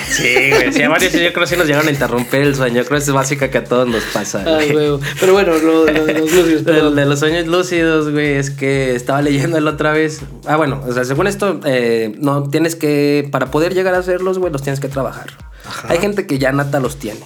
Sí, 0.09 0.49
güey, 0.49 0.73
sí, 0.73 0.81
a 0.83 0.89
varios 0.89 1.13
yo 1.13 1.19
creo 1.19 1.33
que 1.45 1.47
sí 1.47 1.55
nos 1.55 1.67
llegan 1.67 1.87
a 1.87 1.91
interrumpir 1.91 2.41
el 2.41 2.55
sueño, 2.55 2.83
creo 2.83 2.97
que 2.99 3.03
es 3.03 3.11
básica 3.11 3.49
que 3.49 3.59
a 3.59 3.63
todos 3.63 3.87
nos 3.87 4.03
pasa, 4.05 4.43
Ah, 4.45 4.59
güey. 4.71 4.99
Pero 5.19 5.33
bueno, 5.33 5.53
lo, 5.57 5.85
lo 5.85 6.05
de 6.05 6.13
los 6.19 6.31
lúcidos, 6.31 6.63
perdón. 6.63 6.95
de 6.95 7.05
los 7.05 7.19
sueños 7.19 7.47
lúcidos, 7.47 8.11
güey, 8.11 8.33
es 8.35 8.49
que 8.49 8.95
estaba 8.95 9.21
leyendo 9.21 9.59
la 9.59 9.71
otra 9.71 9.91
vez. 9.91 10.21
Ah, 10.45 10.57
bueno, 10.57 10.83
o 10.87 10.91
sea, 10.93 11.05
según 11.05 11.27
esto, 11.27 11.59
eh, 11.65 12.13
no 12.19 12.49
tienes 12.49 12.75
que, 12.75 13.27
para 13.31 13.51
poder 13.51 13.73
llegar 13.73 13.93
a 13.95 13.99
hacerlos, 13.99 14.39
güey, 14.39 14.51
los 14.51 14.61
tienes 14.63 14.79
que 14.79 14.87
trabajar. 14.87 15.27
Hay 15.87 15.99
gente 15.99 16.25
que 16.27 16.39
ya 16.39 16.51
nata 16.51 16.79
los 16.79 16.97
tiene. 16.97 17.21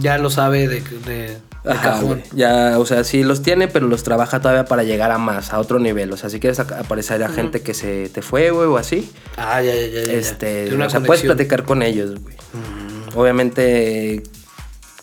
Ya 0.00 0.18
lo 0.18 0.28
sabe 0.30 0.68
de, 0.68 0.80
de 1.06 1.38
Ajá, 1.66 1.82
cajón. 1.82 2.06
güey. 2.06 2.22
Ya, 2.32 2.78
o 2.78 2.86
sea, 2.86 3.02
sí 3.04 3.22
los 3.24 3.42
tiene, 3.42 3.68
pero 3.68 3.86
los 3.88 4.02
trabaja 4.02 4.40
todavía 4.40 4.64
para 4.66 4.82
llegar 4.84 5.10
a 5.10 5.18
más, 5.18 5.52
a 5.52 5.58
otro 5.58 5.78
nivel. 5.78 6.12
O 6.12 6.16
sea, 6.16 6.30
si 6.30 6.38
quieres 6.40 6.60
aparecer 6.60 7.22
a 7.24 7.28
gente 7.28 7.62
que 7.62 7.74
se 7.74 8.08
te 8.08 8.22
fue, 8.22 8.50
güey, 8.50 8.66
o 8.68 8.76
así, 8.76 9.10
Ah, 9.36 9.60
ya, 9.62 9.74
ya, 9.74 9.86
ya. 9.86 10.04
ya. 10.04 10.12
este, 10.12 10.74
una 10.74 10.86
o 10.86 10.90
sea, 10.90 11.00
puedes 11.00 11.22
platicar 11.24 11.64
con 11.64 11.82
ellos, 11.82 12.20
güey. 12.20 12.36
Obviamente 13.14 14.22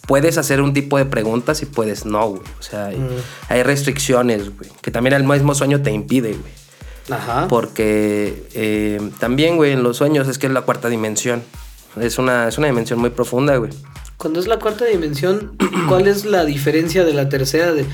puedes 0.07 0.37
hacer 0.37 0.61
un 0.61 0.73
tipo 0.73 0.97
de 0.97 1.05
preguntas 1.05 1.61
y 1.61 1.65
puedes 1.65 2.05
no, 2.05 2.29
güey. 2.29 2.41
O 2.59 2.61
sea, 2.63 2.87
hay, 2.87 2.97
Mm. 2.97 3.09
hay 3.49 3.63
restricciones, 3.63 4.55
güey, 4.57 4.69
que 4.81 4.91
también 4.91 5.13
el 5.15 5.23
mismo 5.23 5.55
sueño 5.55 5.81
te 5.81 5.91
impide, 5.91 6.29
güey. 6.33 6.53
Ajá. 7.09 7.47
Porque 7.49 8.47
eh, 8.53 8.99
también, 9.19 9.57
güey, 9.57 9.71
en 9.73 9.83
los 9.83 9.97
sueños 9.97 10.27
es 10.27 10.37
que 10.37 10.47
es 10.47 10.53
la 10.53 10.61
cuarta 10.61 10.87
dimensión. 10.89 11.43
Es 11.99 12.17
una, 12.17 12.47
es 12.47 12.57
una 12.57 12.67
dimensión 12.67 12.99
muy 12.99 13.09
profunda, 13.09 13.55
güey. 13.57 13.71
Cuando 14.17 14.39
es 14.39 14.47
la 14.47 14.59
cuarta 14.59 14.85
dimensión, 14.85 15.57
¿cuál 15.87 16.07
es 16.07 16.25
la 16.25 16.45
diferencia 16.45 17.03
de 17.03 17.13
la 17.13 17.29
tercera? 17.29 17.73
De, 17.73 17.85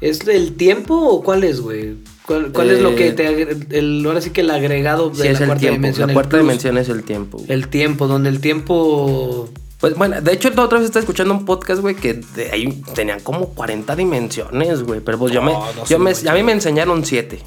¿Es 0.00 0.26
el 0.28 0.54
tiempo 0.54 0.94
o 0.96 1.22
cuál 1.22 1.44
es, 1.44 1.60
güey? 1.60 1.96
¿Cuál, 2.26 2.52
cuál 2.52 2.70
es 2.70 2.80
lo 2.80 2.94
que 2.94 3.08
Eh, 3.08 3.12
te 3.12 3.78
el, 3.78 4.02
ahora 4.06 4.20
sí 4.20 4.30
que 4.30 4.40
el 4.42 4.50
agregado 4.50 5.10
de 5.10 5.16
Sí, 5.16 5.22
la 5.24 5.30
es 5.30 5.40
el 5.40 5.46
cuarta 5.46 5.60
tiempo. 5.60 5.74
dimensión? 5.76 6.08
La 6.08 6.14
cuarta 6.14 6.30
plus? 6.30 6.40
dimensión 6.42 6.78
es 6.78 6.88
el 6.88 7.02
tiempo. 7.02 7.38
güey. 7.38 7.52
El 7.52 7.68
tiempo, 7.68 8.06
donde 8.06 8.28
el 8.30 8.40
tiempo. 8.40 9.48
Pues 9.80 9.94
bueno, 9.96 10.20
de 10.20 10.32
hecho, 10.32 10.50
la 10.50 10.64
otra 10.64 10.78
vez 10.78 10.86
estaba 10.86 11.00
escuchando 11.00 11.32
un 11.34 11.44
podcast, 11.46 11.80
güey, 11.80 11.94
que 11.94 12.12
de 12.14 12.50
ahí 12.52 12.82
tenían 12.94 13.20
como 13.20 13.48
40 13.48 13.96
dimensiones, 13.96 14.82
güey. 14.82 15.00
Pero 15.00 15.18
pues 15.18 15.32
yo 15.32 15.40
me. 15.42 15.52
No, 15.52 15.64
yo 15.74 15.86
sé, 15.86 15.98
me 15.98 16.30
a 16.30 16.34
mí 16.34 16.42
me 16.42 16.52
enseñaron 16.52 17.04
7 17.04 17.40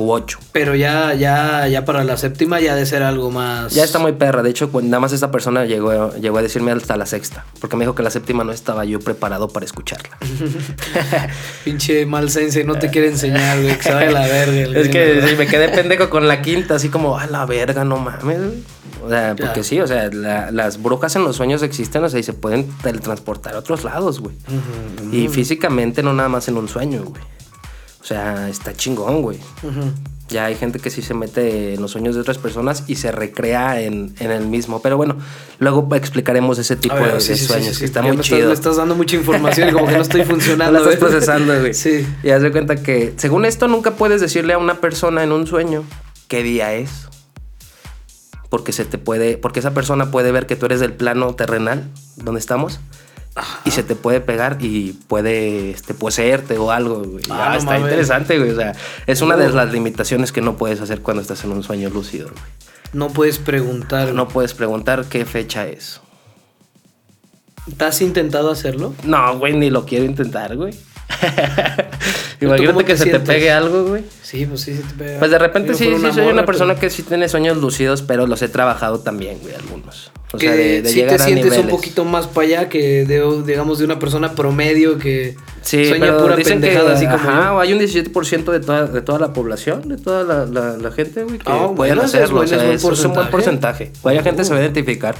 u 0.00 0.12
8. 0.12 0.38
Pero 0.52 0.74
ya, 0.74 1.14
ya, 1.14 1.66
ya 1.68 1.84
para 1.84 2.04
la 2.04 2.16
séptima 2.16 2.58
ya 2.60 2.74
de 2.74 2.86
ser 2.86 3.02
algo 3.02 3.30
más. 3.30 3.74
Ya 3.74 3.84
está 3.84 3.98
muy 3.98 4.12
perra. 4.12 4.42
De 4.42 4.50
hecho, 4.50 4.70
cuando 4.72 4.90
nada 4.90 5.00
más 5.00 5.12
esta 5.12 5.30
persona 5.30 5.64
llegó, 5.66 6.14
llegó 6.16 6.38
a 6.38 6.42
decirme 6.42 6.72
hasta 6.72 6.96
la 6.96 7.06
sexta. 7.06 7.44
Porque 7.60 7.76
me 7.76 7.84
dijo 7.84 7.94
que 7.94 8.02
la 8.02 8.10
séptima 8.10 8.42
no 8.44 8.52
estaba 8.52 8.84
yo 8.84 8.98
preparado 9.00 9.48
para 9.48 9.66
escucharla. 9.66 10.16
Pinche 11.64 12.06
mal 12.06 12.30
sense, 12.30 12.64
no 12.64 12.76
te 12.78 12.88
quiere 12.90 13.08
enseñar, 13.08 13.60
güey. 13.60 13.76
Que 13.76 13.82
se 13.82 13.92
vaya 13.94 14.10
la 14.10 14.26
verga. 14.26 14.80
Es 14.80 14.88
que 14.88 15.22
sí, 15.26 15.36
me 15.36 15.46
quedé 15.46 15.68
pendejo 15.68 16.08
con 16.10 16.26
la 16.28 16.42
quinta, 16.42 16.74
así 16.76 16.88
como, 16.88 17.18
a 17.18 17.26
la 17.26 17.44
verga, 17.46 17.84
no 17.84 17.98
mames. 17.98 18.22
güey". 18.38 18.80
O 19.04 19.08
sea, 19.08 19.34
porque 19.38 19.64
sí, 19.64 19.80
o 19.80 19.86
sea, 19.86 20.10
la- 20.12 20.50
las 20.50 20.82
brujas 20.82 21.14
en 21.16 21.24
los 21.24 21.36
sueños 21.36 21.62
existen, 21.62 22.04
o 22.04 22.08
sea, 22.08 22.20
y 22.20 22.22
se 22.22 22.32
pueden 22.34 22.66
teletransportar 22.82 23.54
a 23.54 23.58
otros 23.58 23.82
lados, 23.84 24.20
güey. 24.20 24.34
Y 25.12 25.28
físicamente, 25.28 26.02
no 26.02 26.12
nada 26.12 26.28
más 26.28 26.48
en 26.48 26.56
un 26.56 26.68
sueño, 26.68 27.04
güey. 27.04 27.22
O 28.00 28.04
sea, 28.04 28.48
está 28.48 28.72
chingón, 28.74 29.22
güey. 29.22 29.38
Ya 30.28 30.44
hay 30.44 30.54
gente 30.54 30.78
que 30.78 30.90
sí 30.90 31.02
se 31.02 31.12
mete 31.12 31.74
en 31.74 31.82
los 31.82 31.90
sueños 31.90 32.14
de 32.14 32.20
otras 32.20 32.38
personas 32.38 32.84
y 32.86 32.94
se 32.94 33.10
recrea 33.10 33.80
en, 33.80 34.14
en 34.20 34.30
el 34.30 34.46
mismo. 34.46 34.80
Pero 34.80 34.96
bueno, 34.96 35.16
luego 35.58 35.88
explicaremos 35.96 36.58
ese 36.58 36.76
tipo 36.76 36.94
ver, 36.94 37.14
de, 37.14 37.20
sí, 37.20 37.30
de 37.30 37.36
sí, 37.36 37.46
sueños, 37.46 37.74
sí, 37.74 37.80
que 37.80 37.84
está 37.86 38.00
Ya 38.00 38.06
muy 38.08 38.16
me 38.16 38.22
estás- 38.22 38.38
me 38.46 38.52
estás 38.52 38.76
dando 38.76 38.94
mucha 38.94 39.16
información 39.16 39.68
y 39.68 39.72
como 39.72 39.86
que 39.88 39.94
no 39.96 40.02
estoy 40.02 40.20
No 40.24 40.26
funcionando. 40.28 40.72
la 40.72 40.78
estás 40.78 40.98
güey. 41.00 41.10
procesando, 41.10 41.58
güey. 41.60 41.74
Sí. 41.74 42.06
Y 42.22 42.30
haz 42.30 42.42
de 42.42 42.52
cuenta 42.52 42.76
que, 42.76 43.12
según 43.16 43.44
esto, 43.44 43.66
nunca 43.66 43.92
puedes 43.96 44.20
decirle 44.20 44.52
a 44.52 44.58
una 44.58 44.80
persona 44.80 45.24
en 45.24 45.32
un 45.32 45.46
sueño 45.48 45.82
qué 46.28 46.42
día 46.44 46.74
es. 46.74 46.90
Porque 48.48 48.72
se 48.72 48.84
te 48.84 48.98
puede, 48.98 49.36
porque 49.36 49.60
esa 49.60 49.74
persona 49.74 50.10
puede 50.10 50.32
ver 50.32 50.46
que 50.46 50.56
tú 50.56 50.66
eres 50.66 50.80
del 50.80 50.92
plano 50.92 51.34
terrenal 51.34 51.88
donde 52.16 52.40
estamos. 52.40 52.80
Y 53.64 53.70
se 53.70 53.82
te 53.82 53.94
puede 53.94 54.20
pegar 54.20 54.58
y 54.60 54.92
puede 55.06 55.70
este, 55.70 55.94
poseerte 55.94 56.58
o 56.58 56.70
algo, 56.72 57.02
güey. 57.04 57.24
Ah, 57.30 57.46
Ah, 57.46 57.48
no 57.52 57.58
está 57.58 57.70
mames. 57.72 57.82
interesante, 57.82 58.38
güey. 58.38 58.50
O 58.50 58.56
sea, 58.56 58.72
es 59.06 59.22
una 59.22 59.36
de 59.36 59.46
Oh. 59.46 59.50
las 59.50 59.72
limitaciones 59.72 60.32
que 60.32 60.40
no 60.42 60.56
puedes 60.56 60.80
hacer 60.80 61.00
cuando 61.00 61.22
estás 61.22 61.44
en 61.44 61.52
un 61.52 61.62
sueño 61.62 61.88
lúcido, 61.90 62.28
güey. 62.30 62.42
No 62.92 63.08
puedes 63.08 63.38
preguntar. 63.38 64.12
No 64.14 64.28
puedes 64.28 64.52
preguntar 64.54 65.04
qué 65.08 65.24
fecha 65.24 65.66
es. 65.68 66.00
¿Te 67.76 67.84
has 67.84 68.00
intentado 68.02 68.50
hacerlo? 68.50 68.94
No, 69.04 69.38
güey, 69.38 69.52
ni 69.54 69.70
lo 69.70 69.86
quiero 69.86 70.04
intentar, 70.04 70.56
güey. 70.56 70.72
¿Tú 72.40 72.46
Imagínate 72.46 72.84
que 72.84 72.96
se 72.96 73.04
sientes? 73.04 73.24
te 73.24 73.32
pegue 73.32 73.52
algo, 73.52 73.84
güey. 73.84 74.04
Sí, 74.30 74.46
pues 74.46 74.60
sí, 74.60 74.74
sí 74.76 74.82
te 74.82 74.94
pega. 75.04 75.18
Pues 75.18 75.30
de 75.32 75.38
repente 75.38 75.74
sí, 75.74 75.84
sí 76.00 76.12
soy 76.12 76.26
una 76.28 76.44
persona 76.46 76.74
pero 76.74 76.80
que 76.82 76.90
sí 76.90 77.02
tiene 77.02 77.28
sueños 77.28 77.56
lúcidos, 77.56 78.02
pero 78.02 78.28
los 78.28 78.40
he 78.42 78.48
trabajado 78.48 79.00
también, 79.00 79.38
güey, 79.42 79.54
algunos. 79.56 80.12
O 80.32 80.38
que 80.38 80.46
sea, 80.46 80.54
de, 80.54 80.82
de 80.82 80.88
sí 80.88 80.94
llegar 81.00 81.16
te 81.16 81.22
a 81.22 81.26
sientes 81.26 81.44
niveles. 81.46 81.64
un 81.64 81.70
poquito 81.70 82.04
más 82.04 82.28
para 82.28 82.46
allá 82.46 82.68
que 82.68 83.04
de, 83.04 83.42
digamos 83.44 83.80
de 83.80 83.86
una 83.86 83.98
persona 83.98 84.34
promedio 84.36 84.96
que 84.98 85.34
Sí, 85.62 85.86
sueña 85.86 86.06
pero 86.06 86.18
pura 86.22 86.36
dicen 86.36 86.60
que 86.60 86.68
pendejada 86.68 86.92
así 86.94 87.06
como 87.06 87.16
ajá, 87.16 87.60
hay 87.60 87.72
un 87.72 87.80
17% 87.80 88.44
de 88.52 88.60
toda, 88.60 88.86
de 88.86 89.02
toda 89.02 89.18
la 89.18 89.32
población, 89.32 89.88
de 89.88 89.96
toda 89.96 90.22
la, 90.22 90.46
la- 90.46 90.76
la 90.76 90.92
gente, 90.92 91.24
güey, 91.24 91.38
que 91.38 91.50
Ah, 91.50 91.68
pueden 91.74 91.98
es 91.98 92.04
hacerlo. 92.04 92.36
buen- 92.36 92.44
o 92.44 92.48
sea, 92.48 92.72
es 92.72 92.84
es 92.84 93.04
un 93.04 93.12
buen 93.14 93.28
porcentaje. 93.28 93.90
Vaya 94.04 94.22
gente 94.22 94.44
se 94.44 94.50
va 94.52 94.58
a 94.58 94.62
identificar. 94.62 95.16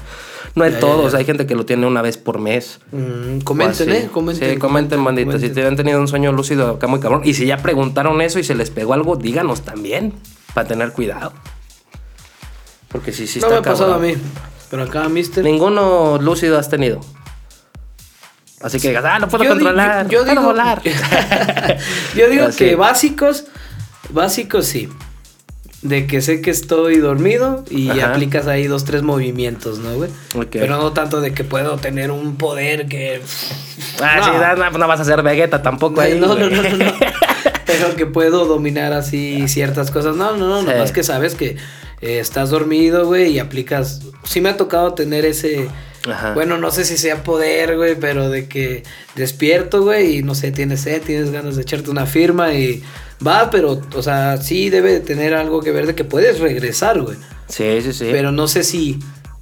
No 0.57 0.67
ya, 0.69 0.81
todos, 0.81 1.15
hay 1.15 1.25
gente 1.25 1.47
que 1.47 1.55
lo 1.55 1.65
tiene 1.65 1.87
una 1.87 2.03
vez 2.03 2.17
por 2.19 2.41
mes. 2.41 2.81
Mm, 2.91 3.39
comenten, 3.43 3.89
así. 3.89 3.99
eh, 3.99 4.09
comenten. 4.13 4.51
Sí, 4.51 4.57
comenten, 4.59 5.05
bandita. 5.05 5.31
Si 5.33 5.37
comenten. 5.39 5.55
te 5.63 5.69
han 5.69 5.77
tenido 5.77 6.01
un 6.01 6.09
sueño 6.09 6.33
lúcido 6.33 6.71
acá 6.71 6.89
muy 6.89 6.99
cabrón. 6.99 7.23
Y 7.25 7.35
si 7.35 7.47
ya 7.47 7.59
preguntaron 7.59 8.21
eso 8.21 8.41
y 8.41 8.43
se 8.45 8.57
les 8.57 8.69
pegó 8.69 8.95
algo, 8.95 9.00
díganos 9.17 9.63
también. 9.63 10.15
Para 10.55 10.67
tener 10.69 10.93
cuidado. 10.93 11.33
Porque 12.89 13.13
sí, 13.13 13.27
sí 13.27 13.39
no 13.41 13.47
está 13.47 13.61
me 13.61 13.67
ha 13.69 13.73
pasado 13.73 13.95
a 13.95 13.99
mí, 13.99 14.15
pero 14.69 14.83
acá 14.83 15.09
Mister 15.09 15.45
Ninguno 15.45 16.19
lúcido 16.21 16.59
has 16.59 16.69
tenido. 16.69 17.01
Así 18.61 18.79
que 18.81 18.89
digas, 18.89 19.05
ah, 19.07 19.19
lo 19.21 19.29
puedo 19.29 19.45
Yo 19.45 19.51
controlar. 19.51 20.07
yo- 20.09 20.19
yo 20.19 20.25
puedo 20.25 20.31
digo- 20.41 20.43
volar. 20.49 20.83
Yo 22.17 22.29
digo 22.29 22.47
Así. 22.47 22.59
que 22.59 22.75
básicos, 22.77 23.45
básicos 24.11 24.67
sí. 24.67 24.89
de 25.83 26.07
que 26.07 26.21
sé 26.21 26.43
que 26.43 26.51
estoy 26.51 26.99
dormido 26.99 27.65
y 27.71 27.89
Ajá. 27.89 28.11
aplicas 28.11 28.47
ahí 28.49 28.67
dos, 28.67 28.85
tres 28.85 29.03
movimientos, 29.03 29.79
¿no, 29.79 29.95
güey? 29.95 30.11
Ok. 30.35 30.49
Pero 30.51 30.77
no 30.77 30.93
tanto 30.93 31.23
de 31.23 31.33
que 31.33 31.43
puedo 31.43 31.79
tener 31.79 32.11
un 32.11 32.37
poder 32.37 32.87
que... 32.87 33.23
Ah, 34.03 34.17
No. 34.19 34.25
sí, 34.25 34.31
no, 34.73 34.79
no 34.79 34.89
vas 34.89 35.01
a 35.01 35.05
ser 35.07 35.23
Vegeta 35.23 35.63
tampoco 35.63 36.01
ahí. 36.03 36.19
no, 36.21 36.35
no, 36.35 36.51
no, 36.51 36.63
no, 36.63 36.77
no. 36.77 36.93
Pero 37.71 37.97
que 37.97 38.07
puedo 38.07 38.47
dominar 38.47 38.93
así 38.93 39.47
ciertas 39.49 39.91
cosas. 39.91 40.17
No, 40.17 40.37
no, 40.37 40.49
no, 40.49 40.61
Sí. 40.61 40.67
nomás 40.67 40.93
que 40.93 41.03
sabes 41.03 41.35
que 41.35 41.57
eh, 42.01 42.19
estás 42.19 42.51
dormido, 42.51 43.07
güey, 43.07 43.33
y 43.33 43.39
aplicas... 43.39 44.01
Sí 44.25 44.41
me 44.41 44.49
ha 44.51 44.57
tocado 44.57 44.95
tener 44.95 45.25
ese... 45.25 45.69
Ajá. 46.11 46.33
Bueno, 46.33 46.57
no 46.57 46.71
sé 46.71 46.85
si 46.87 46.97
sea 46.97 47.23
poder, 47.23 47.77
güey, 47.77 47.95
pero 47.95 48.31
de 48.31 48.49
que 48.49 48.85
despierto, 49.17 49.83
güey, 49.83 50.17
y 50.19 50.23
no 50.23 50.35
sé, 50.35 50.51
tienes 50.51 50.81
sed, 50.81 51.03
tienes 51.03 51.31
ganas 51.31 51.57
de 51.57 51.63
echarte 51.63 51.91
una 51.91 52.07
firma 52.07 52.55
y 52.55 52.83
va, 53.25 53.51
pero, 53.51 53.83
o 53.95 54.03
sea, 54.03 54.39
sí 54.39 54.71
debe 54.71 54.93
de 54.93 55.01
tener 55.01 55.35
algo 55.35 55.61
que 55.61 55.73
ver 55.73 55.87
de 55.87 55.95
que 55.95 56.05
puedes 56.05 56.41
regresar, 56.41 57.03
güey. 57.03 57.19
Sí, 57.49 57.83
sí, 57.83 57.93
sí. 57.93 58.09
Pero 58.11 58.33
no 58.33 58.49
sé 58.49 58.65
si 58.65 58.99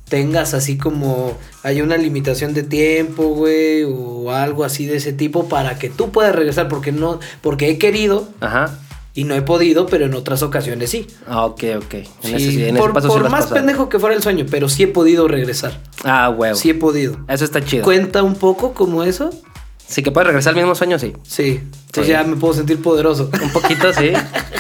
tengas 0.09 0.55
así 0.55 0.77
como 0.79 1.37
hay 1.63 1.81
una 1.83 1.97
limitación 1.97 2.55
de 2.55 2.63
tiempo, 2.63 3.29
güey, 3.29 3.85
o 3.85 4.31
algo 4.33 4.65
así 4.65 4.87
de 4.87 4.97
ese 4.97 5.13
tipo 5.13 5.49
para 5.49 5.79
que 5.79 5.89
tú 5.91 6.11
puedas 6.11 6.35
regresar 6.35 6.69
porque 6.69 6.93
no 6.93 7.21
porque 7.43 7.69
he 7.71 7.79
querido 7.79 8.29
Ajá. 8.41 8.79
y 9.15 9.25
no 9.25 9.35
he 9.35 9.43
podido, 9.43 9.87
pero 9.87 10.07
en 10.07 10.15
otras 10.15 10.43
ocasiones 10.43 10.91
sí. 10.91 11.07
Ah, 11.27 11.45
ok, 11.45 11.63
ok. 11.79 11.95
En 11.95 12.05
Sí, 12.41 12.63
ese, 12.65 12.73
por 12.75 12.91
sí 13.03 13.09
más 13.21 13.31
pasado. 13.31 13.55
pendejo 13.55 13.89
que 13.89 13.99
fuera 13.99 14.15
el 14.17 14.23
sueño, 14.23 14.47
pero 14.51 14.69
sí 14.69 14.85
he 14.85 14.89
podido 14.89 15.29
regresar. 15.29 15.81
Ah, 16.05 16.31
huevo. 16.31 16.55
Sí 16.57 16.71
he 16.71 16.75
podido. 16.75 17.19
Eso 17.29 17.45
está 17.45 17.65
chido. 17.65 17.85
¿Cuenta 17.85 18.23
un 18.23 18.35
poco 18.35 18.73
como 18.75 19.03
eso? 19.05 19.31
Sí, 19.87 20.03
que 20.03 20.11
puedes 20.11 20.27
regresar 20.27 20.51
al 20.53 20.57
mismo 20.61 20.75
sueño, 20.75 20.99
sí. 20.99 21.15
Sí. 21.23 21.61
Entonces 21.87 22.07
Sí. 22.07 22.13
ya 22.13 22.23
me 22.23 22.37
puedo 22.37 22.53
sentir 22.55 22.81
poderoso. 22.83 23.31
Un 23.43 23.51
poquito, 23.51 23.93
sí. 23.95 24.13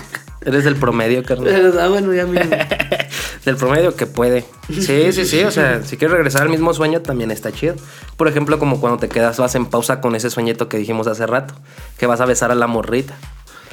Eres 0.49 0.65
del 0.65 0.77
promedio, 0.77 1.23
carnal. 1.23 1.79
ah, 1.81 1.89
bueno, 1.89 2.13
ya 2.15 2.25
mismo. 2.27 2.51
Del 3.45 3.57
promedio 3.57 3.95
que 3.95 4.07
puede. 4.07 4.45
Sí, 4.69 5.13
sí, 5.13 5.25
sí. 5.25 5.43
O 5.45 5.51
sea, 5.51 5.83
si 5.85 5.97
quieres 5.97 6.15
regresar 6.17 6.43
al 6.43 6.49
mismo 6.49 6.75
sueño, 6.75 7.01
también 7.03 7.31
está 7.31 7.53
chido. 7.53 7.77
Por 8.17 8.29
ejemplo, 8.29 8.59
como 8.59 8.81
cuando 8.81 8.99
te 8.99 9.09
quedas, 9.09 9.39
vas 9.39 9.55
en 9.55 9.67
pausa 9.67 10.01
con 10.01 10.15
ese 10.15 10.29
sueñito 10.29 10.69
que 10.69 10.77
dijimos 10.77 11.07
hace 11.07 11.27
rato, 11.27 11.55
que 11.99 12.07
vas 12.07 12.21
a 12.21 12.27
besar 12.27 12.51
a 12.51 12.55
la 12.55 12.67
morrita. 12.67 13.15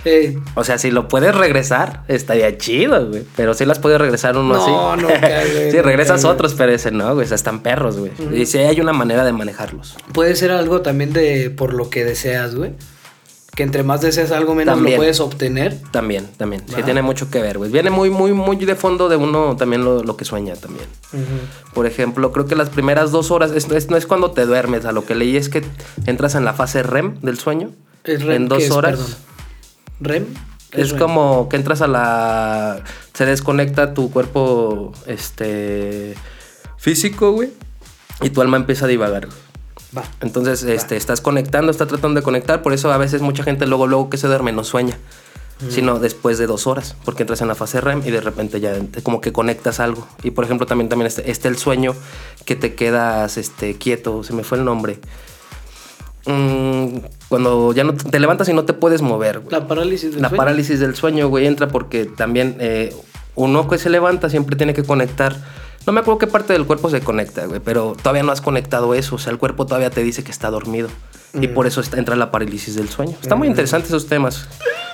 Eh, 0.06 0.38
O 0.54 0.64
sea, 0.64 0.78
si 0.78 0.92
lo 0.92 1.08
puedes 1.08 1.34
regresar, 1.36 2.04
estaría 2.08 2.58
chido, 2.58 3.08
güey. 3.08 3.24
Pero 3.36 3.54
si 3.56 3.66
las 3.66 3.80
puedes 3.80 4.00
regresar 4.00 4.38
uno 4.38 4.54
No, 4.54 4.92
así. 4.92 5.02
nunca, 5.02 5.18
güey, 5.52 5.72
sí, 5.72 5.82
regresas 5.82 6.24
otros, 6.26 6.54
pero 6.54 6.72
ese 6.72 6.92
no, 6.92 7.14
güey. 7.16 7.26
O 7.26 7.28
sea, 7.28 7.36
están 7.36 7.62
perros, 7.62 7.98
güey. 7.98 8.12
Y 8.34 8.46
sí 8.46 8.60
hay 8.60 8.80
una 8.80 8.94
manera 8.94 9.26
de 9.26 9.34
manejarlos. 9.34 9.98
puede 10.14 10.36
ser 10.36 10.52
algo 10.52 10.82
también 10.82 11.12
de 11.12 11.50
por 11.50 11.74
lo 11.74 11.90
que 11.90 12.06
deseas, 12.06 12.54
güey. 12.56 12.74
Que 13.56 13.64
entre 13.64 13.84
más 13.84 14.02
deseas 14.02 14.32
algo, 14.32 14.54
menos 14.54 14.76
También. 14.76 14.96
lo 14.98 15.00
puedes 15.00 15.20
obtener. 15.22 15.80
También, 15.92 16.28
también. 16.38 16.64
Sí, 16.68 16.76
Va. 16.78 16.84
tiene 16.84 17.02
mucho 17.02 17.30
que 17.32 17.40
ver, 17.42 17.58
güey. 17.58 17.72
Viene 17.72 17.90
muy, 17.90 18.10
muy, 18.10 18.34
muy 18.34 18.58
de 18.58 18.76
fondo 18.76 19.08
de 19.08 19.16
uno 19.16 19.56
también 19.56 19.86
lo, 19.86 20.04
lo 20.04 20.18
que 20.18 20.26
sueña 20.26 20.56
también. 20.56 20.86
Por 21.74 21.86
ejemplo, 21.86 22.34
creo 22.34 22.48
que 22.48 22.56
las 22.56 22.70
primeras 22.70 23.12
dos 23.12 23.32
horas, 23.32 23.52
es- 23.52 23.70
es- 23.72 23.90
no 23.90 23.96
es 23.96 24.06
cuando 24.08 24.32
te 24.32 24.46
duermes, 24.46 24.84
a 24.84 24.92
lo 24.92 25.06
que 25.06 25.16
leí 25.16 25.38
es 25.38 25.48
que 25.48 25.64
entras 26.06 26.36
en 26.36 26.44
la 26.44 26.54
fase 26.54 26.84
REM 26.84 27.22
del 27.22 27.40
sueño. 27.40 27.72
¿El 28.04 28.22
REM 28.22 28.32
en 28.44 28.48
dos 28.50 28.58
qué 28.60 28.66
es, 28.66 28.72
horas. 28.72 28.92
perdón? 29.00 29.16
¿REM? 30.02 30.26
¿Qué 30.72 30.82
Es 30.82 30.90
REM? 30.90 31.00
como 31.00 31.48
que 31.48 31.56
entras 31.56 31.82
a 31.82 31.88
la. 31.88 32.84
Se 33.14 33.26
desconecta 33.26 33.94
tu 33.94 34.12
cuerpo 34.12 34.92
este 35.08 36.16
físico, 36.78 37.32
güey. 37.32 37.52
Y 38.22 38.32
tu 38.32 38.42
alma 38.42 38.58
empieza 38.58 38.84
a 38.84 38.88
divagar. 38.90 39.28
güey. 39.28 39.38
Va. 39.98 40.04
Entonces, 40.22 40.64
este, 40.64 40.98
estás 40.98 41.22
conectando, 41.22 41.72
estás 41.72 41.88
tratando 41.88 42.20
de 42.20 42.24
conectar. 42.24 42.62
Por 42.62 42.74
eso 42.74 42.92
a 42.92 42.98
veces 42.98 43.22
mucha 43.22 43.44
gente 43.44 43.66
luego, 43.66 43.88
luego 43.88 44.10
que 44.10 44.18
se 44.18 44.28
duerme 44.28 44.52
no 44.52 44.64
sueña. 44.64 44.98
Sino 45.70 46.00
después 46.00 46.38
de 46.38 46.48
dos 46.48 46.68
horas. 46.68 46.98
Porque 47.06 47.24
entras 47.24 47.40
en 47.42 47.48
la 47.48 47.56
fase 47.56 47.80
REM 47.80 48.02
y 48.06 48.12
de 48.12 48.20
repente 48.20 48.60
ya 48.60 48.74
como 49.04 49.22
que 49.22 49.32
conectas 49.32 49.80
algo. 49.80 50.06
Y 50.22 50.32
por 50.32 50.44
ejemplo, 50.44 50.68
también, 50.68 50.90
también 50.90 51.08
está, 51.08 51.22
está 51.22 51.48
el 51.48 51.58
sueño 51.58 51.96
que 52.44 52.58
te 52.58 52.76
quedas 52.76 53.38
este, 53.38 53.76
quieto. 53.76 54.24
Se 54.26 54.34
me 54.34 54.44
fue 54.44 54.58
el 54.58 54.66
nombre. 54.66 55.00
Mm, 56.26 56.98
cuando 57.30 57.72
ya 57.74 57.84
no 57.84 57.94
te, 57.94 58.10
te 58.10 58.20
levantas 58.20 58.50
y 58.50 58.54
no 58.54 58.66
te 58.66 58.74
puedes 58.74 59.02
mover, 59.02 59.40
güey. 59.40 59.52
La 59.52 59.68
parálisis 59.68 60.12
del 60.14 60.22
La 60.24 60.30
sueño. 60.30 60.38
parálisis 60.38 60.80
del 60.80 60.96
sueño, 60.96 61.30
güey, 61.30 61.46
entra 61.46 61.68
porque 61.68 62.06
también 62.06 62.58
eh, 62.60 62.94
uno 63.36 63.68
que 63.70 63.78
se 63.78 63.90
levanta 63.90 64.30
siempre 64.30 64.56
tiene 64.56 64.74
que 64.74 64.84
conectar. 64.84 65.38
No 65.88 65.94
me 65.94 66.00
acuerdo 66.00 66.18
qué 66.18 66.28
parte 66.28 66.54
del 66.54 66.66
cuerpo 66.66 66.90
se 66.90 67.02
conecta, 67.02 67.46
güey, 67.46 67.60
pero 67.64 67.96
todavía 68.02 68.24
no 68.24 68.32
has 68.32 68.42
conectado 68.42 68.94
eso. 68.96 69.16
O 69.16 69.20
sea, 69.20 69.32
el 69.32 69.38
cuerpo 69.38 69.66
todavía 69.66 69.90
te 69.92 70.02
dice 70.04 70.24
que 70.24 70.32
está 70.32 70.50
dormido. 70.50 70.90
Y 71.34 71.48
Mm. 71.50 71.54
por 71.54 71.68
eso 71.68 71.82
está- 71.82 71.98
entra 72.00 72.16
la 72.16 72.32
parálisis 72.32 72.76
del 72.76 72.90
sueño. 72.90 73.16
Está 73.22 73.36
muy 73.36 73.48
interesante 73.48 73.88
esos 73.88 74.08
temas. 74.08 74.48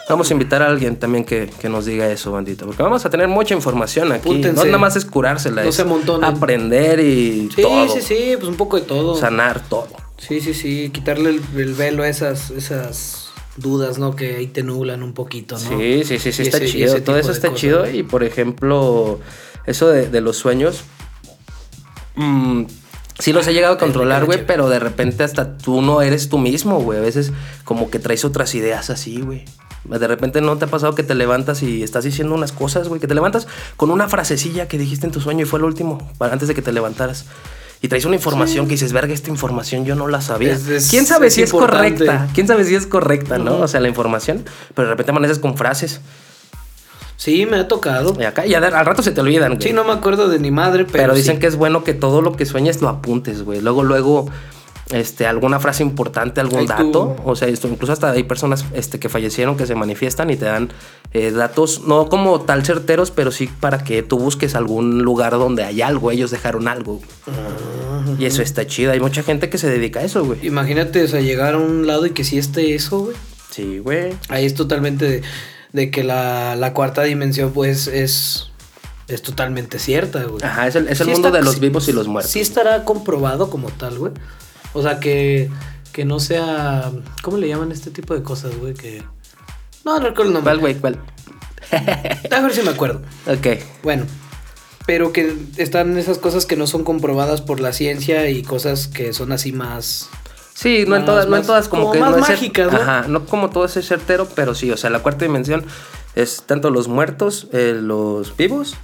Vamos 0.09 0.29
a 0.29 0.33
invitar 0.33 0.61
a 0.63 0.67
alguien 0.67 0.97
también 0.97 1.23
que, 1.23 1.49
que 1.61 1.69
nos 1.69 1.85
diga 1.85 2.09
eso, 2.09 2.31
bandito. 2.31 2.65
Porque 2.65 2.81
vamos 2.83 3.05
a 3.05 3.09
tener 3.09 3.27
mucha 3.27 3.53
información 3.53 4.11
aquí. 4.11 4.27
Apúntense. 4.27 4.57
No 4.59 4.65
nada 4.65 4.77
más 4.79 4.95
es 4.95 5.05
curársela, 5.05 5.63
No 5.63 5.69
es 5.69 5.75
se 5.75 5.83
amontonen. 5.83 6.25
aprender 6.25 6.99
y 6.99 7.49
Sí, 7.55 7.61
todo. 7.61 7.87
sí, 7.87 8.01
sí, 8.01 8.33
pues 8.37 8.49
un 8.49 8.55
poco 8.57 8.77
de 8.79 8.85
todo. 8.85 9.15
Sanar 9.15 9.61
todo. 9.69 9.87
Sí, 10.17 10.41
sí, 10.41 10.53
sí, 10.53 10.89
quitarle 10.93 11.29
el, 11.29 11.41
el 11.59 11.73
velo 11.75 12.03
a 12.03 12.09
esas, 12.09 12.49
esas 12.49 13.29
dudas, 13.55 13.99
¿no? 13.99 14.15
Que 14.15 14.35
ahí 14.37 14.47
te 14.47 14.63
nublan 14.63 15.03
un 15.03 15.13
poquito, 15.13 15.55
¿no? 15.57 15.77
Sí, 15.79 16.03
sí, 16.03 16.19
sí, 16.19 16.31
sí, 16.33 16.41
está 16.41 16.57
ese- 16.57 16.67
chido. 16.67 17.01
Todo 17.03 17.17
eso 17.17 17.31
está 17.31 17.47
cosas, 17.49 17.61
chido. 17.61 17.89
Y 17.89 18.03
por 18.03 18.23
ejemplo, 18.23 19.19
eso 19.65 19.87
de, 19.87 20.09
de 20.09 20.21
los 20.21 20.37
sueños. 20.37 20.83
mm, 22.15 22.63
sí 23.19 23.33
los 23.33 23.47
he 23.47 23.53
llegado 23.53 23.75
a 23.75 23.77
controlar, 23.77 24.25
güey, 24.25 24.45
pero 24.45 24.69
de 24.69 24.79
repente 24.79 25.23
hasta 25.23 25.57
tú 25.57 25.81
no 25.81 26.01
eres 26.01 26.29
tú 26.29 26.37
mismo, 26.37 26.79
güey. 26.81 26.99
A 26.99 27.01
veces 27.01 27.31
como 27.63 27.89
que 27.89 27.99
traes 27.99 28.25
otras 28.25 28.55
ideas 28.55 28.89
así, 28.89 29.21
güey. 29.21 29.45
De 29.83 30.07
repente 30.07 30.41
no 30.41 30.57
te 30.57 30.65
ha 30.65 30.67
pasado 30.67 30.93
que 30.93 31.01
te 31.03 31.15
levantas 31.15 31.63
y 31.63 31.81
estás 31.81 32.03
diciendo 32.03 32.35
unas 32.35 32.51
cosas, 32.51 32.87
güey. 32.87 33.01
Que 33.01 33.07
te 33.07 33.15
levantas 33.15 33.47
con 33.77 33.89
una 33.89 34.07
frasecilla 34.07 34.67
que 34.67 34.77
dijiste 34.77 35.05
en 35.07 35.11
tu 35.11 35.19
sueño 35.21 35.41
y 35.43 35.45
fue 35.45 35.57
el 35.59 35.65
último, 35.65 36.11
para- 36.19 36.33
antes 36.33 36.47
de 36.47 36.53
que 36.53 36.61
te 36.61 36.71
levantaras. 36.71 37.25
Y 37.83 37.87
traes 37.87 38.05
una 38.05 38.15
información 38.15 38.67
que 38.67 38.71
dices, 38.73 38.93
verga, 38.93 39.11
esta 39.11 39.31
información 39.31 39.85
yo 39.85 39.95
no 39.95 40.07
la 40.07 40.21
sabía. 40.21 40.53
Es- 40.53 40.67
es- 40.67 40.87
¿Quién 40.89 41.07
sabe 41.07 41.27
es 41.27 41.33
si 41.33 41.41
es 41.41 41.51
correcta? 41.51 42.27
¿Quién 42.31 42.47
sabe 42.47 42.63
si 42.63 42.75
es 42.75 42.85
correcta, 42.85 43.39
no? 43.39 43.57
O 43.57 43.67
sea, 43.67 43.79
la 43.79 43.87
información. 43.87 44.45
Pero 44.75 44.87
de 44.87 44.93
repente 44.93 45.09
amaneces 45.11 45.39
con 45.39 45.57
frases. 45.57 45.99
Sí, 47.21 47.45
me 47.45 47.57
ha 47.57 47.67
tocado. 47.67 48.17
Y 48.19 48.23
acá, 48.23 48.47
y 48.47 48.55
al 48.55 48.63
al 48.63 48.83
rato 48.83 49.03
se 49.03 49.11
te 49.11 49.21
olvidan, 49.21 49.53
güey. 49.53 49.61
Sí, 49.61 49.73
no 49.73 49.83
me 49.83 49.91
acuerdo 49.91 50.27
de 50.27 50.39
ni 50.39 50.49
madre, 50.49 50.85
pero. 50.85 51.03
pero 51.03 51.13
dicen 51.13 51.35
sí. 51.35 51.39
que 51.41 51.45
es 51.45 51.55
bueno 51.55 51.83
que 51.83 51.93
todo 51.93 52.23
lo 52.23 52.35
que 52.35 52.47
sueñes 52.47 52.81
lo 52.81 52.89
apuntes, 52.89 53.43
güey. 53.43 53.61
Luego, 53.61 53.83
luego, 53.83 54.25
este, 54.89 55.27
alguna 55.27 55.59
frase 55.59 55.83
importante, 55.83 56.41
algún 56.41 56.65
dato. 56.65 57.15
O 57.23 57.35
sea, 57.35 57.47
esto, 57.47 57.67
incluso 57.67 57.93
hasta 57.93 58.09
hay 58.09 58.23
personas 58.23 58.65
este, 58.73 58.99
que 58.99 59.07
fallecieron 59.07 59.55
que 59.55 59.67
se 59.67 59.75
manifiestan 59.75 60.31
y 60.31 60.35
te 60.35 60.45
dan 60.45 60.71
eh, 61.13 61.29
datos, 61.29 61.83
no 61.85 62.09
como 62.09 62.41
tal 62.41 62.65
certeros, 62.65 63.11
pero 63.11 63.29
sí 63.29 63.47
para 63.59 63.83
que 63.83 64.01
tú 64.01 64.17
busques 64.17 64.55
algún 64.55 65.03
lugar 65.03 65.33
donde 65.33 65.63
hay 65.63 65.83
algo. 65.83 66.09
Ellos 66.09 66.31
dejaron 66.31 66.67
algo. 66.67 67.01
Y 68.17 68.25
eso 68.25 68.41
está 68.41 68.65
chido. 68.65 68.93
Hay 68.93 68.99
mucha 68.99 69.21
gente 69.21 69.47
que 69.47 69.59
se 69.59 69.69
dedica 69.69 69.99
a 69.99 70.03
eso, 70.05 70.25
güey. 70.25 70.43
Imagínate, 70.43 71.03
o 71.03 71.07
sea, 71.07 71.21
llegar 71.21 71.53
a 71.53 71.59
un 71.59 71.85
lado 71.85 72.07
y 72.07 72.09
que 72.13 72.23
sí 72.23 72.39
esté 72.39 72.73
eso, 72.73 73.01
güey. 73.01 73.15
Sí, 73.51 73.77
güey. 73.77 74.15
Ahí 74.27 74.47
es 74.47 74.55
totalmente 74.55 75.05
de, 75.05 75.21
de 75.73 75.91
que 75.91 76.03
la, 76.03 76.55
la 76.55 76.73
cuarta 76.73 77.03
dimensión, 77.03 77.51
pues, 77.53 77.87
es. 77.87 78.47
Es 79.07 79.21
totalmente 79.21 79.77
cierta, 79.77 80.23
güey. 80.23 80.41
Ajá, 80.41 80.67
es 80.67 80.75
el, 80.75 80.87
es 80.87 81.01
el 81.01 81.07
Sí 81.07 81.11
mundo 81.11 81.27
está- 81.27 81.39
de 81.39 81.43
los 81.43 81.59
vivos 81.59 81.85
y 81.89 81.91
los 81.91 82.07
muertos. 82.07 82.31
Sí 82.31 82.39
estará 82.39 82.85
comprobado 82.85 83.49
como 83.49 83.69
tal, 83.69 83.97
güey. 83.99 84.13
O 84.73 84.81
sea, 84.81 85.01
que, 85.01 85.49
que 85.91 86.05
no 86.05 86.21
sea... 86.21 86.89
¿Cómo 87.21 87.35
le 87.35 87.49
llaman 87.49 87.73
este 87.73 87.91
tipo 87.91 88.13
de 88.13 88.23
cosas, 88.23 88.55
güey? 88.55 88.73
Que... 88.73 89.03
No, 89.83 89.99
no 89.99 90.05
recuerdo 90.05 90.29
el 90.29 90.33
nombre. 90.35 90.43
¿Cuál, 90.53 90.59
güey? 90.59 90.75
¿Cuál? 90.75 90.99
A 92.31 92.39
ver 92.41 92.53
si 92.53 92.61
me 92.61 92.69
acuerdo. 92.69 93.01
Ok. 93.27 93.47
Bueno, 93.83 94.05
pero 94.85 95.11
que 95.11 95.35
están 95.57 95.97
esas 95.97 96.17
cosas 96.17 96.45
que 96.45 96.55
no 96.55 96.65
son 96.65 96.85
comprobadas 96.85 97.41
por 97.41 97.59
la 97.59 97.73
ciencia 97.73 98.29
y 98.29 98.43
cosas 98.43 98.87
que 98.87 99.11
son 99.11 99.33
así 99.33 99.51
más... 99.51 100.09
Sí, 100.53 100.85
no 100.87 100.95
en 100.95 101.01
Más- 101.01 101.05
todas, 101.05 101.27
no 101.27 101.35
en 101.35 101.39
más- 101.41 101.47
todas 101.47 101.67
como, 101.69 101.83
como 101.83 101.93
que 101.93 101.99
más 101.99 102.11
no 102.11 102.17
es 102.17 102.29
mágicas, 102.29 102.71
¿no? 102.71 102.79
Ajá, 102.79 103.05
no 103.07 103.25
como 103.25 103.49
todo 103.49 103.65
ese 103.65 103.81
certero, 103.81 104.27
pero 104.35 104.53
sí, 104.53 104.69
o 104.71 104.77
sea, 104.77 104.89
la 104.89 104.99
cuarta 104.99 105.25
dimensión 105.25 105.63
es 106.15 106.43
tanto 106.45 106.69
los 106.69 106.87
muertos, 106.87 107.47
eh, 107.53 107.77
los 107.81 108.35
vivos, 108.35 108.75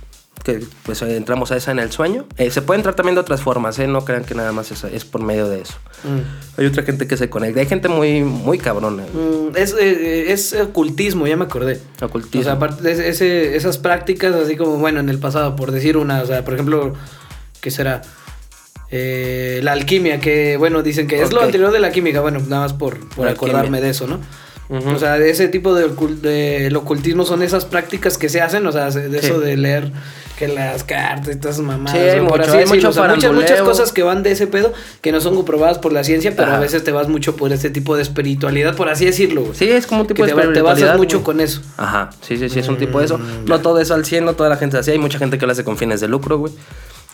que 0.44 0.64
pues 0.84 1.02
eh, 1.02 1.18
entramos 1.18 1.52
a 1.52 1.58
esa 1.58 1.72
en 1.72 1.80
el 1.80 1.92
sueño. 1.92 2.26
Eh, 2.38 2.52
se 2.52 2.62
puede 2.62 2.78
entrar 2.80 2.96
también 2.96 3.16
de 3.16 3.22
otras 3.22 3.42
formas, 3.42 3.78
¿eh? 3.80 3.88
No 3.88 4.06
crean 4.06 4.24
que 4.24 4.34
nada 4.34 4.52
más 4.54 4.72
es, 4.72 4.84
es 4.86 5.04
por 5.04 5.22
medio 5.22 5.50
de 5.50 5.62
eso. 5.62 5.74
Mm. 6.04 6.60
Hay 6.62 6.66
otra 6.68 6.84
gente 6.84 7.06
que 7.08 7.18
se 7.18 7.30
conecta, 7.30 7.60
hay 7.60 7.66
gente 7.66 7.90
muy, 7.90 8.24
muy 8.24 8.58
cabrona. 8.60 9.04
Mm, 9.14 9.56
es, 9.58 9.76
eh, 9.78 10.32
es 10.32 10.54
ocultismo, 10.54 11.28
ya 11.28 11.36
me 11.36 11.46
acordé. 11.46 11.82
Ocultismo. 12.02 12.42
O 12.42 12.44
sea, 12.46 12.54
aparte 12.54 12.82
de 12.84 12.92
ese- 12.94 13.10
ese- 13.10 13.56
esas 13.58 13.78
prácticas, 13.78 14.34
así 14.36 14.56
como, 14.56 14.78
bueno, 14.78 15.00
en 15.02 15.10
el 15.10 15.20
pasado, 15.20 15.56
por 15.58 15.72
decir 15.72 15.98
una, 15.98 16.22
o 16.22 16.26
sea, 16.26 16.46
por 16.46 16.54
ejemplo, 16.54 16.94
¿qué 17.60 17.70
será? 17.72 18.04
Eh, 18.92 19.60
la 19.64 19.74
alquimia, 19.74 20.20
que, 20.20 20.56
bueno, 20.58 20.82
dicen 20.84 21.08
que 21.08 21.22
es 21.22 21.34
lo 21.34 21.42
anterior 21.42 21.72
de 21.72 21.80
la 21.80 21.92
química, 21.92 22.22
bueno, 22.22 22.40
nada 22.48 22.62
más 22.64 22.74
por, 22.74 22.98
por 23.10 23.28
acordarme 23.28 23.82
de 23.82 23.90
eso, 23.90 24.08
¿no? 24.08 24.20
O 24.70 25.00
sea, 25.00 25.18
de 25.18 25.30
ese 25.30 25.48
tipo 25.48 25.74
de, 25.74 25.88
del 26.22 26.76
ocultismo 26.76 27.24
son 27.24 27.42
esas 27.42 27.64
prácticas 27.64 28.18
que 28.18 28.28
se 28.28 28.42
hacen, 28.42 28.66
o 28.68 28.72
sea, 28.74 28.90
de 28.92 29.18
eso 29.18 29.40
de 29.40 29.56
leer 29.56 29.94
que 30.38 30.50
las 30.50 30.84
cartas 30.84 31.36
y 31.36 31.40
todas 31.40 31.56
esas 31.56 31.66
mamadas. 31.66 31.98
Sí, 32.14 32.20
mucho, 32.20 32.42
así 32.42 32.52
hay 32.52 32.58
decirlo, 32.60 32.76
mucho 32.76 32.90
o 32.90 32.94
sea, 32.94 33.08
muchas, 33.16 33.34
muchas 33.34 33.62
cosas 33.62 33.92
que 33.94 34.04
van 34.04 34.24
de 34.24 34.32
ese 34.34 34.46
pedo 34.46 34.74
que 35.02 35.14
no 35.14 35.22
son 35.22 35.36
comprobadas 35.36 35.78
por 35.80 35.94
la 35.94 36.04
ciencia, 36.04 36.32
pero 36.36 36.50
Ajá. 36.50 36.58
a 36.58 36.60
veces 36.60 36.84
te 36.84 36.92
vas 36.92 37.08
mucho 37.08 37.38
por 37.38 37.52
este 37.54 37.70
tipo 37.70 37.96
de 37.96 38.02
espiritualidad, 38.04 38.76
por 38.76 38.90
así 38.90 39.06
decirlo. 39.06 39.42
güey. 39.44 39.56
Sí, 39.56 39.70
es 39.70 39.88
como 39.88 40.02
un 40.02 40.08
tipo 40.08 40.18
que 40.24 40.24
de 40.24 40.30
te, 40.32 40.36
va- 40.36 40.42
te 40.42 40.48
espiritualidad, 40.50 40.86
basas 40.88 40.98
mucho 41.00 41.18
güey. 41.20 41.26
con 41.26 41.40
eso. 41.42 41.62
Ajá, 41.78 42.10
sí, 42.22 42.38
sí, 42.38 42.50
sí, 42.50 42.60
es 42.60 42.68
un 42.68 42.78
tipo 42.78 43.00
de 43.00 43.06
eso. 43.06 43.18
Mm, 43.18 43.46
No 43.46 43.62
todo 43.62 43.80
es 43.80 43.90
al 43.90 44.04
100, 44.06 44.26
no 44.26 44.34
toda 44.34 44.50
la 44.50 44.58
gente 44.58 44.76
es 44.76 44.82
así. 44.82 44.92
Hay 44.92 45.00
mucha 45.00 45.18
gente 45.18 45.38
que 45.38 45.46
lo 45.46 45.54
hace 45.54 45.64
con 45.64 45.78
fines 45.78 46.02
de 46.02 46.10
lucro, 46.10 46.38
güey. 46.40 46.52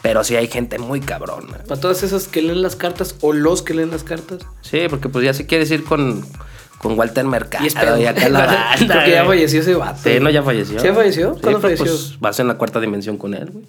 Pero 0.03 0.23
sí 0.23 0.35
hay 0.35 0.47
gente 0.47 0.77
muy 0.77 0.99
cabrona. 0.99 1.57
Para 1.67 1.81
todas 1.81 2.03
esas 2.03 2.27
que 2.27 2.41
leen 2.43 2.61
las 2.61 2.75
cartas 2.75 3.15
o 3.21 3.33
los 3.33 3.63
que 3.63 3.73
leen 3.73 3.89
las 3.89 4.03
cartas. 4.03 4.41
Sí, 4.61 4.81
porque 4.89 5.09
pues 5.09 5.25
ya 5.25 5.33
si 5.33 5.45
quieres 5.45 5.71
ir 5.71 5.83
con, 5.85 6.23
con 6.77 6.99
Walter 6.99 7.25
Mercado 7.25 7.63
Y 7.63 7.67
es 7.67 7.73
pedo. 7.73 7.97
y 7.97 8.05
acá 8.05 8.27
la 8.29 8.45
banda, 8.77 8.93
Porque 8.95 9.11
ya 9.11 9.25
falleció 9.25 9.61
ese 9.61 9.73
vato. 9.75 10.01
Sí, 10.03 10.19
no, 10.19 10.29
ya 10.29 10.43
falleció. 10.43 10.79
¿Sí 10.79 10.89
falleció? 10.93 11.33
Sí, 11.35 11.41
¿Cuándo 11.41 11.61
pero, 11.61 11.77
falleció? 11.77 11.85
Pues 11.85 12.19
vas 12.19 12.39
en 12.39 12.49
la 12.49 12.57
cuarta 12.57 12.79
dimensión 12.79 13.17
con 13.17 13.33
él, 13.33 13.49
güey. 13.49 13.65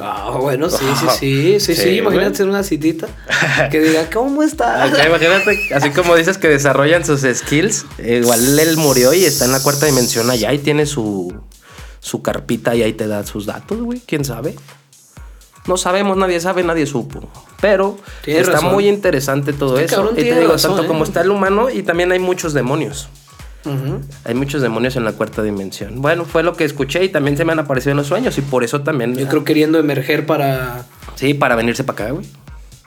Ah, 0.00 0.38
bueno, 0.40 0.70
sí, 0.70 0.84
sí, 0.98 1.06
sí, 1.18 1.56
sí, 1.60 1.74
sí, 1.74 1.82
Sí, 1.82 1.88
imagínate 1.98 2.32
hacer 2.32 2.48
una 2.48 2.62
citita 2.62 3.06
que 3.70 3.80
diga, 3.80 4.08
¿cómo 4.10 4.42
está? 4.42 4.86
Imagínate, 5.06 5.74
así 5.74 5.90
como 5.90 6.16
dices 6.16 6.38
que 6.38 6.48
desarrollan 6.48 7.04
sus 7.04 7.20
skills, 7.22 7.84
igual 7.98 8.58
él 8.58 8.76
murió 8.78 9.12
y 9.12 9.24
está 9.24 9.44
en 9.44 9.52
la 9.52 9.60
cuarta 9.60 9.84
dimensión 9.86 10.30
allá 10.30 10.52
y 10.54 10.58
tiene 10.58 10.86
su, 10.86 11.34
su 12.00 12.22
carpita 12.22 12.74
y 12.74 12.82
ahí 12.82 12.94
te 12.94 13.06
da 13.08 13.26
sus 13.26 13.44
datos, 13.44 13.78
güey. 13.78 14.00
¿Quién 14.06 14.24
sabe? 14.24 14.54
No 15.66 15.76
sabemos, 15.76 16.16
nadie 16.16 16.40
sabe, 16.40 16.62
nadie 16.62 16.86
supo. 16.86 17.28
Pero 17.60 17.96
está 18.26 18.52
razón. 18.52 18.72
muy 18.72 18.88
interesante 18.88 19.52
todo 19.52 19.78
Este 19.78 19.94
eso. 19.94 20.10
Y 20.12 20.16
te 20.16 20.38
digo, 20.38 20.52
razón, 20.52 20.72
tanto 20.72 20.84
¿eh? 20.84 20.86
como 20.86 21.04
está 21.04 21.22
el 21.22 21.30
humano 21.30 21.70
y 21.70 21.82
también 21.82 22.12
hay 22.12 22.18
muchos 22.18 22.52
demonios. 22.52 23.08
Hay 24.24 24.34
muchos 24.34 24.60
demonios 24.60 24.96
en 24.96 25.04
la 25.04 25.12
cuarta 25.12 25.42
dimensión. 25.42 26.02
Bueno, 26.02 26.26
fue 26.26 26.42
lo 26.42 26.54
que 26.54 26.64
escuché 26.64 27.02
y 27.02 27.08
también 27.08 27.36
se 27.38 27.46
me 27.46 27.52
han 27.52 27.60
aparecido 27.60 27.92
en 27.92 27.96
los 27.96 28.06
sueños 28.08 28.36
y 28.36 28.42
por 28.42 28.62
eso 28.62 28.82
también... 28.82 29.14
Yo 29.14 29.26
creo 29.26 29.42
queriendo 29.44 29.78
emerger 29.78 30.26
para, 30.26 30.84
Sí, 31.14 31.32
para 31.34 31.56
venirse 31.56 31.82
para 31.84 32.04
acá, 32.04 32.12
güey. 32.12 32.26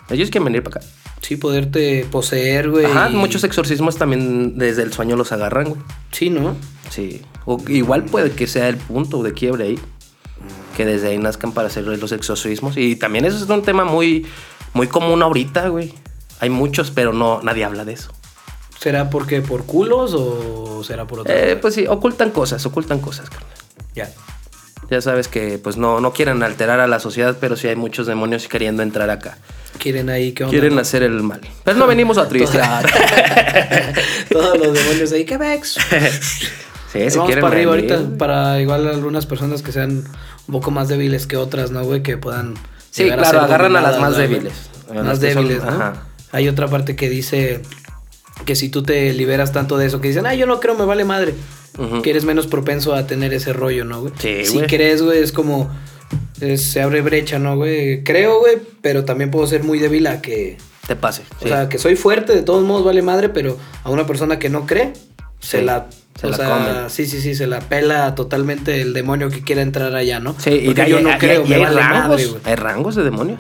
Ellos 0.10 0.30
quieren 0.30 0.46
venir 0.46 0.64
para 0.64 0.78
acá. 0.78 0.88
sí, 1.22 1.36
poderte 1.36 2.06
poseer, 2.12 2.70
güey. 2.70 2.86
Ajá, 2.86 3.10
muchos 3.10 3.44
exorcismos 3.44 3.98
también 3.98 4.58
desde 4.58 4.84
el 4.84 4.94
sueño 4.94 5.16
los 5.16 5.32
agarran, 5.32 5.70
güey. 5.70 5.82
Sí, 6.12 6.30
¿no? 6.30 6.56
Sí. 6.90 7.22
O 7.46 7.58
igual 7.68 8.04
puede 8.06 8.32
que 8.32 8.48
sea 8.48 8.70
el 8.70 8.78
punto 8.78 9.24
de 9.24 9.34
quiebre 9.34 9.64
ahí. 9.66 9.80
Que 10.78 10.86
desde 10.86 11.10
ahí 11.10 11.18
nazcan 11.18 11.52
para 11.52 11.68
hacer 11.68 11.84
los 11.86 12.12
exorcismos. 12.14 12.78
Y 12.78 12.96
también 12.96 13.26
eso 13.26 13.36
es 13.36 13.50
un 13.50 13.64
tema 13.64 13.84
muy, 13.84 14.26
muy 14.74 14.88
común 14.88 15.22
ahorita, 15.24 15.68
güey. 15.70 15.94
Hay 16.40 16.50
muchos, 16.52 16.92
pero 16.92 17.12
no, 17.14 17.42
nadie 17.42 17.66
habla 17.66 17.84
de 17.84 17.94
eso. 17.94 18.12
¿Será 18.80 19.10
porque 19.10 19.42
por 19.42 19.66
culos 19.66 20.14
o 20.16 20.84
será 20.84 21.08
por 21.08 21.22
otra 21.22 21.34
Eh, 21.36 21.48
cosa? 21.50 21.62
pues 21.62 21.74
sí, 21.74 21.88
ocultan 21.88 22.30
cosas, 22.30 22.64
ocultan 22.68 23.00
cosas, 23.00 23.28
carnal. 23.30 23.50
Ya. 23.96 24.10
Ya 24.92 25.02
sabes 25.02 25.28
que 25.28 25.58
pues 25.58 25.76
no, 25.78 26.00
no 26.00 26.14
quieren 26.14 26.44
alterar 26.44 26.80
a 26.80 26.86
la 26.88 27.00
sociedad, 27.00 27.36
pero 27.42 27.56
sí 27.58 27.68
hay 27.68 27.76
muchos 27.76 28.06
demonios 28.06 28.48
queriendo 28.48 28.84
entrar 28.84 29.10
acá. 29.10 29.40
Quieren 29.80 30.10
ahí, 30.10 30.32
¿qué 30.34 30.44
onda? 30.44 30.52
Quieren 30.52 30.78
hacer 30.78 31.02
el 31.04 31.24
mal. 31.24 31.42
Pero 31.64 31.78
no 31.80 31.88
venimos 31.94 32.20
a 32.20 32.30
tristear. 32.30 32.86
Todos 34.32 34.58
los 34.60 34.74
demonios 34.74 35.12
ahí, 35.12 35.26
¿qué 35.26 35.38
vex? 35.38 35.74
sí, 36.94 37.10
si 37.10 37.18
Vamos 37.18 37.36
para 37.36 37.48
arriba 37.48 37.72
venir. 37.74 37.92
ahorita, 37.94 38.18
para 38.18 38.62
igual 38.62 38.88
algunas 38.88 39.26
personas 39.26 39.62
que 39.64 39.72
sean 39.72 40.04
un 40.48 40.52
poco 40.54 40.72
más 40.72 40.88
débiles 40.88 41.28
que 41.28 41.38
otras, 41.38 41.72
¿no, 41.72 41.84
güey? 41.84 42.04
Que 42.04 42.18
puedan. 42.18 42.56
Sí, 42.92 43.06
claro, 43.06 43.24
ser 43.26 43.36
agarran 43.40 43.76
a 43.76 43.82
las 43.82 44.00
más 44.00 44.18
débiles. 44.18 44.54
A 44.90 44.94
las 44.96 45.04
Más 45.06 45.20
son- 45.20 45.28
débiles, 45.28 45.64
¿no? 45.64 45.70
ajá. 45.70 46.04
Hay 46.32 46.48
otra 46.48 46.68
parte 46.68 46.96
que 46.96 47.10
dice 47.10 47.62
que 48.46 48.56
si 48.56 48.70
tú 48.70 48.84
te 48.84 49.12
liberas 49.14 49.52
tanto 49.52 49.78
de 49.78 49.86
eso, 49.88 50.00
que 50.02 50.08
dicen, 50.10 50.26
ah, 50.26 50.34
yo 50.36 50.46
no 50.46 50.60
creo, 50.60 50.76
me 50.76 50.86
vale 50.86 51.04
madre. 51.06 51.34
Que 52.02 52.10
eres 52.10 52.24
menos 52.26 52.48
propenso 52.48 52.96
a 52.96 53.06
tener 53.06 53.34
ese 53.34 53.54
rollo, 53.54 53.86
¿no, 53.86 54.02
güey? 54.02 54.14
Sí, 54.18 54.46
Si 54.46 54.54
güey. 54.56 54.68
crees, 54.68 55.02
güey, 55.04 55.20
es 55.22 55.32
como. 55.32 55.70
es- 56.42 56.64
se 56.64 56.82
abre 56.82 57.02
brecha, 57.02 57.38
¿no, 57.38 57.56
güey? 57.56 58.04
Creo, 58.04 58.40
güey, 58.40 58.58
pero 58.82 59.06
también 59.06 59.30
puedo 59.30 59.46
ser 59.46 59.64
muy 59.64 59.78
débil 59.80 60.08
a 60.08 60.22
que. 60.22 60.58
Te 60.88 60.96
pase. 60.96 61.24
O 61.40 61.44
sí. 61.44 61.50
sea, 61.50 61.68
que 61.70 61.78
soy 61.78 61.96
fuerte, 61.98 62.34
de 62.34 62.42
todos 62.44 62.64
modos 62.64 62.86
vale 62.86 63.02
madre, 63.02 63.30
pero 63.30 63.58
a 63.84 63.92
una 63.92 64.08
persona 64.08 64.40
que 64.40 64.50
no 64.50 64.66
cree, 64.66 64.94
se 65.40 65.60
Sí, 65.60 65.66
la. 65.66 65.88
se 66.20 66.28
o 66.28 66.30
la 66.32 66.38
sea, 66.38 66.50
comen. 66.50 66.90
sí, 66.90 67.06
sí, 67.06 67.22
sí, 67.22 67.36
se 67.36 67.48
la 67.48 67.60
pela 67.60 68.16
totalmente 68.16 68.82
el 68.82 68.94
demonio 68.94 69.30
que 69.30 69.42
quiera 69.44 69.62
entrar 69.62 69.96
allá, 69.96 70.20
¿no? 70.20 70.36
Sí, 70.40 70.50
y 70.52 70.66
Porque 70.68 70.84
de- 70.84 70.90
yo 70.90 71.02
no 71.02 71.10
y- 71.16 71.18
creo, 71.18 71.46
y 71.46 71.50
me 71.50 71.56
hay 71.56 71.62
vale 71.64 71.80
rangos, 71.82 72.10
madre, 72.10 72.28
hay 72.46 72.56
rangos 72.56 72.96
de 72.96 73.04
demonios. 73.04 73.40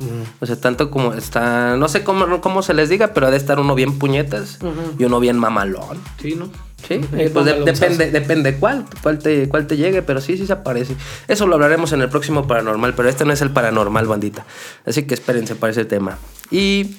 Ujú. 0.00 0.10
O 0.40 0.46
sea, 0.46 0.56
tanto 0.60 0.90
como 0.90 1.14
está, 1.14 1.76
no 1.76 1.88
sé 1.88 2.02
cómo, 2.02 2.40
cómo 2.40 2.62
se 2.62 2.74
les 2.74 2.88
diga, 2.88 3.14
pero 3.14 3.28
ha 3.28 3.30
de 3.30 3.36
estar 3.36 3.60
uno 3.60 3.74
bien 3.76 3.98
puñetas 3.98 4.58
y 4.98 5.04
uno 5.04 5.20
bien 5.20 5.38
mamalón. 5.38 5.98
Sí, 6.20 6.34
¿no? 6.34 6.50
Sí, 6.86 7.00
eh, 7.16 7.30
pues 7.32 7.46
de- 7.46 7.62
depende, 7.62 8.10
depende 8.10 8.56
cuál, 8.56 8.84
cuál 9.02 9.18
te, 9.18 9.48
cuál 9.48 9.66
te 9.66 9.76
llegue, 9.78 10.02
pero 10.02 10.20
sí, 10.20 10.36
sí 10.36 10.46
se 10.46 10.52
aparece. 10.52 10.94
Eso 11.28 11.46
lo 11.46 11.54
hablaremos 11.54 11.92
en 11.92 12.02
el 12.02 12.10
próximo 12.10 12.46
paranormal, 12.46 12.92
pero 12.94 13.08
este 13.08 13.24
no 13.24 13.32
es 13.32 13.40
el 13.40 13.50
paranormal, 13.50 14.04
bandita. 14.06 14.44
Así 14.84 15.04
que 15.04 15.14
espérense 15.14 15.54
para 15.54 15.70
ese 15.70 15.86
tema. 15.86 16.18
Y 16.50 16.96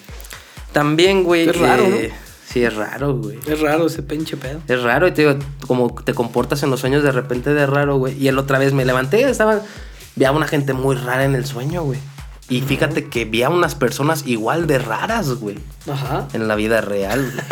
también, 0.72 1.24
güey. 1.24 1.48
Es 1.50 1.58
raro, 1.60 1.84
eh, 1.84 2.12
Sí, 2.56 2.64
es 2.64 2.74
raro, 2.74 3.18
güey. 3.18 3.38
Es 3.48 3.60
raro 3.60 3.88
ese 3.88 4.02
pinche 4.02 4.38
pedo. 4.38 4.62
Es 4.70 4.82
raro, 4.82 5.10
y 5.10 5.12
te 5.12 5.24
digo, 5.28 5.38
como 5.68 5.94
te 5.94 6.14
comportas 6.14 6.64
en 6.64 6.70
los 6.70 6.80
sueños 6.80 7.04
de 7.04 7.12
repente 7.12 7.54
de 7.54 7.66
raro, 7.66 7.98
güey. 7.98 8.18
Y 8.18 8.30
el 8.30 8.40
otra 8.40 8.58
vez 8.60 8.72
me 8.72 8.86
levanté, 8.86 9.30
estaba, 9.30 9.60
vi 10.16 10.24
a 10.24 10.32
una 10.32 10.48
gente 10.48 10.72
muy 10.72 10.96
rara 10.96 11.26
en 11.26 11.36
el 11.36 11.46
sueño, 11.46 11.84
güey. 11.84 12.00
Y 12.48 12.62
fíjate 12.62 13.10
que 13.10 13.26
vi 13.26 13.44
a 13.44 13.50
unas 13.50 13.76
personas 13.76 14.26
igual 14.26 14.68
de 14.68 14.80
raras, 14.80 15.28
güey, 15.34 15.58
Ajá. 15.92 16.30
en 16.32 16.48
la 16.48 16.56
vida 16.56 16.80
real. 16.80 17.30
güey. 17.30 17.46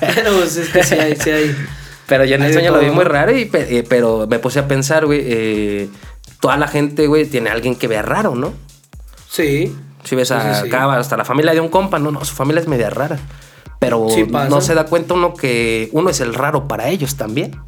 Pero 0.14 0.32
pues 0.38 0.56
es 0.58 0.68
que 0.68 0.84
sí 0.84 0.94
hay, 0.94 1.16
sí 1.16 1.30
hay. 1.30 1.56
Pero 2.06 2.24
ya 2.24 2.36
en 2.36 2.42
el 2.42 2.46
Hay 2.48 2.52
sueño 2.52 2.70
lo 2.70 2.78
vi 2.78 2.90
muy 2.90 3.02
raro, 3.04 3.36
y, 3.36 3.50
eh, 3.52 3.84
pero 3.88 4.28
me 4.28 4.38
puse 4.38 4.60
a 4.60 4.68
pensar, 4.68 5.06
güey, 5.06 5.22
eh, 5.24 5.88
toda 6.40 6.56
la 6.56 6.68
gente, 6.68 7.08
güey, 7.08 7.26
tiene 7.26 7.50
alguien 7.50 7.74
que 7.74 7.88
vea 7.88 8.02
raro, 8.02 8.36
¿no? 8.36 8.52
Sí. 9.28 9.74
Si 10.04 10.14
ves 10.14 10.28
Sí, 10.28 10.34
sí, 10.40 10.40
a 10.46 10.54
sí. 10.62 10.68
acá, 10.68 10.92
hasta 10.98 11.16
la 11.16 11.24
familia 11.24 11.52
de 11.52 11.60
un 11.60 11.68
compa, 11.68 11.98
no, 11.98 12.12
no, 12.12 12.24
su 12.24 12.34
familia 12.34 12.60
es 12.62 12.68
media 12.68 12.90
rara. 12.90 13.18
Pero 13.80 14.06
Sí 14.10 14.24
no 14.30 14.60
se 14.60 14.74
da 14.74 14.84
cuenta 14.86 15.14
uno 15.14 15.34
que 15.34 15.88
uno 15.92 16.10
es 16.10 16.20
el 16.20 16.34
raro 16.34 16.68
para 16.68 16.88
ellos 16.90 17.16
también. 17.16 17.58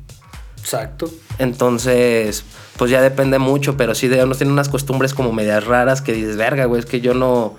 Exacto. 0.61 1.11
Entonces, 1.39 2.45
pues 2.77 2.91
ya 2.91 3.01
depende 3.03 3.39
mucho, 3.41 3.77
pero 3.77 3.95
sí 3.97 4.07
de 4.09 4.23
unos 4.23 4.39
tienen 4.39 4.53
unas 4.53 4.69
costumbres 4.69 5.13
como 5.15 5.33
medias 5.33 5.65
raras 5.67 6.01
que 6.03 6.13
dices, 6.13 6.37
verga, 6.37 6.67
güey, 6.67 6.79
es 6.81 6.87
que 6.87 7.01
yo 7.01 7.15
no, 7.15 7.55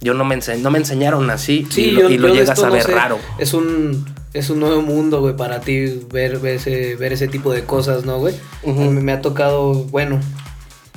yo 0.00 0.12
no 0.14 0.24
me, 0.24 0.36
ense- 0.36 0.58
no 0.58 0.70
me 0.70 0.78
enseñaron 0.78 1.30
así 1.30 1.66
Sí, 1.70 1.84
y 1.84 1.90
lo, 2.18 2.28
y 2.28 2.32
llegas 2.34 2.58
a 2.62 2.66
no 2.66 2.72
ver 2.72 2.82
sé. 2.82 2.92
raro. 2.94 3.18
Es 3.38 3.54
un, 3.54 4.04
es 4.34 4.50
un 4.50 4.60
nuevo 4.60 4.82
mundo, 4.82 5.20
güey, 5.20 5.34
para 5.36 5.60
ti 5.60 6.04
ver, 6.12 6.38
ver, 6.40 6.56
ese, 6.56 6.96
ver 6.96 7.12
ese 7.14 7.28
tipo 7.28 7.52
de 7.52 7.64
cosas, 7.64 8.04
¿no, 8.04 8.18
güey? 8.18 8.34
Me 8.66 9.12
ha 9.12 9.22
tocado, 9.22 9.72
bueno, 9.84 10.20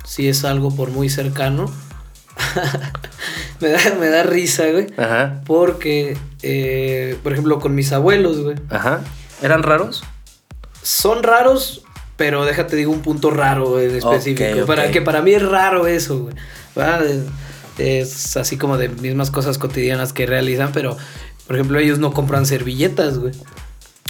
si 0.03 0.27
es 0.27 0.43
algo 0.43 0.75
por 0.75 0.89
muy 0.89 1.07
cercano. 1.09 1.71
me, 3.61 3.69
da, 3.69 3.79
me 3.99 4.07
da 4.09 4.23
risa, 4.23 4.65
güey. 4.71 4.87
Ajá, 4.97 5.41
Porque, 5.45 6.17
eh, 6.41 7.17
por 7.23 7.33
ejemplo, 7.33 7.59
con 7.59 7.75
mis 7.75 7.91
abuelos, 7.91 8.39
güey. 8.41 8.55
ajá. 8.69 9.01
¿Eran 9.41 9.63
raros? 9.63 10.03
Son 10.81 11.23
raros, 11.23 11.83
pero 12.17 12.45
déjate 12.45 12.75
digo 12.75 12.91
un 12.91 13.01
punto 13.01 13.31
raro 13.31 13.79
en 13.79 13.95
específico. 13.95 14.65
Para 14.65 14.91
que 14.91 15.01
para 15.01 15.21
mí 15.21 15.31
es 15.33 15.41
raro 15.41 15.87
eso, 15.87 16.19
güey. 16.19 16.35
¿verdad? 16.75 17.05
Es, 17.77 18.35
así 18.37 18.57
como 18.57 18.77
de 18.77 18.89
mismas 18.89 19.31
cosas 19.31 19.57
cotidianas 19.57 20.11
que 20.11 20.25
realizan, 20.25 20.71
pero 20.73 20.97
por 21.47 21.55
ejemplo, 21.55 21.79
ellos 21.79 21.99
no 21.99 22.11
compran 22.13 22.45
servilletas, 22.45 23.17
güey. 23.17 23.33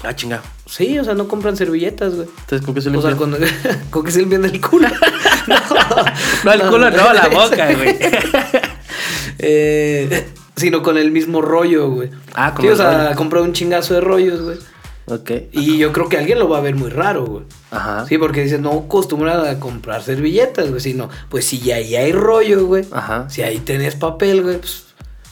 Ah, 0.04 0.16
chinga. 0.16 0.42
Sí, 0.66 0.98
o 0.98 1.04
sea, 1.04 1.14
no 1.14 1.28
compran 1.28 1.56
servilletas, 1.58 2.16
güey. 2.16 2.28
Entonces, 2.40 2.66
¿con 2.66 2.74
qué 2.74 2.82
se 2.82 2.90
O 2.90 3.02
sea, 3.02 3.12
limpian? 3.12 3.32
con, 3.32 3.48
con 3.92 4.06
que 4.06 4.12
se 4.12 4.20
limpian 4.20 4.46
el 4.46 4.60
culo. 4.62 4.88
no, 5.48 5.56
No, 6.46 6.54
el 6.54 6.62
culo 6.62 6.90
no, 6.90 7.14
la 7.14 7.28
boca, 7.28 7.74
güey. 7.74 7.98
Eh, 9.42 10.28
sino 10.60 10.82
con 10.84 10.98
el 10.98 11.12
mismo 11.12 11.42
rollo, 11.42 11.90
güey. 11.90 12.10
Ah, 12.34 12.54
con 12.54 12.62
Sí, 12.62 12.68
el 12.68 12.74
o 12.74 12.78
sea, 12.78 13.04
rollo. 13.06 13.16
compró 13.16 13.44
un 13.44 13.54
chingazo 13.54 13.94
de 13.96 14.02
rollos, 14.02 14.42
güey. 14.42 14.58
Ok. 15.08 15.32
Y 15.54 15.78
yo 15.80 15.92
creo 15.92 16.08
que 16.08 16.18
alguien 16.18 16.38
lo 16.38 16.48
va 16.48 16.60
a 16.60 16.62
ver 16.62 16.76
muy 16.76 16.90
raro, 16.92 17.26
güey. 17.26 17.44
Ajá. 17.72 18.06
Sí, 18.08 18.18
porque 18.20 18.44
dice, 18.44 18.60
no 18.60 18.72
acostumbran 18.86 19.46
a 19.48 19.60
comprar 19.60 20.04
servilletas, 20.04 20.70
güey. 20.70 20.82
Sino, 20.82 21.10
pues 21.30 21.46
si 21.46 21.60
ya 21.60 21.78
ahí 21.78 21.96
hay 21.96 22.12
rollo, 22.12 22.66
güey. 22.68 22.86
Ajá. 22.92 23.28
Si 23.30 23.42
ahí 23.42 23.58
tenés 23.58 23.96
papel, 23.96 24.44
güey, 24.44 24.60
pues, 24.60 24.84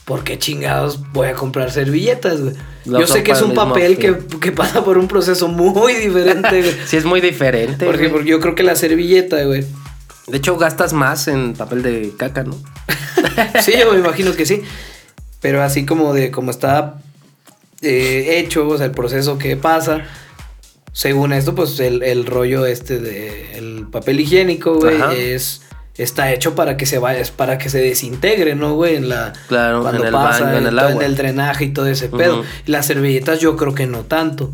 ¿por 0.04 0.24
qué 0.24 0.36
chingados 0.38 1.00
voy 1.12 1.28
a 1.28 1.34
comprar 1.34 1.70
servilletas, 1.70 2.40
güey? 2.40 2.54
Yo 2.86 3.06
sé 3.06 3.22
que 3.22 3.32
es 3.32 3.42
un 3.42 3.54
papel 3.54 3.98
que, 3.98 4.16
que 4.40 4.50
pasa 4.50 4.82
por 4.82 4.98
un 4.98 5.06
proceso 5.06 5.46
muy 5.46 5.94
diferente, 5.94 6.60
güey. 6.62 6.74
Sí, 6.86 6.96
es 6.96 7.04
muy 7.04 7.20
diferente. 7.20 7.84
porque, 7.86 8.02
güey. 8.08 8.12
porque 8.12 8.30
yo 8.30 8.40
creo 8.40 8.54
que 8.56 8.62
la 8.64 8.74
servilleta, 8.74 9.44
güey. 9.44 9.64
De 10.26 10.38
hecho, 10.38 10.56
gastas 10.56 10.92
más 10.92 11.28
en 11.28 11.52
papel 11.54 11.82
de 11.82 12.12
caca, 12.16 12.42
¿no? 12.42 12.56
Sí, 13.62 13.72
yo 13.78 13.92
me 13.92 13.98
imagino 14.00 14.32
que 14.34 14.44
sí. 14.44 14.62
Pero 15.40 15.62
así 15.62 15.86
como 15.86 16.12
de 16.14 16.30
como 16.30 16.50
está 16.50 16.96
eh, 17.82 18.38
hecho, 18.38 18.66
o 18.68 18.76
sea, 18.76 18.86
el 18.86 18.92
proceso 18.92 19.38
que 19.38 19.56
pasa. 19.56 20.04
Según 20.92 21.32
esto, 21.32 21.54
pues 21.54 21.78
el, 21.80 22.02
el 22.02 22.26
rollo 22.26 22.66
este 22.66 22.98
de 22.98 23.56
el 23.56 23.86
papel 23.90 24.20
higiénico, 24.20 24.78
güey, 24.80 24.96
es 25.16 25.62
está 25.96 26.32
hecho 26.32 26.54
para 26.54 26.76
que 26.76 26.86
se 26.86 26.98
vaya, 26.98 27.20
es 27.20 27.30
para 27.30 27.58
que 27.58 27.68
se 27.68 27.78
desintegre, 27.78 28.54
¿no, 28.54 28.74
güey? 28.74 28.96
En 28.96 29.08
la 29.08 29.32
Claro, 29.48 29.82
cuando 29.82 30.00
en 30.00 30.06
el 30.06 30.12
pasa, 30.12 30.44
baño, 30.44 30.58
en 30.58 30.66
el 30.66 30.78
agua. 30.78 30.92
en 30.92 31.02
el 31.02 31.16
drenaje 31.16 31.66
y 31.66 31.72
todo 31.72 31.86
ese 31.86 32.08
pedo. 32.08 32.44
Las 32.66 32.86
servilletas 32.86 33.40
yo 33.40 33.56
creo 33.56 33.74
que 33.74 33.86
no 33.86 34.02
tanto. 34.02 34.50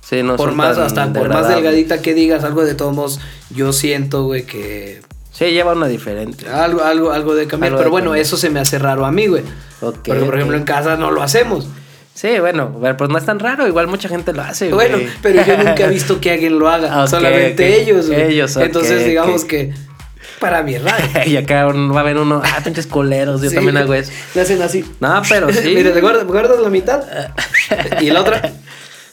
Sí, 0.00 0.22
no 0.22 0.36
por 0.36 0.50
son 0.50 0.56
más, 0.56 0.76
tan 0.76 0.86
hasta 0.86 1.12
por 1.12 1.28
más 1.28 1.48
delgadita 1.48 2.00
que 2.00 2.14
digas 2.14 2.44
algo 2.44 2.64
de 2.64 2.76
todos 2.76 2.94
modos, 2.94 3.20
yo 3.50 3.72
siento, 3.72 4.24
güey, 4.24 4.44
que 4.44 5.02
Sí, 5.36 5.46
lleva 5.52 5.72
una 5.72 5.86
diferente. 5.86 6.48
algo, 6.48 6.82
algo, 6.82 7.12
algo 7.12 7.34
de 7.34 7.46
cambiar. 7.46 7.72
Algo 7.72 7.78
Pero 7.78 7.88
de 7.88 7.90
bueno, 7.90 8.06
cambiar. 8.10 8.22
eso 8.24 8.36
se 8.36 8.48
me 8.50 8.60
hace 8.60 8.78
raro 8.78 9.04
a 9.04 9.12
mí, 9.12 9.26
güey. 9.26 9.42
Porque, 9.80 10.14
por 10.14 10.34
ejemplo, 10.34 10.56
en 10.56 10.64
casa 10.64 10.96
no 10.96 11.10
lo 11.10 11.22
hacemos. 11.22 11.68
Sí, 12.14 12.38
bueno, 12.40 12.74
pues 12.96 13.10
no 13.10 13.18
es 13.18 13.26
tan 13.26 13.38
raro, 13.38 13.66
igual 13.68 13.88
mucha 13.88 14.08
gente 14.08 14.32
lo 14.32 14.40
hace, 14.40 14.70
Bueno, 14.72 14.96
güey. 14.96 15.10
pero 15.20 15.44
yo 15.44 15.58
nunca 15.58 15.84
he 15.84 15.88
visto 15.90 16.18
que 16.18 16.30
alguien 16.30 16.58
lo 16.58 16.70
haga. 16.70 17.06
Solamente 17.06 17.82
ellos, 17.82 18.06
güey. 18.08 18.22
Ellos, 18.32 18.56
Entonces, 18.56 19.04
digamos 19.04 19.44
que 19.44 19.74
para 20.40 20.60
es 20.68 20.82
raro. 20.82 21.04
y 21.26 21.36
acá 21.36 21.66
va 21.66 21.96
a 21.98 22.00
haber 22.00 22.16
uno, 22.16 22.40
ah, 22.42 22.60
pinches 22.64 22.86
coleros, 22.86 23.42
yo 23.42 23.50
Sí. 23.50 23.54
también 23.56 23.76
hago 23.76 23.92
eso. 23.92 24.12
Le 24.34 24.40
hacen 24.40 24.62
así. 24.62 24.84
No, 25.00 25.20
pero 25.28 25.52
sí. 25.52 25.72
Mira, 25.74 25.92
¿te 25.92 26.00
guardas, 26.00 26.24
guardas 26.24 26.58
la 26.60 26.70
mitad? 26.70 27.02
y 28.00 28.08
la 28.10 28.20
otra. 28.22 28.40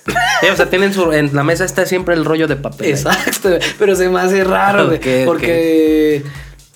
Sí, 0.06 0.48
o 0.52 0.56
sea, 0.56 0.70
tienen 0.70 0.94
su, 0.94 1.12
en 1.14 1.34
la 1.34 1.44
mesa 1.44 1.64
está 1.66 1.86
siempre 1.86 2.14
el 2.16 2.26
rollo 2.26 2.48
de 2.48 2.56
papel. 2.58 2.88
ahí. 2.88 2.92
Exacto, 2.94 3.50
güey. 3.50 3.62
pero 3.80 3.96
se 3.96 4.10
me 4.10 4.20
hace 4.20 4.44
raro, 4.44 4.88
güey. 4.88 4.98
Ok, 4.98 5.06
ok. 5.22 5.26
porque, 5.26 6.24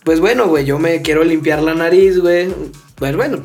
pues 0.04 0.20
bueno, 0.20 0.48
güey, 0.48 0.64
yo 0.66 0.80
me 0.80 1.02
quiero 1.02 1.24
limpiar 1.24 1.62
la 1.62 1.74
nariz, 1.74 2.20
güey. 2.20 2.48
Pues 2.96 3.16
bueno, 3.16 3.40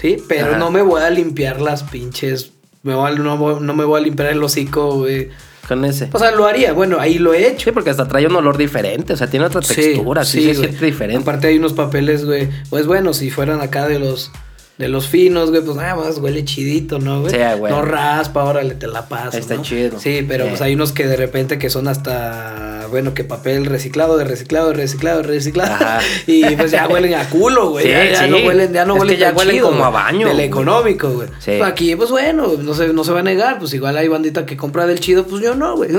sí, 0.00 0.16
pero 0.28 0.50
Ajá. 0.50 0.58
no 0.58 0.70
me 0.70 0.82
voy 0.82 1.02
a 1.02 1.10
limpiar 1.10 1.60
las 1.60 1.82
pinches. 1.82 2.52
Me 2.82 2.94
voy 2.94 3.10
a- 3.10 3.14
no, 3.16 3.36
me 3.74 3.84
voy 3.84 4.00
a 4.00 4.04
limpiar 4.04 4.28
el 4.30 4.42
hocico, 4.42 4.98
güey. 4.98 5.30
Con 5.66 5.84
ese. 5.84 6.08
O 6.12 6.18
sea, 6.18 6.30
lo 6.30 6.46
haría, 6.46 6.72
bueno, 6.72 6.98
ahí 6.98 7.18
lo 7.18 7.34
he 7.34 7.46
hecho. 7.48 7.64
Sí, 7.66 7.72
porque 7.72 7.90
hasta 7.90 8.08
trae 8.08 8.26
un 8.26 8.34
olor 8.36 8.56
diferente, 8.56 9.12
o 9.12 9.16
sea, 9.18 9.26
tiene 9.26 9.44
otra 9.44 9.60
textura, 9.60 10.24
sí, 10.24 10.38
se 10.40 10.44
güey. 10.54 10.56
siente 10.68 10.84
diferente. 10.86 11.20
Aparte 11.22 11.48
hay 11.48 11.58
unos 11.58 11.74
papeles, 11.74 12.24
güey. 12.24 12.48
Pues 12.70 12.86
bueno, 12.86 13.12
si 13.12 13.30
fueran 13.30 13.60
acá 13.60 13.86
de 13.86 13.98
los 13.98 14.30
de 14.78 14.88
los 14.88 15.08
finos, 15.08 15.50
güey, 15.50 15.60
pues 15.62 15.76
nada 15.76 15.96
más 15.96 16.18
huele 16.18 16.44
chidito, 16.44 17.00
¿no, 17.00 17.22
güey? 17.22 17.34
Sí, 17.34 17.40
ah, 17.40 17.54
güey. 17.56 17.72
No 17.72 17.82
raspa, 17.82 18.44
órale, 18.44 18.76
te 18.76 18.86
la 18.86 19.08
paso. 19.08 19.36
Está 19.36 19.56
¿no? 19.56 19.62
chido. 19.62 19.98
Sí, 19.98 20.24
pero 20.26 20.46
pues 20.46 20.60
hay 20.60 20.74
unos 20.74 20.92
que 20.92 21.06
de 21.06 21.16
repente 21.16 21.58
que 21.58 21.68
son 21.68 21.88
hasta, 21.88 22.86
bueno, 22.88 23.12
que 23.12 23.24
papel 23.24 23.66
reciclado, 23.66 24.16
de 24.16 24.24
reciclado, 24.24 24.68
de 24.68 24.74
reciclado, 24.74 25.18
de 25.18 25.24
reciclado. 25.24 25.74
Ajá. 25.74 25.98
y 26.28 26.44
pues 26.54 26.70
ya 26.70 26.86
huelen 26.86 27.14
a 27.14 27.28
culo, 27.28 27.70
güey. 27.70 27.86
Sí, 27.86 27.90
ya, 27.90 28.04
ya 28.04 28.24
sí. 28.24 28.30
no 28.30 28.36
huelen, 28.38 28.72
ya 28.72 28.84
no 28.84 28.94
Es 28.94 29.00
huelen 29.00 29.16
que 29.16 29.20
ya 29.20 29.32
huelen 29.32 29.56
chido, 29.56 29.68
como 29.70 29.84
a 29.84 29.90
baño, 29.90 30.28
Del 30.28 30.40
económico, 30.40 31.10
güey. 31.10 31.28
Sí. 31.40 31.56
Pues 31.58 31.62
Aquí, 31.62 31.96
pues 31.96 32.10
bueno, 32.10 32.52
no 32.58 32.72
se, 32.72 32.92
no 32.92 33.02
se 33.02 33.10
va 33.12 33.18
a 33.18 33.24
negar, 33.24 33.58
pues 33.58 33.74
igual 33.74 33.96
hay 33.96 34.06
bandita 34.06 34.46
que 34.46 34.56
compra 34.56 34.86
del 34.86 35.00
chido, 35.00 35.26
pues 35.26 35.42
yo 35.42 35.56
no, 35.56 35.74
güey. 35.76 35.90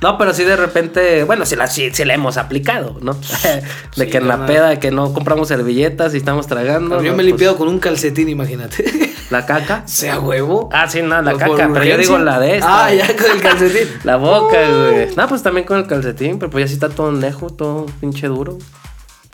No, 0.00 0.16
pero 0.16 0.32
sí 0.32 0.44
de 0.44 0.56
repente, 0.56 1.24
bueno, 1.24 1.44
sí 1.44 1.56
la, 1.56 1.66
sí, 1.66 1.90
sí 1.92 2.04
la 2.04 2.14
hemos 2.14 2.36
aplicado, 2.36 2.98
¿no? 3.00 3.18
de 3.96 4.08
que 4.08 4.18
en 4.18 4.28
la 4.28 4.46
peda 4.46 4.78
que 4.78 4.90
no 4.92 5.12
compramos 5.12 5.48
servilletas 5.48 6.14
y 6.14 6.18
estamos 6.18 6.46
tragando. 6.46 7.02
yo 7.02 7.02
¿no? 7.02 7.02
me 7.02 7.08
he 7.08 7.14
Pues, 7.14 7.26
limpiado 7.26 7.56
con 7.68 7.74
un 7.74 7.80
calcetín, 7.80 8.30
imagínate. 8.30 9.14
La 9.30 9.44
caca. 9.44 9.86
sea 9.86 10.18
huevo. 10.20 10.70
Ah, 10.72 10.88
sí, 10.88 11.02
no, 11.02 11.20
la 11.20 11.36
caca, 11.36 11.68
pero 11.70 11.84
yo 11.84 11.98
digo 11.98 12.16
la 12.16 12.40
de 12.40 12.56
esta. 12.56 12.86
Ah, 12.86 12.94
ya 12.94 13.14
con 13.14 13.30
el 13.30 13.42
calcetín. 13.42 13.86
La 14.04 14.16
boca, 14.16 14.56
güey. 14.56 15.14
No, 15.14 15.28
pues 15.28 15.42
también 15.42 15.66
con 15.66 15.76
el 15.76 15.86
calcetín, 15.86 16.38
pero 16.38 16.50
pues 16.50 16.64
ya 16.64 16.68
sí 16.68 16.72
está 16.72 16.88
todo 16.88 17.12
nejo, 17.12 17.50
todo 17.50 17.84
pinche 18.00 18.26
duro. 18.26 18.56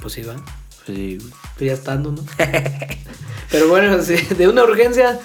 Pues 0.02 0.14
sí, 0.14 0.22
va. 0.22 0.34
Sí, 0.84 1.18
güey. 1.20 1.32
Pues 1.56 1.68
ya 1.68 1.72
estando, 1.74 2.10
¿no? 2.10 2.24
Pero 3.52 3.68
bueno, 3.68 4.02
sí, 4.02 4.16
de 4.36 4.48
una 4.48 4.64
urgencia, 4.64 5.20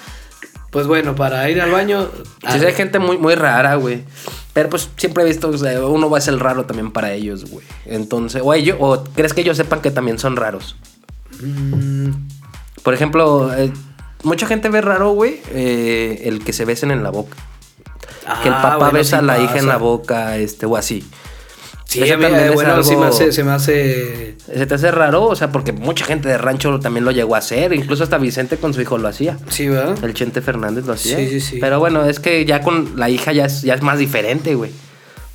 pues 0.70 0.86
bueno, 0.86 1.16
para 1.16 1.50
ir 1.50 1.60
al 1.60 1.72
baño. 1.72 2.08
Sí, 2.48 2.60
sí, 2.60 2.64
hay 2.64 2.72
gente 2.72 3.00
muy, 3.00 3.18
muy 3.18 3.34
rara, 3.34 3.74
güey. 3.74 4.04
Pero 4.52 4.70
pues 4.70 4.88
siempre 4.96 5.24
he 5.24 5.26
visto, 5.26 5.48
o 5.48 5.58
sea, 5.58 5.84
uno 5.84 6.08
va 6.08 6.18
a 6.18 6.20
ser 6.20 6.38
raro 6.38 6.64
también 6.64 6.92
para 6.92 7.12
ellos, 7.12 7.50
güey. 7.50 7.66
Entonces, 7.86 8.40
o 8.44 8.54
ellos, 8.54 8.76
o 8.78 9.02
crees 9.02 9.34
que 9.34 9.40
ellos 9.40 9.56
sepan 9.56 9.80
que 9.80 9.90
también 9.90 10.20
son 10.20 10.36
raros. 10.36 10.76
Mm, 11.42 12.10
Por 12.82 12.94
ejemplo, 12.94 13.52
eh, 13.54 13.72
mucha 14.22 14.46
gente 14.46 14.68
ve 14.68 14.80
raro, 14.80 15.10
güey, 15.12 15.40
eh, 15.52 16.22
el 16.24 16.42
que 16.44 16.52
se 16.52 16.64
besen 16.64 16.90
en 16.90 17.02
la 17.02 17.10
boca. 17.10 17.36
que 18.42 18.48
el 18.48 18.54
ah, 18.54 18.62
papá 18.62 18.76
bueno, 18.76 18.92
besa 18.94 19.18
sí 19.18 19.22
a 19.22 19.22
la 19.22 19.38
hija 19.40 19.58
en 19.58 19.66
la 19.66 19.76
boca, 19.76 20.36
este, 20.38 20.66
o 20.66 20.76
así. 20.76 21.04
Sí, 21.84 22.00
Eso 22.04 22.12
también 22.12 22.34
eh, 22.36 22.46
es 22.50 22.54
bueno, 22.54 22.82
sí 22.84 22.90
algo- 22.90 23.00
me 23.02 23.06
hace, 23.08 23.32
se 23.32 23.42
me 23.42 23.50
hace. 23.50 24.36
¿Se 24.46 24.64
te 24.64 24.74
hace 24.74 24.92
raro? 24.92 25.24
O 25.24 25.34
sea, 25.34 25.50
porque 25.50 25.72
mucha 25.72 26.04
gente 26.04 26.28
de 26.28 26.38
rancho 26.38 26.78
también 26.78 27.04
lo 27.04 27.10
llegó 27.10 27.34
a 27.34 27.38
hacer. 27.38 27.72
Incluso 27.72 28.04
hasta 28.04 28.16
Vicente 28.18 28.58
con 28.58 28.72
su 28.72 28.80
hijo 28.80 28.96
lo 28.96 29.08
hacía. 29.08 29.36
Sí, 29.48 29.66
¿verdad? 29.68 29.98
El 30.04 30.14
Chente 30.14 30.40
Fernández 30.40 30.86
lo 30.86 30.92
hacía. 30.92 31.16
Sí, 31.16 31.28
sí, 31.28 31.40
sí. 31.40 31.58
Pero 31.60 31.80
bueno, 31.80 32.04
es 32.04 32.20
que 32.20 32.44
ya 32.44 32.60
con 32.62 32.92
la 32.94 33.10
hija 33.10 33.32
ya 33.32 33.46
es, 33.46 33.62
ya 33.62 33.74
es 33.74 33.82
más 33.82 33.98
diferente, 33.98 34.54
güey. 34.54 34.70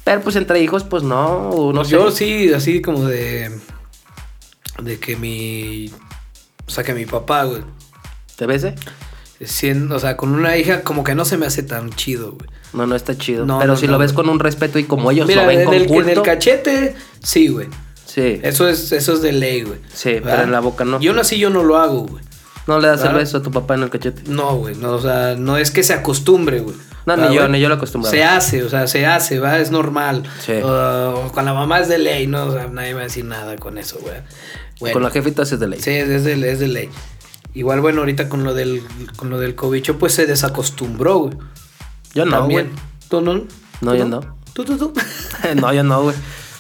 Pero 0.06 0.22
pues 0.22 0.38
entre 0.38 0.62
hijos, 0.62 0.86
pues 0.86 1.04
no, 1.04 1.50
no 1.52 1.74
Pues 1.74 1.88
sé. 1.90 1.94
yo 1.94 2.10
sí, 2.12 2.54
así 2.54 2.82
como 2.82 3.04
de. 3.06 3.52
De 4.82 4.98
que 4.98 5.18
mi. 5.18 5.92
O 6.68 6.72
sea, 6.72 6.84
que 6.84 6.94
mi 6.94 7.06
papá, 7.06 7.44
güey. 7.44 7.62
¿Te 8.36 8.46
bese? 8.46 8.76
Siendo, 9.44 9.96
o 9.96 10.00
sea, 10.00 10.16
con 10.18 10.34
una 10.34 10.58
hija, 10.58 10.82
como 10.82 11.04
que 11.04 11.14
no 11.14 11.26
se 11.26 11.38
me 11.38 11.46
hace 11.46 11.62
tan 11.64 11.90
chido, 11.92 12.32
güey. 12.34 12.50
No, 12.74 12.86
no 12.88 12.96
está 12.96 13.18
chido. 13.18 13.46
No, 13.46 13.60
Pero 13.60 13.74
no, 13.74 13.78
si 13.80 13.86
no, 13.86 13.94
lo 13.94 13.98
ves 14.00 14.14
güey. 14.14 14.26
con 14.26 14.34
un 14.34 14.40
respeto 14.40 14.80
y 14.80 14.86
como 14.86 15.12
ellos 15.12 15.28
Mira, 15.28 15.42
lo 15.44 15.48
ven 15.48 15.60
en 15.60 15.66
con 15.66 15.74
el, 15.76 15.82
en 15.84 15.88
culto. 15.90 16.10
el 16.10 16.22
cachete, 16.22 16.96
sí, 17.22 17.48
güey. 17.50 17.68
sí. 18.06 18.40
Eso 18.44 18.68
es, 18.68 18.92
eso 18.92 19.14
es 19.14 19.22
de 19.22 19.32
ley, 19.34 19.62
güey. 19.64 19.80
Sí, 19.94 20.20
pero 20.24 20.44
en 20.44 20.52
la 20.52 20.60
boca 20.62 20.84
no. 20.86 21.00
Y 21.02 21.08
aún 21.08 21.20
así 21.20 21.38
yo 21.38 21.50
no 21.50 21.64
lo 21.64 21.78
hago, 21.78 22.06
güey. 22.06 22.24
No 22.68 22.80
le 22.80 22.88
das 22.88 23.04
el 23.04 23.14
beso 23.14 23.38
a 23.38 23.42
tu 23.44 23.52
papá 23.52 23.76
en 23.76 23.84
el 23.84 23.90
cachete. 23.90 24.24
No, 24.28 24.56
güey. 24.56 24.76
No, 24.76 24.94
o 24.94 25.02
sea, 25.02 25.36
no 25.38 25.58
es 25.58 25.70
que 25.70 25.84
se 25.84 25.94
acostumbre, 25.94 26.62
güey. 26.62 26.76
No, 27.06 27.16
ni 27.16 27.22
¿Verdad, 27.22 27.36
yo, 27.36 27.48
ni 27.50 27.60
yo 27.60 27.70
lo 27.70 27.76
acostumbraba. 27.76 28.12
Se 28.12 28.24
hace, 28.24 28.64
o 28.64 28.70
sea, 28.70 28.88
se 28.88 29.06
hace, 29.06 29.38
¿va? 29.40 29.60
Es 29.60 29.70
normal. 29.70 30.24
Sí. 30.44 30.54
Con 30.62 31.46
la 31.46 31.54
mamá 31.54 31.80
es 31.82 31.88
de 31.88 32.00
ley, 32.00 32.26
¿no? 32.26 32.46
O 32.48 32.52
sea, 32.54 32.68
nadie 32.68 32.90
me 32.90 32.96
va 32.96 33.02
a 33.02 33.04
decir 33.04 33.26
nada 33.26 33.56
con 33.58 33.78
eso, 33.78 34.00
güey. 34.02 34.16
Bueno, 34.80 34.94
Con 34.94 35.04
la 35.04 35.10
jefita 35.10 35.44
es 35.44 35.60
de 35.60 35.68
ley. 35.68 35.80
Sí, 35.82 35.92
es 35.92 36.24
de, 36.24 36.52
es 36.52 36.60
de 36.60 36.68
ley. 36.68 36.90
Igual, 37.54 37.80
bueno, 37.80 38.02
ahorita 38.02 38.28
con 38.28 38.44
lo 38.44 38.54
del, 38.54 38.84
con 39.16 39.30
lo 39.30 39.40
del 39.40 39.56
cobicho, 39.56 39.98
pues 39.98 40.14
se 40.14 40.26
desacostumbró, 40.26 41.20
güey. 41.20 41.38
Yo 42.14 42.26
no, 42.26 42.46
güey. 42.46 42.66
También. 42.66 42.72
¿Tú 43.10 43.22
no? 43.22 43.34
No, 43.82 43.92
¿Tú 43.92 43.96
yo 43.96 44.06
no. 44.06 44.38
¿Tú, 44.54 44.66
tú, 44.66 44.78
tú? 44.78 44.94
no, 45.56 45.74
yo 45.74 45.84
no, 45.84 46.04
güey. 46.04 46.16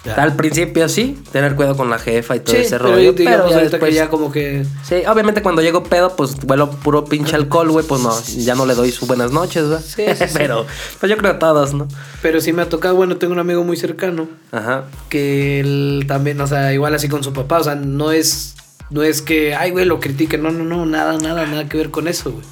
Ya. 0.06 0.14
Al 0.16 0.36
principio 0.36 0.88
sí, 0.88 1.18
tener 1.32 1.56
cuidado 1.56 1.76
con 1.76 1.89
la 1.89 1.97
jefa 1.97 2.36
y 2.36 2.39
todo 2.41 2.53
Sí, 2.56 2.62
ese 2.62 2.78
pero 2.78 2.91
rollo. 2.91 3.14
digamos 3.14 3.47
pero 3.47 3.58
ya 3.58 3.64
después. 3.70 3.89
que 3.89 3.95
ya 3.95 4.08
como 4.10 4.32
que... 4.32 4.64
Sí, 4.84 4.97
obviamente 5.08 5.41
cuando 5.41 5.64
llego 5.64 5.84
pedo, 5.84 6.16
pues 6.16 6.36
vuelo 6.45 6.70
puro 6.70 7.06
pinche 7.06 7.36
alcohol, 7.36 7.72
güey, 7.72 7.86
pues 7.88 8.01
no, 8.01 8.14
ya 8.38 8.53
no 8.53 8.66
le 8.68 8.76
doy 8.76 8.91
sus 8.91 9.08
buenas 9.08 9.32
noches, 9.32 9.64
¿verdad? 9.64 9.82
Sí, 9.84 10.03
sí, 10.16 10.26
sí. 10.28 10.34
Pero, 10.38 10.66
pues 10.99 11.10
yo 11.10 11.18
creo 11.18 11.32
a 11.32 11.39
todos, 11.39 11.74
¿no? 11.74 11.88
Pero 12.22 12.39
sí 12.39 12.53
me 12.53 12.62
ha 12.62 12.70
tocado, 12.70 12.95
bueno, 12.95 13.18
tengo 13.18 13.34
un 13.34 13.39
amigo 13.39 13.64
muy 13.64 13.78
cercano 13.78 14.28
Ajá. 14.51 14.84
que 15.10 15.60
él 15.60 16.06
también, 16.08 16.39
o 16.39 16.45
sea, 16.47 16.72
igual 16.72 16.93
así 16.93 17.10
con 17.10 17.24
su 17.24 17.34
papá, 17.34 17.58
o 17.60 17.64
sea, 17.64 17.74
no 17.74 18.12
es, 18.12 18.56
no 18.91 19.01
es 19.01 19.24
que, 19.24 19.56
ay, 19.56 19.72
güey, 19.72 19.86
lo 19.86 19.99
critique, 19.99 20.38
no, 20.38 20.51
no, 20.51 20.64
no, 20.64 20.86
nada, 20.86 21.18
nada, 21.18 21.47
nada 21.47 21.68
que 21.68 21.78
ver 21.78 21.89
con 21.89 22.08
eso, 22.08 22.32
güey. 22.32 22.45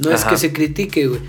No 0.00 0.10
es 0.10 0.24
que 0.24 0.36
se 0.36 0.52
critique, 0.52 1.06
güey, 1.06 1.20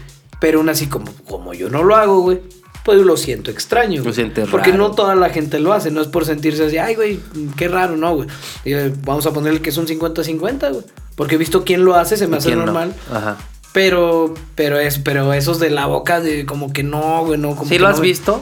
pero 0.42 0.58
aún 0.58 0.70
así 0.70 0.88
como, 0.88 1.12
como 1.28 1.54
yo 1.54 1.70
no 1.70 1.84
lo 1.84 1.96
hago, 1.96 2.22
güey, 2.22 2.40
pues 2.88 3.02
lo 3.02 3.18
siento 3.18 3.52
extraño. 3.52 3.98
Lo 3.98 4.04
güey. 4.04 4.16
sientes 4.16 4.48
Porque 4.50 4.72
raro. 4.72 4.88
no 4.88 4.92
toda 4.96 5.14
la 5.14 5.30
gente 5.30 5.60
lo 5.60 5.74
hace, 5.74 5.92
no 5.92 6.00
es 6.00 6.08
por 6.08 6.24
sentirse 6.26 6.64
así, 6.66 6.78
ay, 6.78 6.96
güey, 6.96 7.20
qué 7.58 7.68
raro, 7.68 7.98
no, 7.98 8.16
güey. 8.16 8.30
Eh, 8.64 8.94
Vamos 9.04 9.26
a 9.26 9.34
ponerle 9.34 9.62
que 9.62 9.72
es 9.72 9.78
un 9.78 9.86
50-50, 9.88 10.72
güey. 10.72 10.84
Porque 11.16 11.36
he 11.36 11.38
visto 11.38 11.66
quién 11.66 11.84
lo 11.84 11.96
hace, 11.96 12.16
se 12.16 12.28
me 12.28 12.38
hace 12.38 12.48
¿Quién 12.48 12.60
no? 12.60 12.66
normal. 12.66 12.94
Ajá. 13.14 13.36
Pero, 13.74 14.34
pero 14.56 14.80
es, 14.80 15.00
pero 15.00 15.34
esos 15.34 15.60
de 15.60 15.70
la 15.70 15.86
boca 15.86 16.22
de 16.22 16.46
como 16.46 16.72
que 16.72 16.84
no, 16.84 17.26
güey, 17.26 17.38
no. 17.38 17.50
Como 17.50 17.66
¿Sí 17.66 17.72
que 17.72 17.80
lo 17.80 17.88
has 17.90 18.00
visto? 18.00 18.42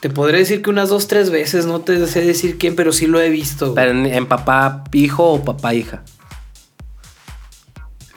Te 0.00 0.10
podré 0.10 0.38
decir 0.38 0.60
que 0.62 0.68
unas 0.68 0.90
dos, 0.90 1.06
tres 1.08 1.30
veces, 1.30 1.64
no 1.64 1.80
te 1.80 2.06
sé 2.08 2.20
decir 2.20 2.58
quién, 2.58 2.76
pero 2.76 2.92
sí 2.92 3.06
lo 3.06 3.18
he 3.20 3.30
visto. 3.30 3.72
güey. 3.72 3.76
Pero 3.76 3.90
en, 3.92 4.04
en 4.06 4.26
papá 4.26 4.84
hijo 4.92 5.24
o 5.32 5.42
papá 5.42 5.72
hija. 5.74 6.02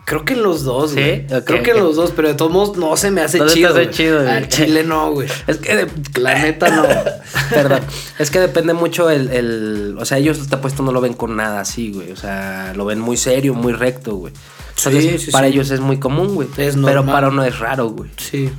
Creo 0.06 0.24
que 0.24 0.34
en 0.34 0.44
los 0.44 0.64
dos, 0.64 0.92
¿Sí? 0.92 0.96
güey. 1.02 1.26
Creo 1.46 1.64
que 1.64 1.72
en 1.72 1.78
ok. 1.78 1.84
los 1.84 1.96
dos, 1.96 2.12
pero 2.16 2.28
de 2.28 2.36
todos 2.36 2.52
modos 2.52 2.78
no 2.78 2.96
se 2.96 3.10
me 3.10 3.22
hace 3.22 3.40
No 3.40 3.50
se 3.50 3.56
chido. 3.56 3.70
hace 3.72 3.84
güey. 3.86 3.90
chido, 3.96 4.22
güey. 4.22 4.30
Al 4.36 4.48
chile 4.50 4.84
no, 4.84 5.12
güey. 5.12 5.28
Es 5.48 5.58
que 5.58 5.88
La 6.20 6.38
neta 6.38 6.70
no. 6.70 6.84
Perdón. 7.50 7.80
Es 8.20 8.30
que 8.30 8.40
depende 8.40 8.74
mucho 8.76 9.10
el, 9.10 9.30
el- 9.32 9.98
O 10.00 10.06
sea, 10.06 10.20
ellos 10.20 10.48
te 10.48 10.56
apuesto 10.56 10.84
no 10.84 10.92
lo 10.92 11.02
ven 11.02 11.14
con 11.14 11.36
nada 11.36 11.60
así, 11.62 11.92
güey. 11.92 12.12
O 12.12 12.16
sea, 12.16 12.74
lo 12.76 12.86
ven 12.86 13.00
muy 13.00 13.18
serio, 13.18 13.56
muy 13.56 13.74
recto, 13.74 14.16
güey. 14.16 14.32
Entonces, 14.78 15.24
sí, 15.24 15.32
para 15.32 15.48
sí. 15.48 15.54
ellos 15.54 15.72
es 15.72 15.80
muy 15.80 15.98
común, 16.00 16.36
güey. 16.36 16.48
Es 16.58 16.76
Pero 16.76 16.98
normal. 16.98 17.16
para 17.16 17.28
uno 17.30 17.44
es 17.44 17.58
raro, 17.58 17.88
güey. 17.90 18.12
Sí. 18.18 18.52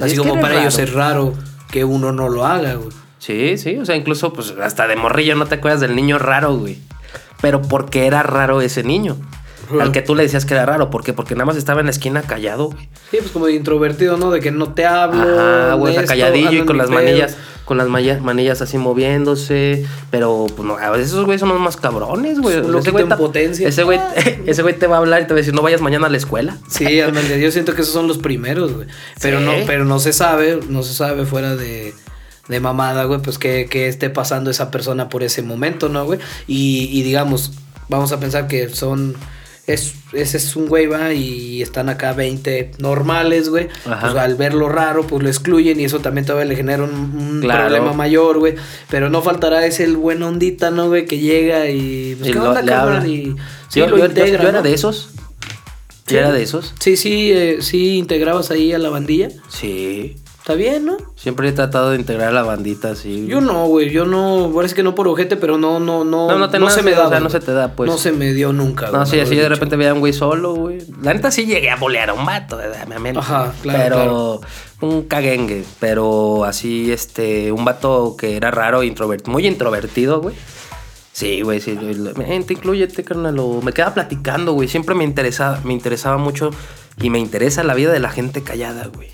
Así 0.00 0.16
como 0.16 0.40
para 0.40 0.60
ellos 0.60 0.78
es 0.78 0.92
raro 0.92 1.34
que 1.72 1.84
uno 1.84 2.12
no 2.12 2.28
lo 2.28 2.46
haga, 2.46 2.74
güey. 2.74 2.90
Sí, 3.18 3.58
sí. 3.58 3.76
O 3.78 3.84
sea, 3.84 3.96
incluso, 3.96 4.32
pues, 4.32 4.54
hasta 4.62 4.86
de 4.86 4.94
morrillo 4.94 5.34
no 5.34 5.46
te 5.46 5.56
acuerdas 5.56 5.80
del 5.80 5.96
niño 5.96 6.18
raro, 6.18 6.56
güey. 6.56 6.78
Pero 7.40 7.60
porque 7.62 8.06
era 8.06 8.22
raro 8.22 8.60
ese 8.60 8.84
niño. 8.84 9.16
Ajá. 9.70 9.82
Al 9.82 9.92
que 9.92 10.02
tú 10.02 10.14
le 10.14 10.22
decías 10.22 10.44
que 10.44 10.54
era 10.54 10.64
raro. 10.66 10.90
¿Por 10.90 11.04
qué? 11.04 11.12
Porque 11.12 11.34
nada 11.34 11.44
más 11.46 11.56
estaba 11.56 11.80
en 11.80 11.86
la 11.86 11.90
esquina 11.92 12.22
callado, 12.22 12.70
güey. 12.70 12.88
Sí, 13.10 13.18
pues 13.18 13.30
como 13.30 13.46
de 13.46 13.54
introvertido, 13.54 14.16
¿no? 14.16 14.30
De 14.30 14.40
que 14.40 14.50
no 14.50 14.72
te 14.72 14.86
hablo. 14.86 15.22
Ajá, 15.22 15.74
güey, 15.74 15.94
esto, 15.96 16.06
calladillo 16.08 16.52
y 16.62 16.64
con 16.66 16.76
las 16.78 16.88
pedo. 16.88 16.98
manillas, 16.98 17.36
con 17.64 17.76
las 17.78 17.88
manillas 17.88 18.60
así 18.62 18.78
moviéndose. 18.78 19.84
Pero, 20.10 20.46
pues 20.56 20.66
no, 20.66 20.76
a 20.78 20.90
veces 20.90 21.08
esos 21.08 21.24
güeyes 21.24 21.40
son 21.40 21.50
los 21.50 21.60
más 21.60 21.76
cabrones, 21.76 22.40
güey. 22.40 22.56
Un 22.56 22.62
Ese 22.64 22.70
loquito 22.72 22.92
güey 22.92 23.02
en 23.04 23.08
ta- 23.10 23.16
potencia. 23.16 23.68
Ese 23.68 23.82
güey, 23.82 24.00
ese 24.46 24.62
güey 24.62 24.78
te 24.78 24.86
va 24.86 24.96
a 24.96 24.98
hablar 25.00 25.22
y 25.22 25.24
te 25.26 25.30
va 25.34 25.36
a 25.36 25.42
decir, 25.42 25.54
no 25.54 25.62
vayas 25.62 25.80
mañana 25.80 26.06
a 26.06 26.10
la 26.10 26.16
escuela. 26.16 26.56
Sí, 26.70 27.00
ándale, 27.02 27.40
yo 27.40 27.50
siento 27.50 27.74
que 27.74 27.82
esos 27.82 27.92
son 27.94 28.08
los 28.08 28.18
primeros, 28.18 28.72
güey. 28.72 28.88
Pero 29.20 29.38
Sí. 29.38 29.44
no, 29.44 29.52
pero 29.66 29.84
no 29.84 29.98
se 29.98 30.12
sabe, 30.12 30.60
no 30.68 30.82
se 30.82 30.94
sabe 30.94 31.26
fuera 31.26 31.56
de, 31.56 31.94
de 32.48 32.60
mamada, 32.60 33.04
güey, 33.04 33.20
pues 33.20 33.38
que, 33.38 33.66
que 33.70 33.88
esté 33.88 34.08
pasando 34.10 34.50
esa 34.50 34.70
persona 34.70 35.08
por 35.08 35.22
ese 35.22 35.42
momento, 35.42 35.88
¿no, 35.88 36.04
güey? 36.06 36.18
Y, 36.46 36.88
y 36.92 37.02
digamos, 37.02 37.52
vamos 37.88 38.12
a 38.12 38.20
pensar 38.20 38.46
que 38.48 38.68
son 38.70 39.14
es, 39.74 39.94
ese 40.12 40.36
es 40.38 40.56
un 40.56 40.66
güey, 40.68 40.86
va, 40.86 41.12
y 41.12 41.60
están 41.62 41.88
acá 41.88 42.12
20 42.12 42.72
normales, 42.78 43.48
güey. 43.48 43.68
Pues 43.84 44.14
al 44.14 44.34
verlo 44.36 44.68
raro, 44.68 45.06
pues 45.06 45.22
lo 45.22 45.28
excluyen 45.28 45.78
y 45.80 45.84
eso 45.84 46.00
también 46.00 46.24
todavía 46.26 46.48
le 46.48 46.56
genera 46.56 46.82
un, 46.82 46.90
un 46.90 47.40
Claro. 47.40 47.66
problema 47.68 47.92
mayor, 47.92 48.38
güey. 48.38 48.54
Pero 48.90 49.10
no 49.10 49.22
faltará 49.22 49.64
ese 49.66 49.84
el 49.84 49.96
buen 49.96 50.22
ondita, 50.22 50.70
¿no, 50.70 50.88
güey? 50.88 51.04
Que 51.06 51.18
llega 51.18 51.68
y... 51.68 52.14
Pues, 52.16 52.30
Y 52.30 52.32
¿qué 52.32 52.38
lo- 52.38 52.48
onda, 52.48 52.64
cabrón? 52.64 53.06
Y 53.08 53.34
sí, 53.68 53.80
yo, 53.80 53.88
lo 53.88 53.98
yo- 53.98 54.06
integra, 54.06 54.42
yo 54.42 54.48
era 54.48 54.58
¿no? 54.58 54.62
de 54.62 54.72
esos. 54.74 55.10
Sí. 56.06 56.14
Yo 56.14 56.20
era 56.20 56.32
de 56.32 56.42
esos. 56.42 56.74
Sí, 56.80 56.96
sí, 56.96 57.30
eh, 57.32 57.58
sí 57.60 57.96
integrabas 57.98 58.50
ahí 58.50 58.72
a 58.72 58.78
la 58.78 58.88
bandilla. 58.88 59.28
Sí. 59.48 60.16
Está 60.48 60.56
bien, 60.56 60.86
¿no? 60.86 60.96
Siempre 61.14 61.46
he 61.50 61.52
tratado 61.52 61.90
de 61.90 61.98
integrar 61.98 62.28
a 62.28 62.32
la 62.32 62.42
bandita 62.42 62.92
así. 62.92 63.26
Yo 63.26 63.42
no, 63.42 63.66
güey. 63.66 63.90
Yo 63.90 64.06
no... 64.06 64.50
Parece 64.54 64.74
que 64.74 64.82
no 64.82 64.94
por 64.94 65.06
ojete, 65.06 65.36
pero 65.36 65.58
no, 65.58 65.78
no, 65.78 66.04
no... 66.04 66.26
No, 66.26 66.38
no 66.38 66.48
te 66.48 66.56
se 66.70 66.82
me 66.82 66.94
o 66.94 67.02
da. 67.02 67.10
sea, 67.10 67.20
no 67.20 67.28
se 67.28 67.40
te 67.40 67.52
da, 67.52 67.72
pues. 67.72 67.90
No 67.90 67.98
se 67.98 68.12
me 68.12 68.32
dio 68.32 68.54
nunca, 68.54 68.86
No, 68.86 68.92
güey, 68.92 69.04
sí, 69.04 69.16
mejor 69.16 69.26
así 69.26 69.36
de 69.36 69.48
repente 69.50 69.76
veía 69.76 69.90
a 69.90 69.92
un 69.92 70.00
güey 70.00 70.14
solo, 70.14 70.54
güey. 70.54 70.78
La 71.02 71.12
neta 71.12 71.30
sí 71.30 71.44
llegué 71.44 71.68
a 71.68 71.76
bolear 71.76 72.08
a 72.08 72.14
un 72.14 72.24
vato, 72.24 72.56
¿verdad? 72.56 72.86
Me. 72.86 73.10
Ajá, 73.10 73.52
claro, 73.60 74.40
Pero 74.80 74.88
un 74.90 75.02
caguengue. 75.02 75.64
Pero 75.80 76.46
así, 76.46 76.92
este, 76.92 77.52
un 77.52 77.66
vato 77.66 78.16
que 78.18 78.38
era 78.38 78.50
raro, 78.50 78.82
introvert, 78.82 79.26
muy 79.28 79.46
introvertido, 79.46 80.22
güey. 80.22 80.34
Sí, 81.12 81.42
güey, 81.42 81.60
sí. 81.60 81.78
Vente, 82.16 82.54
incluyete, 82.54 83.04
carnal. 83.04 83.38
o 83.38 83.60
Me 83.60 83.74
quedaba 83.74 83.92
platicando, 83.92 84.54
güey. 84.54 84.66
Siempre 84.66 84.94
me 84.94 85.04
interesaba, 85.04 85.60
me 85.62 85.74
interesaba 85.74 86.16
mucho 86.16 86.52
y 87.02 87.10
me 87.10 87.18
interesa 87.18 87.62
la 87.64 87.74
vida 87.74 87.92
de 87.92 88.00
la 88.00 88.08
gente 88.08 88.42
callada, 88.42 88.86
güey. 88.86 89.10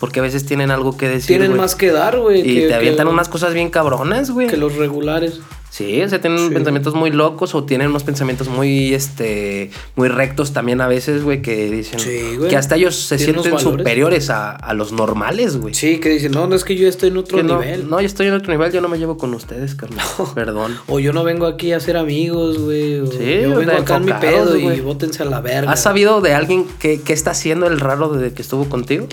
Porque 0.00 0.20
a 0.20 0.22
veces 0.22 0.44
tienen 0.44 0.70
algo 0.70 0.96
que 0.96 1.08
decir. 1.08 1.38
Tienen 1.38 1.56
más 1.56 1.74
que 1.74 1.90
dar, 1.90 2.18
güey. 2.18 2.40
Y 2.40 2.54
que- 2.62 2.68
te 2.68 2.74
avientan 2.74 3.06
que- 3.06 3.12
unas 3.12 3.28
cosas 3.28 3.54
bien 3.54 3.70
cabronas, 3.70 4.30
güey. 4.30 4.46
Que 4.46 4.56
los 4.58 4.76
regulares. 4.76 5.40
Sí, 5.70 6.00
o 6.00 6.08
sea, 6.08 6.20
tienen 6.22 6.48
Sí. 6.48 6.54
pensamientos 6.54 6.94
muy 6.94 7.10
locos 7.10 7.54
o 7.54 7.64
tienen 7.64 7.88
unos 7.90 8.02
pensamientos 8.02 8.48
muy, 8.48 8.94
este, 8.94 9.70
muy 9.94 10.08
rectos 10.08 10.52
también 10.54 10.80
a 10.80 10.88
veces, 10.88 11.22
güey, 11.22 11.42
que 11.42 11.70
dicen 11.70 11.98
Sí, 11.98 12.38
que 12.48 12.56
hasta 12.56 12.76
ellos 12.76 12.94
se 12.96 13.18
sienten 13.18 13.52
valores. 13.52 13.62
superiores 13.62 14.30
a, 14.30 14.52
a 14.52 14.72
los 14.72 14.92
normales, 14.92 15.58
güey. 15.58 15.74
Sí, 15.74 15.98
que 15.98 16.08
dicen, 16.08 16.32
no, 16.32 16.46
no 16.46 16.54
es 16.54 16.64
que 16.64 16.76
yo 16.76 16.88
estoy 16.88 17.10
en 17.10 17.18
otro 17.18 17.42
no, 17.42 17.60
nivel. 17.60 17.90
no, 17.90 18.00
yo 18.00 18.06
estoy 18.06 18.28
en 18.28 18.34
otro 18.34 18.52
nivel, 18.52 18.72
yo 18.72 18.80
no 18.80 18.88
me 18.88 18.96
llevo 18.98 19.18
con 19.18 19.34
ustedes, 19.34 19.74
carnal. 19.74 20.06
Perdón. 20.34 20.78
O 20.88 20.98
yo 20.98 21.12
no 21.12 21.24
vengo 21.24 21.44
aquí 21.46 21.72
a 21.72 21.80
ser 21.80 21.98
amigos, 21.98 22.58
güey. 22.58 23.02
Sí, 23.10 23.40
yo 23.42 23.56
vengo 23.56 23.72
acá 23.72 23.96
en 23.96 24.04
mi 24.06 24.12
pedo 24.12 24.56
y 24.56 24.80
bótense 24.80 25.24
a 25.24 25.26
la 25.26 25.40
verga. 25.42 25.72
¿Has 25.72 25.82
sabido 25.82 26.22
de 26.22 26.32
alguien 26.32 26.64
que, 26.78 27.02
que 27.02 27.12
está 27.12 27.32
haciendo 27.32 27.66
el 27.66 27.80
raro 27.80 28.08
desde 28.10 28.34
que 28.34 28.40
estuvo 28.40 28.66
contigo? 28.68 29.08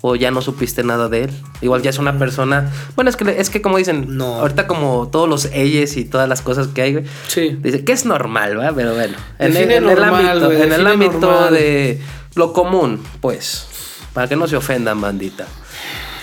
¿O 0.00 0.14
ya 0.14 0.30
no 0.30 0.40
supiste 0.42 0.84
nada 0.84 1.08
de 1.08 1.24
él? 1.24 1.30
Igual 1.60 1.82
ya 1.82 1.90
es 1.90 1.98
una 1.98 2.18
persona... 2.18 2.70
Bueno, 2.94 3.10
es 3.10 3.16
que, 3.16 3.40
es 3.40 3.50
que 3.50 3.60
como 3.60 3.78
dicen, 3.78 4.16
No. 4.16 4.36
ahorita 4.36 4.68
como 4.68 5.08
todos 5.08 5.28
los 5.28 5.46
ellos 5.46 5.96
y 5.96 6.04
todas 6.04 6.28
las 6.28 6.40
cosas 6.40 6.68
que 6.68 6.82
hay, 6.82 6.92
güey, 6.92 7.04
Sí. 7.26 7.58
Dice 7.60 7.84
que 7.84 7.92
es 7.92 8.04
normal, 8.04 8.60
¿va? 8.60 8.72
Pero 8.72 8.94
bueno. 8.94 9.16
En, 9.40 9.56
el, 9.56 9.84
ámbito, 9.88 10.52
en 10.52 10.72
el 10.72 10.86
ámbito 10.86 11.18
normal. 11.18 11.54
de 11.54 12.00
lo 12.36 12.52
común, 12.52 13.02
pues. 13.20 13.66
Para 14.12 14.28
que 14.28 14.36
no 14.36 14.46
se 14.46 14.54
ofendan, 14.56 15.00
bandita. 15.00 15.46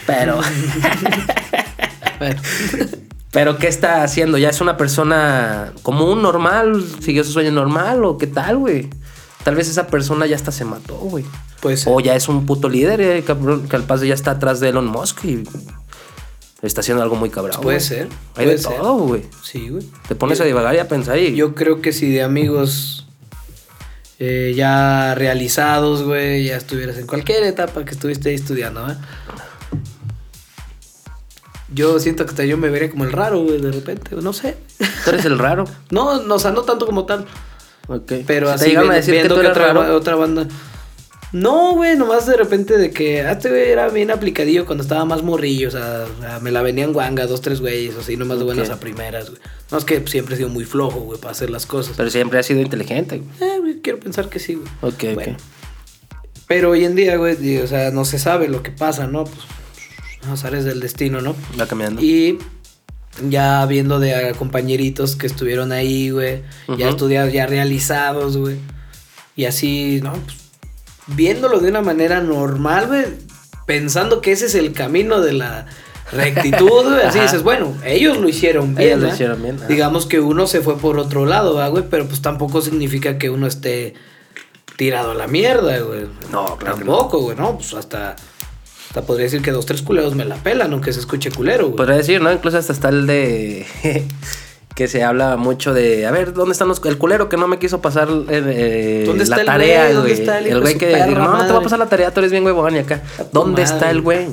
Pero. 0.05 0.39
Bueno, 2.17 2.41
Pero, 3.31 3.57
¿qué 3.57 3.67
está 3.67 4.03
haciendo? 4.03 4.37
¿Ya 4.37 4.47
es 4.47 4.61
una 4.61 4.77
persona 4.77 5.73
común, 5.83 6.21
normal? 6.21 6.81
¿Siguió 7.01 7.25
su 7.25 7.33
sueño 7.33 7.51
normal? 7.51 8.05
¿O 8.05 8.17
qué 8.17 8.27
tal, 8.27 8.55
güey? 8.55 8.89
Tal 9.45 9.53
vez 9.53 9.69
esa 9.69 9.85
persona 9.85 10.25
ya 10.25 10.35
hasta 10.35 10.51
se 10.51 10.65
mató, 10.65 10.95
güey. 10.95 11.23
pues 11.61 11.85
O 11.85 11.99
ya 11.99 12.15
es 12.15 12.27
un 12.27 12.47
puto 12.47 12.67
líder, 12.67 12.99
eh, 12.99 13.23
cabrón, 13.23 13.69
que 13.69 13.75
al 13.75 13.83
paso 13.83 14.03
ya 14.03 14.15
está 14.15 14.31
atrás 14.31 14.59
de 14.59 14.69
Elon 14.69 14.87
Musk 14.87 15.23
y 15.23 15.43
está 16.63 16.81
haciendo 16.81 17.03
algo 17.03 17.15
muy 17.15 17.29
cabrón. 17.29 17.61
puede 17.61 17.77
güey. 17.77 17.79
ser. 17.79 18.07
Hay 18.35 18.45
puede 18.45 18.49
de 18.49 18.57
ser. 18.57 18.75
todo, 18.75 18.95
güey. 18.95 19.21
Sí, 19.43 19.69
güey. 19.69 19.87
Te 20.07 20.15
pones 20.15 20.41
a 20.41 20.45
divagar 20.45 20.73
y 20.73 20.79
a 20.79 20.87
pensar 20.87 21.19
y... 21.19 21.35
Yo 21.35 21.53
creo 21.53 21.79
que 21.79 21.93
si 21.93 22.09
de 22.11 22.23
amigos 22.23 23.05
eh, 24.17 24.53
ya 24.55 25.13
realizados, 25.13 26.01
güey, 26.01 26.45
ya 26.45 26.57
estuvieras 26.57 26.97
en 26.97 27.05
cualquier 27.05 27.43
etapa 27.43 27.85
que 27.85 27.91
estuviste 27.91 28.29
ahí 28.29 28.35
estudiando, 28.35 28.89
¿eh? 28.89 28.95
Yo 31.71 31.99
siento 31.99 32.25
que 32.25 32.31
hasta 32.31 32.45
yo 32.45 32.57
me 32.57 32.71
vería 32.71 32.89
como 32.89 33.03
el 33.03 33.11
raro, 33.11 33.43
güey, 33.43 33.61
de 33.61 33.71
repente, 33.71 34.15
no 34.15 34.33
sé. 34.33 34.57
Tú 35.03 35.11
eres 35.11 35.25
el 35.25 35.37
raro. 35.37 35.65
No, 35.91 36.23
no, 36.23 36.33
o 36.33 36.39
sea, 36.39 36.49
no 36.49 36.63
tanto 36.63 36.87
como 36.87 37.05
tal. 37.05 37.27
Ok. 37.87 38.11
Pero 38.25 38.49
así 38.49 38.63
te 38.65 38.69
llegaron 38.69 38.89
a 38.91 38.93
vi- 38.93 38.99
decir 38.99 39.13
que 39.13 39.19
viendo 39.19 39.35
tú 39.35 39.41
que 39.41 39.47
eras 39.47 39.57
otra, 39.57 39.73
raro. 39.73 39.95
otra 39.95 40.15
banda. 40.15 40.47
No, 41.31 41.73
güey, 41.73 41.97
nomás 41.97 42.25
de 42.27 42.37
repente 42.37 42.77
de 42.77 42.91
que 42.91 43.21
ah, 43.21 43.33
este 43.33 43.49
güey 43.49 43.69
era 43.69 43.89
bien 43.89 44.09
aplicadillo 44.09 44.65
cuando 44.65 44.83
estaba 44.83 45.03
más 45.03 45.21
morrillo, 45.21 45.67
o 45.67 45.71
sea, 45.71 46.05
sea, 46.21 46.39
me 46.39 46.49
la 46.51 46.61
venían 46.61 46.93
guanga, 46.93 47.25
dos, 47.27 47.41
tres 47.41 47.59
güeyes, 47.59 47.95
así, 47.97 48.15
nomás 48.15 48.37
de 48.37 48.45
buenas 48.45 48.69
Ok. 48.69 48.75
a 48.75 48.79
primeras, 48.79 49.29
güey. 49.31 49.41
No, 49.71 49.77
es 49.77 49.83
que 49.85 50.01
siempre 50.07 50.35
he 50.35 50.37
sido 50.37 50.49
muy 50.49 50.63
flojo, 50.63 51.01
güey, 51.01 51.19
para 51.19 51.31
hacer 51.31 51.49
las 51.49 51.65
cosas. 51.65 51.95
Pero 51.97 52.09
siempre 52.09 52.39
has 52.39 52.45
sido 52.45 52.61
inteligente. 52.61 53.17
güey. 53.19 53.51
Eh, 53.51 53.59
güey, 53.59 53.81
quiero 53.81 53.99
pensar 53.99 54.29
que 54.29 54.39
sí, 54.39 54.53
güey. 54.55 54.67
Ok, 54.81 55.15
Bueno. 55.15 55.33
ok. 55.33 55.39
Pero 56.47 56.69
hoy 56.69 56.85
en 56.85 56.95
día, 56.95 57.17
güey, 57.17 57.57
o 57.57 57.67
sea, 57.67 57.91
no 57.91 58.05
se 58.05 58.17
sabe 58.19 58.47
lo 58.47 58.61
que 58.63 58.71
pasa, 58.71 59.07
¿no? 59.07 59.25
Pues, 59.25 59.39
azares 60.31 60.63
del 60.63 60.79
destino, 60.79 61.21
¿no? 61.21 61.35
Va 61.59 61.65
cambiando. 61.67 62.01
Y 62.01 62.37
ya 63.29 63.65
viendo 63.65 63.99
de 63.99 64.33
compañeritos 64.37 65.15
que 65.15 65.27
estuvieron 65.27 65.71
ahí, 65.71 66.09
güey, 66.09 66.43
ya 66.77 66.89
estudiados, 66.89 67.31
ya 67.33 67.45
realizados, 67.45 68.37
güey. 68.37 68.57
Y 69.35 69.45
así, 69.45 69.99
¿no? 70.01 70.13
Pues, 70.13 70.37
viéndolo 71.07 71.59
de 71.59 71.69
una 71.69 71.81
manera 71.81 72.21
normal, 72.21 72.87
güey, 72.87 73.05
pensando 73.65 74.21
que 74.21 74.31
ese 74.31 74.45
es 74.45 74.55
el 74.55 74.73
camino 74.73 75.21
de 75.21 75.33
la 75.33 75.65
rectitud, 76.11 76.83
güey, 76.83 77.01
así 77.03 77.19
dices, 77.21 77.43
bueno, 77.43 77.75
ellos 77.85 78.17
lo 78.17 78.29
hicieron 78.29 78.75
bien, 78.75 78.89
Ellos 78.89 79.01
lo 79.01 79.07
hicieron 79.09 79.41
bien, 79.41 79.57
ajá. 79.57 79.67
Digamos 79.67 80.05
que 80.05 80.19
uno 80.19 80.47
se 80.47 80.61
fue 80.61 80.77
por 80.77 80.99
otro 80.99 81.25
lado, 81.25 81.55
¿va, 81.55 81.67
güey, 81.67 81.83
pero 81.89 82.07
pues 82.07 82.21
tampoco 82.21 82.61
significa 82.61 83.17
que 83.17 83.29
uno 83.29 83.47
esté 83.47 83.93
tirado 84.77 85.11
a 85.11 85.15
la 85.15 85.27
mierda, 85.27 85.79
güey. 85.79 86.07
No, 86.31 86.57
claro 86.57 86.77
no. 86.77 86.85
Tampoco, 86.85 87.19
güey, 87.21 87.37
no, 87.37 87.57
pues 87.57 87.73
hasta... 87.73 88.15
Hasta 88.95 89.05
podría 89.05 89.25
decir 89.25 89.41
que 89.41 89.51
dos, 89.51 89.65
tres 89.65 89.81
culeros 89.81 90.15
me 90.15 90.23
la 90.23 90.37
pelan, 90.37 90.71
aunque 90.71 90.93
se 90.93 91.01
escuche 91.01 91.29
culero, 91.29 91.65
güey. 91.65 91.75
Podría 91.75 91.97
decir, 91.97 92.21
¿no? 92.21 92.31
Incluso 92.31 92.57
hasta 92.57 92.71
está 92.71 92.87
el 92.87 93.05
de. 93.05 93.65
que 94.73 94.87
se 94.87 95.03
habla 95.03 95.35
mucho 95.35 95.73
de. 95.73 96.05
A 96.05 96.11
ver, 96.11 96.31
¿dónde 96.31 96.53
están 96.53 96.69
los. 96.69 96.81
El 96.85 96.97
culero 96.97 97.27
que 97.27 97.35
no 97.35 97.49
me 97.49 97.59
quiso 97.59 97.81
pasar 97.81 98.07
eh, 98.29 99.03
¿Dónde 99.05 99.25
está 99.25 99.35
la 99.35 99.41
el 99.41 99.47
tarea, 99.47 99.83
güey? 99.83 99.95
¿Dónde 99.95 100.13
está 100.13 100.39
el 100.39 100.47
el 100.47 100.61
güey 100.61 100.77
que. 100.77 100.91
perra 100.91 101.25
no, 101.25 101.35
no 101.35 101.45
te 101.45 101.51
voy 101.51 101.59
a 101.59 101.63
pasar 101.63 101.79
la 101.79 101.89
tarea, 101.89 102.13
tú 102.13 102.21
eres 102.21 102.31
bien 102.31 102.45
huevón 102.45 102.73
y 102.73 102.79
acá. 102.79 103.03
¿Dónde 103.33 103.63
madre, 103.63 103.75
está 103.75 103.91
el 103.91 103.99
güey? 103.99 104.27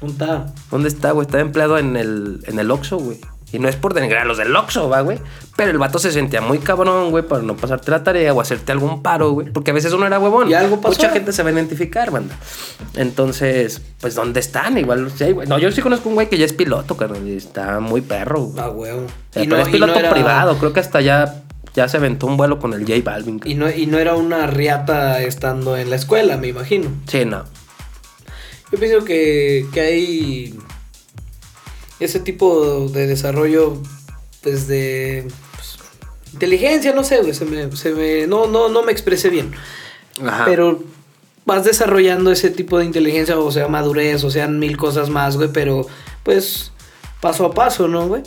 Punta. 0.00 0.46
¿Dónde 0.70 0.88
está, 0.88 1.10
güey? 1.10 1.26
Está 1.26 1.40
empleado 1.40 1.76
en 1.76 1.94
el, 1.98 2.42
en 2.46 2.58
el 2.58 2.70
Oxxo, 2.70 2.96
güey. 2.96 3.20
Y 3.52 3.58
no 3.58 3.68
es 3.68 3.76
por 3.76 3.92
denigrar 3.92 4.22
a 4.22 4.24
los 4.24 4.38
del 4.38 4.56
Oxxo, 4.56 4.88
va, 4.88 5.02
güey. 5.02 5.18
Pero 5.56 5.70
el 5.70 5.78
vato 5.78 5.98
se 5.98 6.10
sentía 6.10 6.40
muy 6.40 6.58
cabrón, 6.58 7.10
güey, 7.10 7.22
para 7.22 7.42
no 7.42 7.54
pasarte 7.54 7.90
la 7.90 8.02
tarea 8.02 8.32
o 8.32 8.40
hacerte 8.40 8.72
algún 8.72 9.02
paro, 9.02 9.32
güey. 9.32 9.50
Porque 9.50 9.72
a 9.72 9.74
veces 9.74 9.92
uno 9.92 10.06
era 10.06 10.18
huevón. 10.18 10.48
Y 10.48 10.54
algo 10.54 10.80
pasó. 10.80 10.94
Mucha 10.94 11.10
gente 11.10 11.32
se 11.32 11.42
va 11.42 11.50
a 11.50 11.52
identificar, 11.52 12.10
banda. 12.10 12.34
Entonces, 12.94 13.82
pues, 14.00 14.14
¿dónde 14.14 14.40
están? 14.40 14.78
Igual, 14.78 15.12
sí, 15.14 15.32
güey. 15.32 15.46
No, 15.46 15.58
yo 15.58 15.70
sí 15.70 15.82
conozco 15.82 16.08
un 16.08 16.14
güey 16.14 16.30
que 16.30 16.38
ya 16.38 16.46
es 16.46 16.54
piloto, 16.54 16.96
carnal. 16.96 17.28
Y 17.28 17.36
está 17.36 17.78
muy 17.80 18.00
perro, 18.00 18.40
güey. 18.40 18.64
Ah, 18.64 18.70
huevo. 18.70 19.06
Pero 19.34 19.56
es 19.58 19.68
piloto 19.68 20.00
privado. 20.10 20.56
Creo 20.56 20.72
que 20.72 20.80
hasta 20.80 21.02
ya, 21.02 21.42
ya 21.74 21.88
se 21.88 21.98
aventó 21.98 22.26
un 22.26 22.38
vuelo 22.38 22.58
con 22.58 22.72
el 22.72 22.86
J 22.86 23.02
Balvin. 23.04 23.38
Y 23.44 23.54
no, 23.54 23.70
y 23.70 23.84
no 23.84 23.98
era 23.98 24.14
una 24.14 24.46
riata 24.46 25.20
estando 25.20 25.76
en 25.76 25.90
la 25.90 25.96
escuela, 25.96 26.38
me 26.38 26.48
imagino. 26.48 26.88
Sí, 27.06 27.26
no. 27.26 27.44
Yo 28.72 28.78
pienso 28.78 29.04
que, 29.04 29.66
que 29.74 29.80
hay 29.82 30.58
ese 32.00 32.20
tipo 32.20 32.88
de 32.88 33.06
desarrollo, 33.06 33.78
pues 34.42 34.66
de 34.66 35.28
pues, 35.54 35.78
inteligencia, 36.32 36.92
no 36.92 37.04
sé, 37.04 37.18
güey, 37.18 37.34
se 37.34 37.44
me, 37.44 37.74
se 37.76 37.92
me, 37.92 38.26
no, 38.26 38.46
no, 38.46 38.68
no 38.68 38.82
me 38.82 38.92
expresé 38.92 39.30
bien. 39.30 39.52
Ajá. 40.24 40.44
Pero 40.44 40.82
vas 41.44 41.64
desarrollando 41.64 42.30
ese 42.30 42.50
tipo 42.50 42.78
de 42.78 42.84
inteligencia, 42.84 43.38
o 43.38 43.50
sea, 43.50 43.68
madurez, 43.68 44.22
o 44.24 44.30
sean 44.30 44.58
mil 44.58 44.76
cosas 44.76 45.10
más, 45.10 45.36
güey, 45.36 45.50
pero 45.52 45.86
pues 46.22 46.72
paso 47.20 47.46
a 47.46 47.52
paso, 47.52 47.88
¿no, 47.88 48.08
güey? 48.08 48.22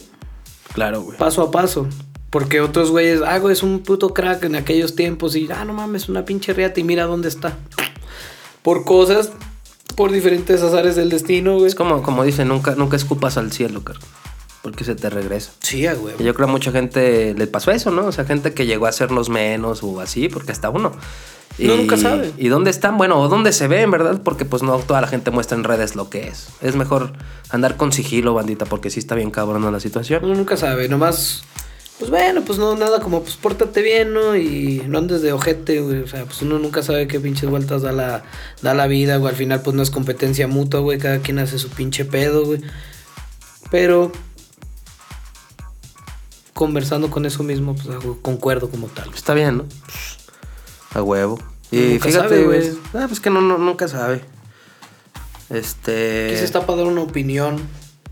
Claro, 0.73 1.01
güey. 1.01 1.17
Paso 1.17 1.41
a 1.41 1.51
paso. 1.51 1.87
Porque 2.29 2.59
otros 2.59 2.91
güeyes, 2.91 3.21
ah, 3.25 3.37
güey, 3.39 3.53
es 3.53 3.63
un 3.63 3.79
puto 3.79 4.13
crack 4.13 4.43
en 4.43 4.55
aquellos 4.55 4.95
tiempos 4.95 5.35
y, 5.35 5.47
ah, 5.51 5.63
no 5.63 5.73
mames, 5.73 6.09
una 6.09 6.25
pinche 6.25 6.53
riata 6.53 6.79
y 6.79 6.83
mira 6.83 7.05
dónde 7.05 7.29
está. 7.29 7.57
Por 8.61 8.83
cosas, 8.83 9.31
por 9.95 10.11
diferentes 10.11 10.61
azares 10.61 10.95
del 10.95 11.09
destino, 11.09 11.55
güey. 11.55 11.67
Es 11.67 11.75
como, 11.75 12.03
como 12.03 12.23
dicen, 12.23 12.47
nunca, 12.47 12.75
nunca 12.75 12.95
escupas 12.95 13.37
al 13.37 13.51
cielo, 13.51 13.83
carnal. 13.83 14.07
Porque 14.61 14.83
se 14.83 14.95
te 14.95 15.09
regresa. 15.09 15.51
Sí, 15.59 15.85
güey. 15.87 16.15
Yo 16.17 16.33
creo 16.33 16.35
que 16.35 16.43
a 16.43 16.47
mucha 16.47 16.71
gente 16.71 17.35
le 17.37 17.47
pasó 17.47 17.71
eso, 17.71 17.91
¿no? 17.91 18.05
O 18.05 18.11
sea, 18.11 18.25
gente 18.25 18.53
que 18.53 18.65
llegó 18.65 18.87
a 18.87 18.89
hacernos 18.89 19.29
menos 19.29 19.83
o 19.83 20.01
así, 20.01 20.27
porque 20.27 20.51
hasta 20.51 20.69
uno. 20.69 20.91
Uno 21.59 21.75
nunca 21.77 21.97
sabe. 21.97 22.33
¿Y 22.37 22.49
dónde 22.49 22.69
están? 22.71 22.97
Bueno, 22.97 23.19
o 23.19 23.29
dónde 23.29 23.53
se 23.53 23.67
ven, 23.67 23.89
¿verdad? 23.91 24.21
Porque 24.23 24.43
pues 24.43 24.63
no 24.63 24.77
toda 24.79 25.01
la 25.01 25.07
gente 25.07 25.31
muestra 25.31 25.57
en 25.57 25.63
redes 25.63 25.95
lo 25.95 26.09
que 26.09 26.27
es. 26.27 26.49
Es 26.61 26.75
mejor 26.75 27.13
andar 27.49 27.77
con 27.77 27.93
sigilo, 27.93 28.33
bandita, 28.33 28.65
porque 28.65 28.89
sí 28.89 28.99
está 28.99 29.15
bien 29.15 29.31
cabrona 29.31 29.71
la 29.71 29.79
situación. 29.79 30.25
Uno 30.25 30.35
nunca 30.35 30.57
sabe, 30.57 30.89
nomás. 30.89 31.43
Pues 31.97 32.11
bueno, 32.11 32.41
pues 32.41 32.59
no, 32.59 32.75
nada 32.75 32.99
como, 32.99 33.21
pues 33.21 33.37
pórtate 33.37 33.81
bien, 33.81 34.13
¿no? 34.13 34.35
Y 34.35 34.83
no 34.87 34.97
andes 34.97 35.21
de 35.21 35.31
ojete, 35.31 35.79
güey. 35.79 35.99
O 35.99 36.07
sea, 36.07 36.25
pues 36.25 36.41
uno 36.41 36.59
nunca 36.59 36.83
sabe 36.83 37.07
qué 37.07 37.21
pinches 37.21 37.49
vueltas 37.49 37.83
da 37.83 37.93
la, 37.93 38.23
da 38.61 38.73
la 38.73 38.87
vida, 38.87 39.15
güey. 39.15 39.31
Al 39.31 39.37
final, 39.37 39.61
pues 39.61 39.75
no 39.75 39.81
es 39.81 39.91
competencia 39.91 40.47
mutua, 40.47 40.81
güey. 40.81 40.97
Cada 40.97 41.19
quien 41.19 41.39
hace 41.39 41.57
su 41.57 41.69
pinche 41.69 42.03
pedo, 42.03 42.45
güey. 42.45 42.61
Pero 43.71 44.11
conversando 46.53 47.09
con 47.09 47.25
eso 47.25 47.43
mismo, 47.43 47.75
pues 47.75 47.87
concuerdo 48.21 48.69
como 48.69 48.87
tal. 48.87 49.13
Está 49.13 49.33
bien, 49.33 49.57
¿no? 49.57 49.65
A 50.93 51.01
huevo. 51.01 51.39
Y 51.71 51.77
Nunca 51.77 52.05
fíjate, 52.07 52.43
güey. 52.43 52.71
Ah, 52.93 53.05
pues 53.07 53.21
que 53.21 53.29
no, 53.29 53.39
no, 53.39 53.57
nunca 53.57 53.87
sabe. 53.87 54.21
Este. 55.49 56.27
Aquí 56.27 56.37
se 56.37 56.45
está 56.45 56.65
para 56.65 56.79
dar 56.79 56.87
una 56.87 57.01
opinión 57.01 57.61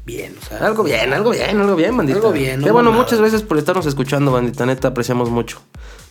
bien, 0.05 0.35
o 0.41 0.45
sea. 0.45 0.65
Algo 0.65 0.83
bien, 0.83 1.13
algo 1.13 1.31
bien, 1.31 1.59
algo 1.59 1.75
bien, 1.75 1.95
bandita. 1.95 2.17
Algo 2.17 2.31
bien, 2.31 2.59
no 2.59 2.65
Qué 2.65 2.71
bueno, 2.71 2.91
muchas 2.91 3.19
gracias 3.19 3.41
por 3.41 3.57
estarnos 3.57 3.85
escuchando, 3.85 4.31
bandita. 4.31 4.65
Neta, 4.65 4.89
apreciamos 4.89 5.29
mucho. 5.29 5.61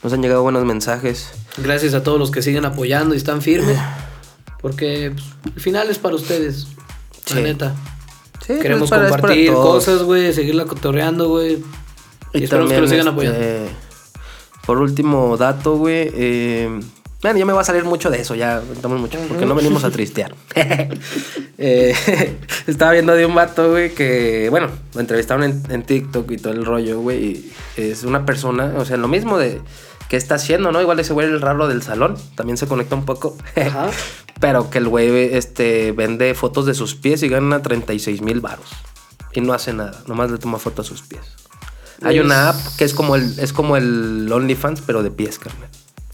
Nos 0.02 0.12
han 0.12 0.22
llegado 0.22 0.42
buenos 0.42 0.64
mensajes. 0.64 1.30
Gracias 1.58 1.94
a 1.94 2.02
todos 2.02 2.18
los 2.18 2.30
que 2.30 2.42
siguen 2.42 2.64
apoyando 2.64 3.14
y 3.14 3.18
están 3.18 3.42
firmes. 3.42 3.78
Porque 4.60 5.12
pues, 5.12 5.54
al 5.54 5.60
final 5.60 5.90
es 5.90 5.98
para 5.98 6.14
ustedes. 6.14 6.68
La 7.34 7.40
neta. 7.40 7.74
Sí, 8.46 8.54
Queremos 8.60 8.88
pues, 8.88 8.90
para- 8.90 9.04
es 9.04 9.10
para 9.10 9.20
compartir 9.20 9.52
cosas, 9.52 10.02
güey, 10.02 10.32
seguirla 10.32 10.64
cotorreando, 10.64 11.28
güey. 11.28 11.62
Y, 12.32 12.44
esperamos 12.44 12.72
que 12.72 12.80
lo 12.80 12.88
sigan 12.88 13.08
este, 13.08 13.10
apoyando. 13.10 13.70
Por 14.66 14.78
último 14.78 15.36
dato, 15.36 15.76
güey. 15.76 16.10
eh, 16.14 16.80
bueno, 17.22 17.38
ya 17.38 17.46
me 17.46 17.52
va 17.52 17.60
a 17.60 17.64
salir 17.64 17.84
mucho 17.84 18.10
de 18.10 18.20
eso, 18.20 18.34
ya 18.34 18.60
contamos 18.60 19.00
mucho, 19.00 19.18
porque 19.28 19.46
no 19.46 19.54
venimos 19.54 19.84
a 19.84 19.90
tristear. 19.90 20.34
Eh, 21.64 21.94
estaba 22.66 22.90
viendo 22.90 23.14
de 23.14 23.24
un 23.24 23.36
vato, 23.36 23.70
güey, 23.70 23.94
que, 23.94 24.48
bueno, 24.50 24.68
lo 24.94 25.00
entrevistaron 25.00 25.44
en, 25.44 25.62
en 25.70 25.84
TikTok 25.84 26.28
y 26.32 26.36
todo 26.36 26.52
el 26.52 26.64
rollo, 26.64 26.98
güey. 26.98 27.24
y 27.24 27.52
Es 27.76 28.02
una 28.02 28.26
persona, 28.26 28.74
o 28.78 28.84
sea, 28.84 28.96
lo 28.96 29.06
mismo 29.06 29.38
de 29.38 29.60
qué 30.08 30.16
está 30.16 30.34
haciendo, 30.34 30.72
¿no? 30.72 30.80
Igual 30.80 30.98
ese 30.98 31.12
güey 31.12 31.28
el 31.28 31.40
raro 31.40 31.68
del 31.68 31.82
salón, 31.82 32.16
también 32.34 32.56
se 32.56 32.66
conecta 32.66 32.96
un 32.96 33.04
poco. 33.04 33.36
Ajá. 33.56 33.90
Pero 34.40 34.70
que 34.70 34.78
el 34.78 34.88
güey 34.88 35.34
este, 35.36 35.92
vende 35.92 36.34
fotos 36.34 36.66
de 36.66 36.74
sus 36.74 36.96
pies 36.96 37.22
y 37.22 37.28
gana 37.28 37.62
36 37.62 38.22
mil 38.22 38.40
varos. 38.40 38.66
Y 39.32 39.40
no 39.40 39.52
hace 39.52 39.72
nada, 39.72 40.02
nomás 40.08 40.32
le 40.32 40.38
toma 40.38 40.58
foto 40.58 40.82
a 40.82 40.84
sus 40.84 41.02
pies. 41.02 41.22
Hay 42.02 42.18
una 42.18 42.48
app 42.48 42.56
que 42.76 42.84
es 42.84 42.92
como 42.92 43.14
el, 43.14 43.38
es 43.38 43.52
como 43.52 43.76
el 43.76 44.28
OnlyFans, 44.32 44.82
pero 44.84 45.04
de 45.04 45.12
pies, 45.12 45.38
carnal. 45.38 45.70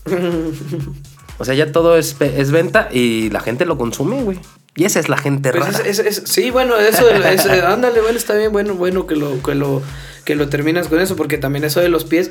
O 1.41 1.45
sea, 1.45 1.55
ya 1.55 1.71
todo 1.71 1.97
es, 1.97 2.17
venta 2.51 2.89
y 2.93 3.31
la 3.31 3.39
gente 3.41 3.65
lo 3.65 3.79
consume, 3.79 4.23
güey. 4.25 4.41
Y 4.75 4.85
esa 4.87 4.99
es 4.99 5.09
la 5.09 5.17
gente 5.17 5.53
Pues 5.53 5.65
rara. 5.73 5.89
es- 5.89 6.01
es- 6.01 6.19
es- 6.19 6.23
sí, 6.29 6.51
bueno, 6.51 6.77
eso, 6.77 7.09
es- 7.11 7.47
eh, 7.47 7.63
ándale, 7.65 8.01
bueno, 8.01 8.19
está 8.19 8.35
bien, 8.35 8.51
bueno, 8.53 8.75
bueno 8.75 9.07
que 9.07 9.15
lo, 9.15 9.41
que 9.43 9.55
lo, 9.55 9.81
que 10.25 10.35
lo 10.35 10.49
terminas 10.49 10.89
con 10.89 10.99
eso, 11.01 11.15
porque 11.15 11.39
también 11.39 11.65
eso 11.65 11.79
de 11.81 11.89
los 11.89 12.05
pies, 12.05 12.31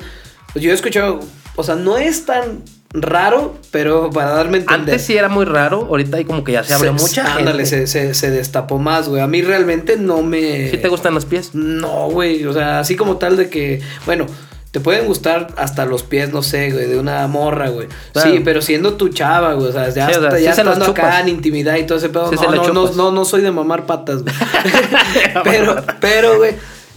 pues 0.52 0.62
yo 0.62 0.70
he 0.70 0.74
escuchado, 0.74 1.20
o 1.56 1.62
sea, 1.64 1.74
no 1.74 1.96
es 1.96 2.26
tan 2.26 2.62
raro, 2.92 3.56
pero 3.70 4.10
para 4.10 4.30
darme 4.32 4.58
a 4.58 4.60
entender. 4.60 4.94
Antes 4.94 5.02
sí 5.06 5.16
era 5.16 5.28
muy 5.30 5.46
raro, 5.46 5.86
ahorita 5.88 6.18
hay 6.18 6.24
como 6.26 6.44
que 6.44 6.52
ya 6.52 6.62
se 6.64 6.74
abre 6.74 6.90
mucha 6.90 7.24
gente. 7.24 7.38
Ándale, 7.40 7.64
se, 7.64 7.86
se, 7.86 8.12
se 8.14 8.30
destapó 8.30 8.78
más, 8.78 9.08
güey. 9.08 9.22
A 9.22 9.26
mí 9.26 9.40
realmente 9.42 9.96
no 9.96 10.22
me. 10.22 10.70
¿Sí 10.70 10.76
te 10.78 10.88
gustan 10.88 11.14
los 11.14 11.24
pies? 11.26 11.54
No, 11.54 12.08
güey. 12.10 12.44
O 12.46 12.52
sea, 12.54 12.80
así 12.80 12.94
como 12.96 13.16
tal 13.18 13.36
de 13.38 13.50
que. 13.50 13.80
Bueno, 14.06 14.24
te 14.70 14.80
pueden 14.80 15.06
gustar 15.06 15.48
hasta 15.56 15.86
los 15.86 16.02
pies, 16.02 16.30
no 16.32 16.42
sé, 16.42 16.70
güey, 16.70 16.86
de 16.86 16.98
una 16.98 17.26
morra, 17.26 17.68
güey. 17.70 17.88
Claro. 18.12 18.30
Sí, 18.30 18.40
pero 18.44 18.60
siendo 18.60 18.94
tu 18.94 19.08
chava, 19.08 19.54
güey. 19.54 19.68
O 19.68 19.72
sea, 19.72 19.88
ya, 19.88 20.06
Sí, 20.06 20.12
o 20.16 20.20
sea, 20.20 20.28
hasta- 20.28 20.38
sí 20.38 20.44
ya 20.44 20.54
se 20.54 20.60
estando 20.60 20.84
acá 20.86 21.20
en 21.20 21.28
intimidad 21.28 21.76
y 21.76 21.84
todo 21.84 21.96
ese 21.98 22.10
pedo. 22.10 22.28
Sí 22.30 22.36
no, 22.36 22.54
no, 22.54 22.72
no, 22.72 22.92
no, 22.92 23.10
no 23.10 23.24
soy 23.24 23.40
de 23.40 23.50
mamar 23.50 23.86
patas, 23.86 24.22
güey. 24.22 24.34
pero, 25.44 25.76
pero, 26.00 26.36
güey. 26.38 26.54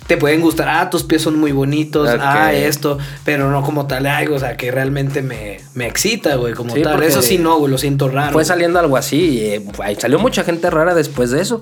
Te 0.08 0.18
pueden 0.18 0.42
gustar, 0.42 0.68
ah, 0.68 0.90
tus 0.90 1.04
pies 1.04 1.22
son 1.22 1.40
muy 1.40 1.54
bonitos, 1.54 2.10
ah, 2.20 2.52
esto, 2.52 2.98
pero 3.24 3.50
no 3.50 3.62
como 3.62 3.88
tal, 3.88 4.06
ay, 4.08 4.28
o 4.28 4.38
sea, 4.40 4.58
que 4.58 4.70
realmente 4.70 5.22
me, 5.22 5.62
me 5.74 5.88
excita, 5.88 6.36
güey, 6.36 6.54
como 6.54 6.74
Sí, 6.76 6.82
tal. 6.82 7.02
Eso 7.04 7.22
sí, 7.22 7.38
no, 7.38 7.60
güey, 7.60 7.72
lo 7.72 7.78
siento 7.78 8.10
raro. 8.10 8.34
Fue 8.34 8.44
saliendo 8.44 8.78
algo 8.80 8.98
así 8.98 9.18
y 9.18 9.40
eh, 9.46 9.66
salió 10.00 10.20
mucha 10.20 10.44
gente 10.44 10.70
rara 10.70 10.96
después 10.96 11.32
de 11.32 11.40
eso. 11.42 11.62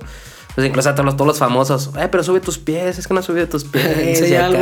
Pues 0.60 0.68
incluso 0.70 0.90
a 0.90 0.94
todos 0.96 1.06
los, 1.06 1.16
todos 1.16 1.28
los 1.28 1.38
famosos, 1.38 1.92
ay, 1.96 2.10
pero 2.12 2.24
sube 2.24 2.42
tus 2.42 2.58
pies, 2.58 3.00
es 3.00 3.08
que 3.08 3.14
no 3.14 3.22
subido 3.24 3.48
tus 3.48 3.64
pies. 3.64 3.86
Enseña 3.98 4.48
algo. 4.48 4.60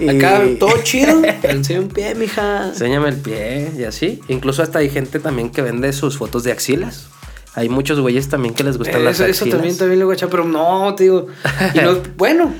Y- 0.00 0.08
Acá 0.08 0.42
todo 0.58 0.72
chido. 0.82 1.22
pero 1.42 1.54
Enseña 1.54 1.80
un 1.80 1.88
pie, 1.88 2.14
mija. 2.16 2.68
Enséñame 2.68 3.08
el 3.10 3.16
pie 3.16 3.70
y 3.78 3.84
así. 3.84 4.20
Incluso 4.28 4.62
hasta 4.62 4.80
hay 4.80 4.90
gente 4.90 5.20
también 5.20 5.50
que 5.50 5.62
vende 5.62 5.92
sus 5.92 6.18
fotos 6.18 6.42
de 6.44 6.52
axilas. 6.52 7.06
Hay 7.54 7.68
muchos 7.68 8.00
güeyes 8.00 8.28
también 8.28 8.52
que 8.52 8.64
les 8.64 8.78
gustan 8.78 9.04
las 9.04 9.14
Eso, 9.14 9.24
eso 9.26 9.44
axilas. 9.44 9.58
también, 9.58 9.78
también 9.78 10.00
lo 10.00 10.12
echar, 10.12 10.28
pero 10.28 10.44
no, 10.44 10.92
te 10.96 11.04
digo. 11.04 11.28
y 11.72 11.78
no- 11.78 12.00
bueno. 12.16 12.52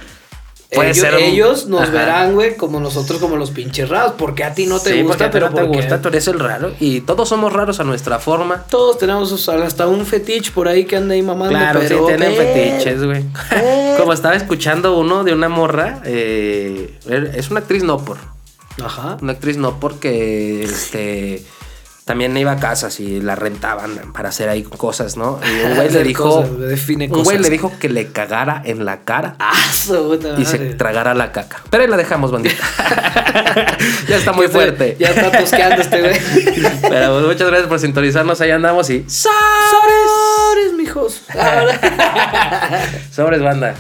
Puede 0.74 0.90
ellos, 0.90 0.98
ser 0.98 1.14
un- 1.14 1.20
ellos 1.22 1.66
nos 1.66 1.82
Ajá. 1.82 1.90
verán, 1.92 2.34
güey, 2.34 2.56
como 2.56 2.80
nosotros, 2.80 3.20
como 3.20 3.36
los 3.36 3.50
pinches 3.50 3.88
raros. 3.88 4.14
Porque 4.18 4.44
a 4.44 4.54
ti 4.54 4.66
no 4.66 4.78
te 4.80 4.92
Sí, 4.94 5.02
gusta, 5.02 5.30
pero 5.30 5.50
no 5.50 5.54
te 5.56 5.62
porque 5.62 5.76
gusta, 5.78 6.00
tú 6.02 6.08
eres 6.08 6.26
el 6.28 6.38
raro. 6.40 6.72
Y 6.80 7.00
todos 7.02 7.28
somos 7.28 7.52
raros 7.52 7.80
a 7.80 7.84
nuestra 7.84 8.18
forma. 8.18 8.64
Todos 8.68 8.98
tenemos 8.98 9.48
hasta 9.48 9.86
un 9.86 10.04
fetiche 10.06 10.50
por 10.52 10.68
ahí 10.68 10.84
que 10.84 10.96
anda 10.96 11.14
ahí 11.14 11.22
mamando. 11.22 11.56
Claro, 11.56 11.80
pero, 11.82 12.00
sí, 12.08 12.14
tienen 12.16 12.34
fetiches, 12.36 13.04
güey. 13.04 13.24
Como 13.98 14.12
estaba 14.12 14.34
escuchando 14.34 14.98
uno 14.98 15.24
de 15.24 15.32
una 15.32 15.48
morra, 15.48 16.00
eh, 16.04 16.98
es 17.34 17.50
una 17.50 17.60
actriz 17.60 17.82
no 17.82 18.04
por. 18.04 18.18
Ajá. 18.82 19.16
Una 19.22 19.32
actriz 19.32 19.56
no 19.56 19.78
porque 19.78 20.64
este 20.64 21.44
también 22.04 22.36
iba 22.36 22.52
a 22.52 22.56
casas 22.56 23.00
y 23.00 23.20
la 23.22 23.34
rentaban 23.34 24.12
para 24.12 24.28
hacer 24.28 24.48
ahí 24.50 24.62
cosas, 24.62 25.16
¿no? 25.16 25.40
Y 25.42 25.64
un 25.64 25.74
güey 25.76 25.90
le 25.90 26.02
dijo. 26.02 26.42
cosas, 26.42 26.50
un 27.10 27.22
güey 27.24 27.38
le 27.38 27.48
dijo 27.48 27.72
que 27.80 27.88
le 27.88 28.12
cagara 28.12 28.60
en 28.64 28.84
la 28.84 29.04
cara 29.04 29.36
Ah, 29.38 29.52
puta 29.86 30.34
y 30.38 30.44
se 30.44 30.58
tragara 30.74 31.14
la 31.14 31.32
caca. 31.32 31.62
Pero 31.70 31.82
ahí 31.82 31.88
la 31.88 31.96
dejamos, 31.96 32.30
bandita. 32.30 32.62
ya 34.08 34.16
está 34.16 34.32
muy 34.32 34.48
fuerte. 34.48 34.96
Ya 34.98 35.08
está 35.08 35.32
tosqueando 35.32 35.80
este 35.80 36.00
güey. 36.00 36.14
Pero 36.82 37.12
pues, 37.14 37.26
muchas 37.26 37.48
gracias 37.48 37.68
por 37.68 37.80
sintonizarnos. 37.80 38.40
Ahí 38.40 38.50
andamos 38.50 38.90
y. 38.90 39.04
¡Sobres! 39.08 39.30
¡Sobres, 39.70 40.72
mijos! 40.76 41.22
Sobres, 43.10 43.42
banda. 43.42 43.74